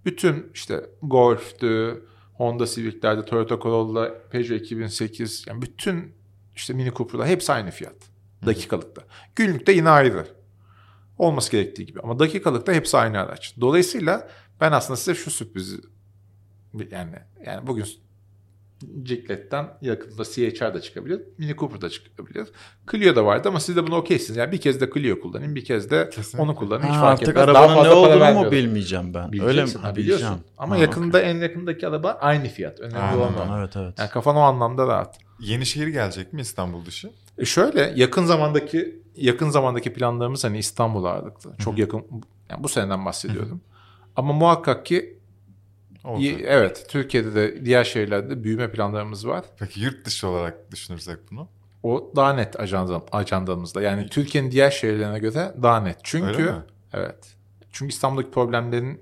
Bütün 0.05 0.51
işte 0.55 0.87
Golf'tü, 1.03 2.05
Honda 2.35 2.67
Civic'lerde, 2.67 3.25
Toyota 3.25 3.59
Corolla, 3.59 4.29
Peugeot 4.31 4.61
2008 4.61 5.45
yani 5.47 5.63
bütün 5.63 6.15
işte 6.55 6.75
Mini 6.75 6.93
Cooper'lar 6.93 7.29
hepsi 7.29 7.53
aynı 7.53 7.71
fiyat. 7.71 7.97
Dakikalıkta. 8.47 9.03
Günlükte 9.37 9.73
yine 9.73 9.89
ayrı. 9.89 10.27
Olması 11.19 11.53
gerektiği 11.53 11.87
gibi. 11.87 12.01
Ama 12.01 12.19
dakikalıkta 12.19 12.73
hepsi 12.73 12.97
aynı 12.97 13.21
araç. 13.21 13.55
Dolayısıyla 13.61 14.29
ben 14.61 14.73
aslında 14.73 14.97
size 14.97 15.15
şu 15.15 15.31
sürprizi 15.31 15.77
yani 16.91 17.15
yani 17.47 17.67
bugün 17.67 17.87
Ciklet'ten 19.03 19.67
yakında 19.83 20.25
CHR 20.25 20.75
da 20.75 20.81
çıkabilir. 20.81 21.21
Mini 21.39 21.57
Cooper 21.57 21.81
da 21.81 21.91
çıkabilir. 21.91 22.49
Clio 22.91 23.17
da 23.17 23.25
vardı 23.25 23.49
ama 23.49 23.61
siz 23.61 23.77
de 23.77 23.87
bunu 23.87 23.97
okeysiniz. 23.97 24.37
Yani 24.37 24.53
bir 24.53 24.61
kez 24.61 24.81
de 24.81 24.91
Clio 24.95 25.21
kullanın, 25.21 25.55
bir 25.55 25.65
kez 25.65 25.91
de 25.91 26.11
Kesinlikle. 26.11 26.43
onu 26.43 26.55
kullanın. 26.55 26.83
Hiç 26.83 26.91
Ha, 26.91 27.01
fark 27.01 27.13
artık 27.13 27.29
etmez. 27.29 27.47
Daha 27.49 27.59
arabanın 27.59 27.73
ne 27.73 27.89
fazla 27.89 28.03
para 28.03 28.31
olduğunu 28.33 28.45
mu 28.45 28.51
bilmeyeceğim 28.53 29.15
ben. 29.15 29.41
Öyle 29.43 29.65
mi? 29.65 29.71
Ha, 29.71 29.97
biliyorsun. 29.97 29.97
bileceğim. 29.97 30.35
Ama 30.59 30.75
Ha, 30.75 30.79
yakında 30.81 31.21
en 31.21 31.37
yakındaki 31.37 31.89
araba 31.89 32.11
aynı 32.11 32.49
fiyat. 32.49 32.81
Önemli 32.81 32.99
Aynen, 32.99 33.19
olan 33.19 33.51
o. 33.51 33.59
Evet 33.59 33.77
evet. 33.77 33.95
Yani 33.99 34.11
kafan 34.11 34.37
o 34.37 34.41
anlamda 34.41 34.87
rahat. 34.87 35.19
Yeni 35.41 35.67
şehir 35.67 35.87
gelecek 35.89 36.33
mi 36.33 36.41
İstanbul 36.41 36.85
dışı? 36.85 37.11
E 37.39 37.45
şöyle 37.45 37.93
yakın 37.97 38.25
zamandaki 38.25 39.03
yakın 39.17 39.51
zamandaki 39.51 39.93
planlarımız 39.93 40.45
hani 40.45 40.59
İstanbul 40.59 41.05
ağırlıklı. 41.05 41.57
Çok 41.59 41.79
yakın 41.79 42.05
yani 42.51 42.63
bu 42.63 42.69
seneden 42.69 43.05
bahsediyorum. 43.05 43.61
Ama 44.17 44.33
muhakkak 44.33 44.87
ki 44.87 45.16
Olacak. 46.07 46.41
evet 46.45 46.87
Türkiye'de 46.89 47.35
de 47.35 47.65
diğer 47.65 47.85
şehirlerde 47.85 48.45
büyüme 48.45 48.71
planlarımız 48.71 49.27
var. 49.27 49.45
Peki 49.59 49.81
yurt 49.81 50.05
dışı 50.05 50.29
olarak 50.29 50.71
düşünürsek 50.73 51.19
bunu? 51.31 51.49
O 51.83 52.13
daha 52.17 52.33
net 52.33 52.61
ajanda, 52.61 53.03
ajandamızda. 53.13 53.83
Yani 53.83 54.07
Türkiye'nin 54.09 54.51
diğer 54.51 54.71
şehirlerine 54.71 55.19
göre 55.19 55.55
daha 55.63 55.81
net. 55.81 55.99
Çünkü 56.03 56.55
evet. 56.93 57.37
Çünkü 57.73 57.93
İstanbul'daki 57.93 58.31
problemlerin 58.31 59.01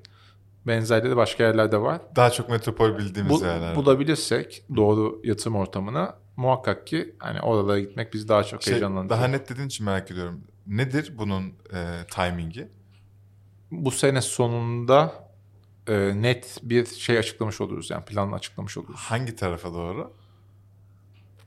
benzerleri 0.67 1.17
başka 1.17 1.43
yerlerde 1.45 1.81
var. 1.81 2.01
Daha 2.17 2.31
çok 2.31 2.51
metropol 2.51 2.99
bildiğimiz 2.99 3.40
Bu, 3.40 3.45
yerler. 3.45 3.77
bulabilirsek 3.77 4.64
doğru 4.77 5.21
yatırım 5.25 5.57
ortamına 5.57 6.14
muhakkak 6.37 6.87
ki 6.87 7.14
hani 7.19 7.40
oralara 7.40 7.81
gitmek 7.81 8.12
bizi 8.14 8.29
daha 8.29 8.45
çok 8.45 8.62
Şey, 8.62 8.73
heyecanlandırır. 8.73 9.19
daha 9.19 9.27
net 9.29 9.49
dediğin 9.51 9.69
için 9.69 9.87
merak 9.87 10.11
ediyorum. 10.11 10.40
Nedir 10.67 11.12
bunun 11.19 11.45
e, 11.73 12.07
timingi? 12.14 12.69
Bu 13.71 13.90
sene 13.90 14.21
sonunda 14.23 15.24
e, 15.88 16.23
net 16.23 16.59
bir 16.62 16.87
şey 16.87 17.18
açıklamış 17.18 17.61
oluruz. 17.61 17.90
Yani 17.90 18.05
planını 18.05 18.35
açıklamış 18.35 18.77
oluruz. 18.77 19.01
Hangi 19.01 19.37
tarafa 19.37 19.74
doğru? 19.74 20.12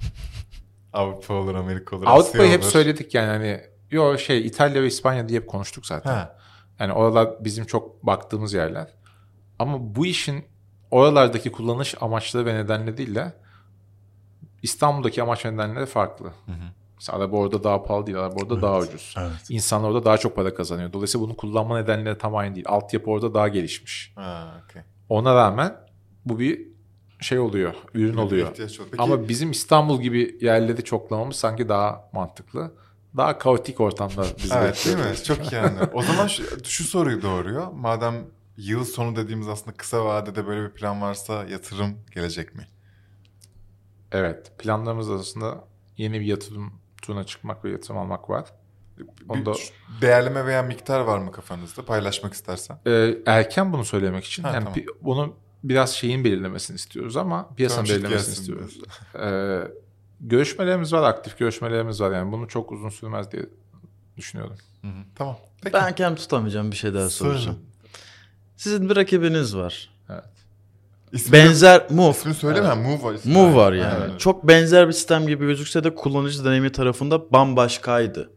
Avrupa 0.93 1.33
olur, 1.33 1.55
Amerika 1.55 1.95
olur, 1.95 2.05
Avrupa'yı 2.07 2.51
hep 2.51 2.63
olur. 2.63 2.71
söyledik 2.71 3.13
yani 3.13 3.27
hani 3.27 3.61
yo 3.91 4.17
şey 4.17 4.47
İtalya 4.47 4.81
ve 4.81 4.87
İspanya 4.87 5.29
diye 5.29 5.39
hep 5.39 5.47
konuştuk 5.47 5.85
zaten. 5.85 6.11
Ha. 6.13 6.37
Yani 6.79 6.93
oralar 6.93 7.45
bizim 7.45 7.65
çok 7.65 8.05
baktığımız 8.05 8.53
yerler. 8.53 8.93
Ama 9.59 9.95
bu 9.95 10.05
işin 10.05 10.45
oralardaki 10.91 11.51
kullanış 11.51 11.95
amaçları 12.01 12.45
ve 12.45 12.55
nedenleri 12.55 12.97
değil 12.97 13.15
de 13.15 13.33
İstanbul'daki 14.63 15.23
amaç 15.23 15.45
ve 15.45 15.53
nedenleri 15.53 15.85
farklı. 15.85 16.33
Mesela 16.97 17.17
araba 17.17 17.37
orada 17.37 17.63
daha 17.63 17.83
pahalı 17.83 18.07
değil, 18.07 18.19
araba 18.19 18.35
orada 18.35 18.61
daha 18.61 18.79
ucuz. 18.79 19.15
Evet. 19.17 19.31
İnsanlar 19.49 19.89
orada 19.89 20.05
daha 20.05 20.17
çok 20.17 20.35
para 20.35 20.53
kazanıyor. 20.53 20.93
Dolayısıyla 20.93 21.27
bunu 21.27 21.37
kullanma 21.37 21.81
nedenleri 21.81 22.17
tam 22.17 22.35
aynı 22.35 22.55
değil. 22.55 22.65
Altyapı 22.69 23.11
orada 23.11 23.33
daha 23.33 23.47
gelişmiş. 23.47 24.13
Ha, 24.15 24.63
okey. 24.65 24.81
Ona 25.09 25.35
rağmen 25.35 25.75
bu 26.25 26.39
bir 26.39 26.67
şey 27.19 27.39
oluyor, 27.39 27.73
ürün 27.93 28.17
oluyor. 28.17 28.53
Peki, 28.57 28.83
Ama 28.97 29.29
bizim 29.29 29.51
İstanbul 29.51 30.01
gibi 30.01 30.37
yerleri 30.41 30.83
çoklamamız 30.83 31.35
sanki 31.35 31.69
daha 31.69 32.09
mantıklı. 32.13 32.71
Daha 33.17 33.37
kaotik 33.37 33.79
ortamda 33.79 34.23
bizi 34.37 34.53
evet 34.55 34.85
değil 34.85 34.97
mi? 34.97 35.15
Çok 35.23 35.53
anlıyorum. 35.53 35.89
O 35.93 36.01
zaman 36.01 36.27
şu, 36.27 36.43
şu 36.63 36.83
soruyu 36.83 37.21
doğuruyor. 37.21 37.71
Madem 37.71 38.15
yıl 38.57 38.85
sonu 38.85 39.15
dediğimiz 39.15 39.47
aslında 39.47 39.77
kısa 39.77 40.05
vadede 40.05 40.47
böyle 40.47 40.69
bir 40.69 40.73
plan 40.73 41.01
varsa 41.01 41.45
yatırım 41.45 41.97
gelecek 42.15 42.55
mi? 42.55 42.67
Evet. 44.11 44.51
Planlarımız 44.57 45.09
arasında 45.09 45.63
yeni 45.97 46.19
bir 46.19 46.25
yatırım 46.25 46.73
turuna 47.07 47.23
çıkmak 47.23 47.65
ve 47.65 47.71
yatırım 47.71 47.97
almak 47.97 48.29
var. 48.29 48.45
Onda- 49.29 49.53
Bir 49.53 49.71
değerleme 50.01 50.45
veya 50.45 50.63
miktar 50.63 50.99
var 50.99 51.19
mı 51.19 51.31
kafanızda? 51.31 51.85
Paylaşmak 51.85 52.33
istersen. 52.33 52.79
Ee, 52.87 53.17
erken 53.25 53.73
bunu 53.73 53.85
söylemek 53.85 54.25
için. 54.25 54.43
Ha, 54.43 54.49
yani 54.53 54.63
tamam. 54.63 54.79
pi- 54.79 54.87
bunu 55.01 55.35
biraz 55.63 55.93
şeyin 55.95 56.23
belirlemesini 56.23 56.75
istiyoruz 56.75 57.17
ama 57.17 57.49
piyasanın 57.55 57.85
Term 57.85 57.87
sheet 57.87 58.03
belirlemesini 58.03 58.33
istiyoruz. 58.33 58.79
Ee, 59.19 59.71
görüşmelerimiz 60.21 60.93
var, 60.93 61.03
aktif 61.03 61.37
görüşmelerimiz 61.37 62.01
var. 62.01 62.11
Yani 62.11 62.31
bunu 62.31 62.47
çok 62.47 62.71
uzun 62.71 62.89
sürmez 62.89 63.31
diye 63.31 63.43
düşünüyorum. 64.17 64.55
Hı 64.81 64.87
hı. 64.87 65.03
Tamam. 65.15 65.37
Peki. 65.63 65.73
Ben 65.73 65.95
kendim 65.95 66.15
tutamayacağım 66.15 66.71
bir 66.71 66.75
şey 66.75 66.93
daha 66.93 67.09
soracağım. 67.09 67.59
Sizin 68.57 68.89
bir 68.89 68.95
rakibiniz 68.95 69.55
var. 69.57 69.89
Evet. 70.09 70.23
İsmini, 71.11 71.33
Benzer 71.43 71.85
Move. 71.89 72.09
ismini 72.11 72.35
söyleme. 72.35 72.73
Move 72.75 73.03
var. 73.03 73.13
ismi. 73.13 73.33
Move 73.33 73.55
var 73.55 73.73
yani. 73.73 74.03
Aynen. 74.03 74.17
Çok 74.17 74.47
benzer 74.47 74.87
bir 74.87 74.93
sistem 74.93 75.27
gibi 75.27 75.45
gözükse 75.45 75.83
de 75.83 75.95
kullanıcı 75.95 76.45
deneyimi 76.45 76.71
tarafında 76.71 77.31
bambaşkaydı. 77.31 78.29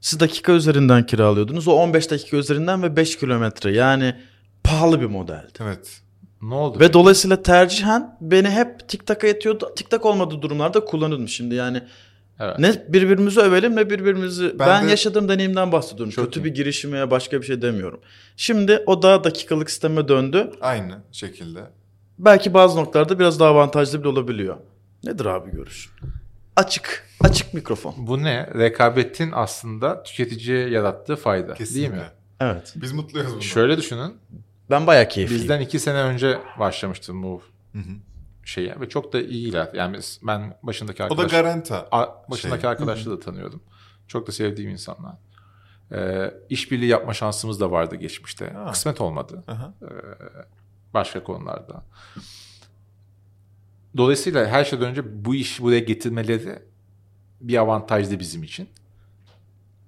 Siz 0.00 0.20
dakika 0.20 0.52
üzerinden 0.52 1.06
kiralıyordunuz. 1.06 1.68
O 1.68 1.72
15 1.72 2.10
dakika 2.10 2.36
üzerinden 2.36 2.82
ve 2.82 2.96
5 2.96 3.18
kilometre. 3.18 3.72
Yani 3.72 4.14
pahalı 4.64 5.00
bir 5.00 5.06
modeldi. 5.06 5.52
Evet. 5.60 6.00
Ne 6.42 6.54
oldu? 6.54 6.80
Ve 6.80 6.92
dolayısıyla 6.92 7.42
tercihen 7.42 8.16
beni 8.20 8.50
hep 8.50 8.88
TikTok'a 8.88 9.26
yetiyordu. 9.26 9.72
TikTok 9.76 10.06
olmadığı 10.06 10.42
durumlarda 10.42 10.84
kullanıyordum 10.84 11.28
şimdi 11.28 11.54
yani. 11.54 11.82
Evet. 12.40 12.58
Ne 12.58 12.84
birbirimizi 12.88 13.40
övelim 13.40 13.76
ne 13.76 13.90
birbirimizi... 13.90 14.58
Ben, 14.58 14.68
Ben 14.68 14.86
de- 14.86 14.90
yaşadığım 14.90 15.28
deneyimden 15.28 15.72
bahsediyorum. 15.72 16.10
Çok 16.10 16.24
Kötü 16.24 16.40
iyi. 16.40 16.44
bir 16.44 16.54
girişim 16.54 16.92
veya 16.92 17.10
başka 17.10 17.40
bir 17.40 17.46
şey 17.46 17.62
demiyorum. 17.62 18.00
Şimdi 18.36 18.82
o 18.86 19.02
da 19.02 19.24
dakikalık 19.24 19.70
sisteme 19.70 20.08
döndü. 20.08 20.50
Aynı 20.60 20.94
şekilde. 21.12 21.60
Belki 22.24 22.54
bazı 22.54 22.76
noktalarda 22.78 23.18
biraz 23.18 23.40
daha 23.40 23.48
avantajlı 23.50 24.00
bile 24.00 24.08
olabiliyor. 24.08 24.56
Nedir 25.04 25.24
abi 25.26 25.50
görüş? 25.50 25.90
Açık. 26.56 27.06
Açık 27.20 27.54
mikrofon. 27.54 27.94
Bu 27.98 28.22
ne? 28.22 28.46
Rekabetin 28.54 29.30
aslında 29.34 30.02
tüketiciye 30.02 30.68
yarattığı 30.68 31.16
fayda. 31.16 31.54
Kesinlikle. 31.54 31.92
Değil 31.92 32.02
mi? 32.02 32.08
Evet. 32.40 32.72
Biz 32.76 32.92
mutluyuz 32.92 33.28
bundan. 33.28 33.40
Şöyle 33.40 33.76
düşünün. 33.76 34.16
Ben 34.70 34.86
bayağı 34.86 35.08
keyifliyim. 35.08 35.42
Bizden 35.42 35.60
iki 35.60 35.78
sene 35.78 35.98
önce 35.98 36.38
başlamıştım 36.58 37.22
bu 37.22 37.42
Hı 37.72 37.78
hı. 37.78 37.92
şeye 38.44 38.80
ve 38.80 38.88
çok 38.88 39.12
da 39.12 39.20
iyiler. 39.20 39.70
Yani 39.74 39.96
biz- 39.98 40.20
ben 40.26 40.58
başındaki 40.62 41.02
O 41.02 41.06
da 41.06 41.10
arkadaş, 41.10 41.30
garanta. 41.32 41.88
a- 41.92 42.30
başındaki 42.30 42.60
şey. 42.60 42.70
arkadaşları 42.70 43.16
da 43.16 43.20
tanıyordum. 43.20 43.62
Çok 44.08 44.26
da 44.26 44.32
sevdiğim 44.32 44.70
insanlar. 44.70 45.14
Ee, 45.92 46.34
işbirliği 46.48 46.86
yapma 46.88 47.14
şansımız 47.14 47.60
da 47.60 47.70
vardı 47.70 47.96
geçmişte. 47.96 48.50
Ha. 48.50 48.70
Kısmet 48.72 49.00
olmadı. 49.00 49.44
Aha. 49.48 49.74
Başka 50.94 51.24
konularda. 51.24 51.84
Dolayısıyla 53.96 54.46
her 54.46 54.64
şeyden 54.64 54.88
önce 54.88 55.24
bu 55.24 55.34
işi 55.34 55.62
buraya 55.62 55.80
getirmeleri 55.80 56.62
bir 57.40 57.56
avantajdı 57.56 58.18
bizim 58.18 58.42
için. 58.42 58.68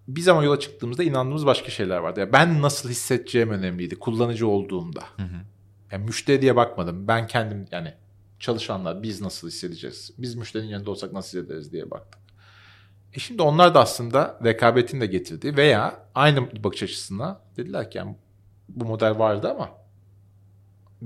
Biz 0.09 0.29
ama 0.29 0.45
yola 0.45 0.61
çıktığımızda 0.61 1.03
inandığımız 1.03 1.47
başka 1.47 1.71
şeyler 1.71 1.99
vardı. 1.99 2.21
Yani 2.21 2.33
ben 2.33 2.63
nasıl 2.63 2.91
hissedeceğim 2.91 3.51
önemliydi 3.51 3.99
kullanıcı 3.99 4.49
olduğumda. 4.49 5.01
Hı 5.17 5.23
hı. 5.23 5.37
Yani 5.93 6.05
müşteri 6.05 6.43
diye 6.43 6.57
bakmadım. 6.57 7.09
Ben 7.09 7.27
kendim 7.27 7.67
yani 7.71 7.95
çalışanlar 8.41 9.03
biz 9.03 9.21
nasıl 9.21 9.49
hissedeceğiz? 9.49 10.11
Biz 10.19 10.35
müşterinin 10.35 10.69
yanında 10.69 10.91
olsak 10.91 11.13
nasıl 11.13 11.39
hissederiz 11.39 11.73
diye 11.73 11.91
baktık. 11.91 12.23
E 13.13 13.19
şimdi 13.19 13.43
onlar 13.43 13.75
da 13.75 13.81
aslında 13.81 14.39
rekabetin 14.45 15.01
de 15.01 15.07
getirdiği 15.07 15.57
veya 15.57 16.07
aynı 16.15 16.65
bakış 16.65 16.83
açısına 16.83 17.41
dediler 17.57 17.91
ki 17.91 17.99
yani 17.99 18.17
bu 18.69 18.85
model 18.85 19.19
vardı 19.19 19.51
ama 19.51 19.82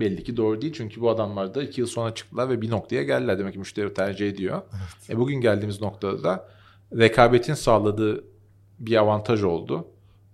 belli 0.01 0.25
ki 0.25 0.37
doğru 0.37 0.63
değil. 0.63 0.73
Çünkü 0.77 1.01
bu 1.01 1.11
adamlar 1.11 1.55
da 1.55 1.63
iki 1.63 1.81
yıl 1.81 1.89
sonra 1.89 2.15
çıktılar 2.15 2.49
ve 2.49 2.63
bir 2.63 2.71
noktaya 2.71 3.03
geldiler. 3.03 3.39
Demek 3.39 3.53
ki 3.53 3.59
müşteri 3.59 3.95
tercih 3.95 4.29
ediyor. 4.29 4.63
E 5.09 5.19
bugün 5.19 5.41
geldiğimiz 5.41 5.81
noktada 5.81 6.25
da 6.25 6.49
rekabetin 6.93 7.55
sağladığı 7.55 8.25
bir 8.79 8.97
avantaj 8.97 9.43
oldu 9.43 9.89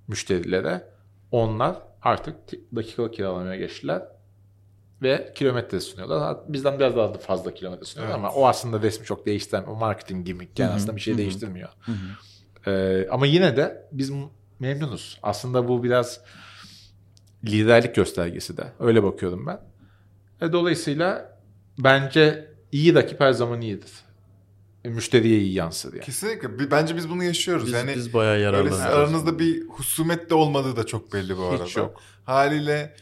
müşterilere. 0.09 0.85
Onlar 1.31 1.77
artık 2.03 2.37
dakikalık 2.77 3.15
kiralamaya 3.15 3.57
geçtiler 3.57 4.03
ve 5.03 5.33
kilometre 5.35 5.81
sunuyorlar. 5.81 6.37
Bizden 6.49 6.79
biraz 6.79 6.97
daha 6.97 7.15
da 7.15 7.19
fazla 7.19 7.55
kilometre 7.55 7.85
sunuyorlar 7.85 8.19
Evet. 8.19 8.25
ama 8.31 8.35
o 8.35 8.47
aslında 8.47 8.83
resmi 8.83 9.07
çok 9.07 9.27
değiştiren 9.27 9.65
o 9.65 9.75
marketing 9.75 10.27
gimmick 10.27 10.59
yani 10.59 10.69
Hı 10.69 10.73
hı, 10.73 10.77
aslında 10.77 10.97
bir 10.97 11.01
şey 11.01 11.13
hı 11.13 11.17
hı. 11.17 11.19
değiştirmiyor. 11.19 11.69
Hı 11.81 11.93
hı. 11.93 12.71
Ee, 12.71 13.09
ama 13.11 13.27
yine 13.27 13.57
de 13.57 13.89
biz 13.93 14.13
memnunuz. 14.59 15.19
Aslında 15.23 15.69
bu 15.69 15.83
biraz 15.85 16.21
liderlik 17.47 17.95
göstergesi 17.95 18.57
de. 18.57 18.73
Öyle 18.81 19.03
bakıyorum 19.03 19.47
ben. 19.47 19.61
E, 20.41 20.53
dolayısıyla 20.53 21.39
bence 21.79 22.51
iyi 22.73 22.95
rakip 22.95 23.21
her 23.21 23.33
zaman 23.33 23.61
iyidir. 23.61 23.91
E, 24.85 24.89
müşteriye 24.89 25.39
iyi 25.41 25.53
yansır 25.53 25.93
yani. 25.93 26.05
Kesinlikle. 26.05 26.71
Bence 26.71 26.97
biz 26.97 27.11
bunu 27.11 27.25
yaşıyoruz. 27.25 27.67
Biz, 27.67 27.73
yani 27.73 27.93
biz 27.97 28.15
bayağı 28.15 28.41
yararlanıyoruz. 28.41 28.81
aranızda 28.81 29.39
bir 29.39 29.69
husumet 29.69 30.31
de 30.31 30.35
olmadığı 30.35 30.77
da 30.77 30.87
çok 30.87 31.13
belli 31.13 31.39
bu 31.39 31.43
arada. 31.45 31.65
Hiç 31.65 31.77
yok. 31.77 32.01
Haliyle 32.25 32.97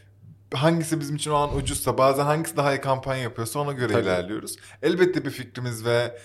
hangisi 0.53 0.99
bizim 0.99 1.15
için 1.15 1.31
o 1.31 1.35
an 1.35 1.55
ucuzsa 1.55 1.97
bazen 1.97 2.25
hangisi 2.25 2.57
daha 2.57 2.75
iyi 2.75 2.81
kampanya 2.81 3.23
yapıyorsa 3.23 3.59
ona 3.59 3.71
göre 3.71 3.93
Tabii. 3.93 4.03
ilerliyoruz. 4.03 4.55
Elbette 4.81 5.25
bir 5.25 5.29
fikrimiz 5.29 5.85
ve 5.85 6.17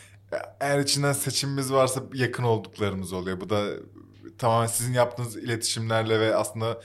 eğer 0.61 0.79
içinden 0.79 1.13
seçimimiz 1.13 1.73
varsa 1.73 2.03
yakın 2.15 2.43
olduklarımız 2.43 3.13
oluyor. 3.13 3.41
Bu 3.41 3.51
da 3.51 3.65
tamamen 4.39 4.67
sizin 4.67 4.93
yaptığınız 4.93 5.37
iletişimlerle 5.37 6.21
ve 6.21 6.37
aslında 6.37 6.81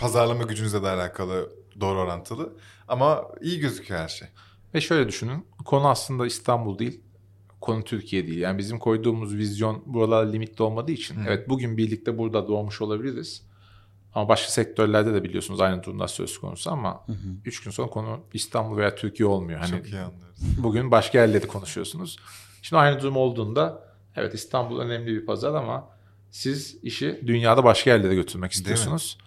pazarlama 0.00 0.42
gücünüzle 0.42 0.82
de 0.82 0.88
alakalı 0.88 1.52
doğru 1.80 1.98
orantılı. 1.98 2.52
Ama 2.88 3.24
iyi 3.40 3.60
gözüküyor 3.60 4.00
her 4.00 4.08
şey. 4.08 4.28
Ve 4.74 4.80
şöyle 4.80 5.08
düşünün. 5.08 5.46
Konu 5.64 5.88
aslında 5.88 6.26
İstanbul 6.26 6.78
değil. 6.78 7.00
Konu 7.60 7.84
Türkiye 7.84 8.26
değil. 8.26 8.38
Yani 8.38 8.58
bizim 8.58 8.78
koyduğumuz 8.78 9.34
vizyon 9.34 9.82
buralar 9.86 10.32
limitli 10.32 10.62
olmadığı 10.62 10.92
için. 10.92 11.16
Hı. 11.16 11.24
Evet 11.28 11.48
bugün 11.48 11.76
birlikte 11.76 12.18
burada 12.18 12.48
doğmuş 12.48 12.82
olabiliriz. 12.82 13.42
Ama 14.14 14.28
başka 14.28 14.50
sektörlerde 14.50 15.14
de 15.14 15.24
biliyorsunuz 15.24 15.60
aynı 15.60 15.82
durumda 15.82 16.08
söz 16.08 16.38
konusu 16.38 16.70
ama 16.70 17.06
Hı 17.06 17.12
hı. 17.12 17.16
üç 17.44 17.62
gün 17.62 17.70
sonra 17.70 17.88
konu 17.88 18.20
İstanbul 18.34 18.76
veya 18.76 18.94
Türkiye 18.94 19.28
olmuyor. 19.28 19.60
Hani 19.60 19.70
çok 19.70 19.86
iyi 19.86 19.98
anlıyoruz. 19.98 20.38
bugün 20.58 20.90
başka 20.90 21.18
yerleri 21.18 21.46
konuşuyorsunuz. 21.46 22.16
Şimdi 22.62 22.80
aynı 22.80 23.00
durum 23.00 23.16
olduğunda 23.16 23.84
evet 24.16 24.34
İstanbul 24.34 24.80
önemli 24.80 25.06
bir 25.06 25.26
pazar 25.26 25.54
ama 25.54 25.88
siz 26.30 26.78
işi 26.82 27.20
dünyada 27.26 27.64
başka 27.64 27.90
yerlere 27.90 28.14
götürmek 28.14 28.52
istiyorsunuz. 28.52 29.18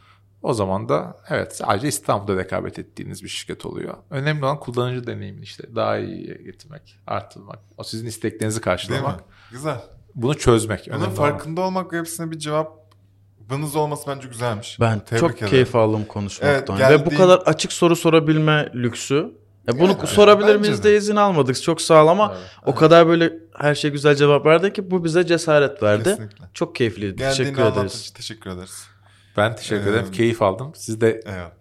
O 0.44 0.54
zaman 0.54 0.90
da 0.90 1.18
evet 1.30 1.56
sadece 1.56 1.88
İstanbul'da 1.88 2.38
rekabet 2.38 2.80
ettiğiniz 2.80 3.24
bir 3.24 3.30
şirket 3.30 3.66
oluyor. 3.66 3.94
Önemli 4.10 4.46
olan 4.46 4.60
kullanıcı 4.60 5.08
deneyimini 5.08 5.44
işte 5.44 5.76
daha 5.76 5.98
iyiye 5.98 6.36
getirmek, 6.36 7.00
arttırmak. 7.08 7.60
O 7.78 7.84
sizin 7.84 8.08
isteklerinizi 8.08 8.62
karşılamak. 8.62 9.24
Güzel. 9.52 9.78
Bunu 10.16 10.38
çözmek. 10.38 10.86
Bunun 10.88 10.96
önemli 10.96 11.06
olan. 11.06 11.16
farkında 11.16 11.62
olmak 11.62 11.94
ve 11.94 12.00
hepsine 12.00 12.32
bir 12.32 12.40
cevabınız 12.40 13.76
olması 13.76 14.08
bence 14.08 14.28
güzelmiş. 14.28 14.78
Ben 14.80 15.00
Tebrik 15.00 15.20
çok 15.20 15.32
ederim. 15.32 15.48
keyif 15.50 15.76
aldım 15.76 16.06
konuşmaktan. 16.06 16.78
Evet, 16.80 17.00
Ve 17.02 17.06
bu 17.06 17.18
kadar 17.18 17.38
açık 17.38 17.72
soru 17.74 17.96
sorabilme 17.96 18.72
lüksü. 18.76 19.32
E 19.70 19.80
bunu 19.80 19.92
Yani, 19.92 20.08
sorabilir 20.08 20.56
miyiz 20.56 20.84
de. 20.84 20.90
de 20.90 20.98
izin 20.98 21.16
almadık. 21.16 21.62
Çok 21.62 21.82
sağ 21.82 22.04
ol 22.04 22.08
ama 22.08 22.34
Evet. 22.38 22.48
o 22.66 22.76
kadar 22.76 23.08
böyle 23.08 23.34
her 23.60 23.76
şey 23.76 23.92
güzel 23.92 24.16
cevap 24.16 24.46
verdi 24.46 24.74
ki 24.74 24.92
bu 24.92 25.04
bize 25.04 25.26
cesaret 25.26 25.84
verdi. 25.84 26.04
Kesinlikle. 26.04 26.46
Çok 26.54 26.76
keyifliydi. 26.76 27.16
Geldiğini 27.16 27.38
Teşekkür 27.48 27.62
ederiz. 27.64 28.00
için 28.02 28.14
teşekkür 28.14 28.50
ederiz. 28.50 28.88
Ben 29.38 29.56
teşekkür 29.56 29.88
ederim. 29.88 30.06
Ee, 30.10 30.12
Keyif 30.12 30.42
aldım. 30.42 30.72
Siz 30.76 31.02
de 31.02 31.22
Evet. 31.26 31.52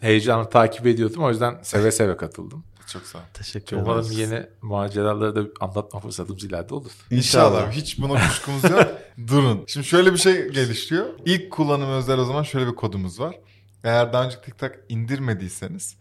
heyecanla 0.00 0.48
takip 0.48 0.86
ediyordum. 0.86 1.22
O 1.22 1.30
yüzden 1.30 1.58
seve 1.62 1.90
seve 2.00 2.16
katıldım. 2.16 2.64
Çok 2.86 3.02
sağ 3.02 3.18
ol. 3.18 3.22
Teşekkür 3.34 3.76
Umarım 3.76 4.00
ederiz. 4.00 4.18
yeni 4.18 4.46
maceraları 4.62 5.36
da 5.36 5.48
anlatma 5.60 6.00
fırsatımız 6.00 6.44
ileride 6.44 6.74
olur. 6.74 6.90
İnşallah. 7.10 7.70
Hiç 7.72 7.98
buna 8.00 8.28
kuşkumuz 8.28 8.64
yok. 8.64 8.86
Durun. 9.28 9.64
Şimdi 9.66 9.86
şöyle 9.86 10.12
bir 10.12 10.18
şey 10.18 10.48
gelişiyor. 10.48 11.06
İlk 11.24 11.50
kullanım 11.50 11.90
özel 11.90 12.18
o 12.18 12.24
zaman 12.24 12.42
şöyle 12.42 12.66
bir 12.66 12.74
kodumuz 12.74 13.20
var. 13.20 13.36
Eğer 13.84 14.12
daha 14.12 14.24
önce 14.24 14.40
TikTok 14.40 14.72
indirmediyseniz 14.88 15.96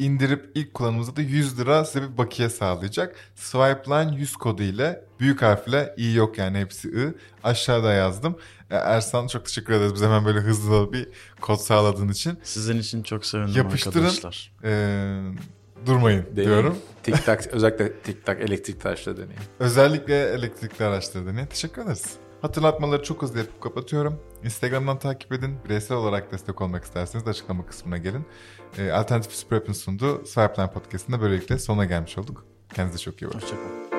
indirip 0.00 0.50
ilk 0.54 0.74
kullanımınızda 0.74 1.16
da 1.16 1.20
100 1.22 1.58
lira 1.58 1.84
size 1.84 2.02
bir 2.12 2.18
bakiye 2.18 2.48
sağlayacak. 2.48 3.16
Swipeline 3.34 4.16
100 4.16 4.36
kodu 4.36 4.62
ile 4.62 5.04
büyük 5.20 5.42
harfle 5.42 5.94
i 5.96 6.14
yok 6.14 6.38
yani 6.38 6.58
hepsi 6.58 6.88
i. 6.88 7.14
Aşağıda 7.44 7.92
yazdım. 7.92 8.36
E, 8.70 8.76
Ersan 8.76 9.26
çok 9.26 9.44
teşekkür 9.46 9.72
ederiz. 9.72 9.94
Bize 9.94 10.04
hemen 10.04 10.24
böyle 10.24 10.38
hızlı 10.38 10.92
bir 10.92 11.08
kod 11.40 11.56
sağladığın 11.56 12.08
için. 12.08 12.38
Sizin 12.42 12.78
için 12.78 13.02
çok 13.02 13.26
sevindim 13.26 13.54
Yapıştırın. 13.56 13.94
arkadaşlar. 14.04 14.52
Ee, 14.64 15.20
durmayın 15.86 16.22
Deneyin. 16.30 16.48
diyorum. 16.50 16.78
TikTok 17.02 17.46
özellikle 17.46 17.92
TikTok 17.92 18.40
elektrik 18.40 18.80
taşla 18.80 19.16
deneyin. 19.16 19.40
Özellikle 19.58 20.22
elektrikli 20.28 20.82
araçları 20.84 21.26
deneyin. 21.26 21.46
Teşekkür 21.46 21.82
ederiz. 21.82 22.06
Hatırlatmaları 22.42 23.02
çok 23.02 23.22
hızlı 23.22 23.38
yapıp 23.38 23.60
kapatıyorum. 23.60 24.20
Instagram'dan 24.44 24.98
takip 24.98 25.32
edin. 25.32 25.58
Bireysel 25.64 25.96
olarak 25.96 26.32
destek 26.32 26.60
olmak 26.60 26.84
isterseniz 26.84 27.26
de 27.26 27.30
açıklama 27.30 27.66
kısmına 27.66 27.98
gelin. 27.98 28.24
Ee, 28.78 28.90
Alternatif 28.90 29.32
Süper 29.32 29.56
App'in 29.56 29.72
sunduğu 29.72 30.26
Swipeline 30.26 30.70
Podcast'ında 30.70 31.20
böylelikle 31.20 31.58
sona 31.58 31.84
gelmiş 31.84 32.18
olduk. 32.18 32.44
Kendinize 32.74 32.98
çok 32.98 33.22
iyi 33.22 33.26
bakın. 33.26 33.40
Hoşçakalın. 33.40 33.89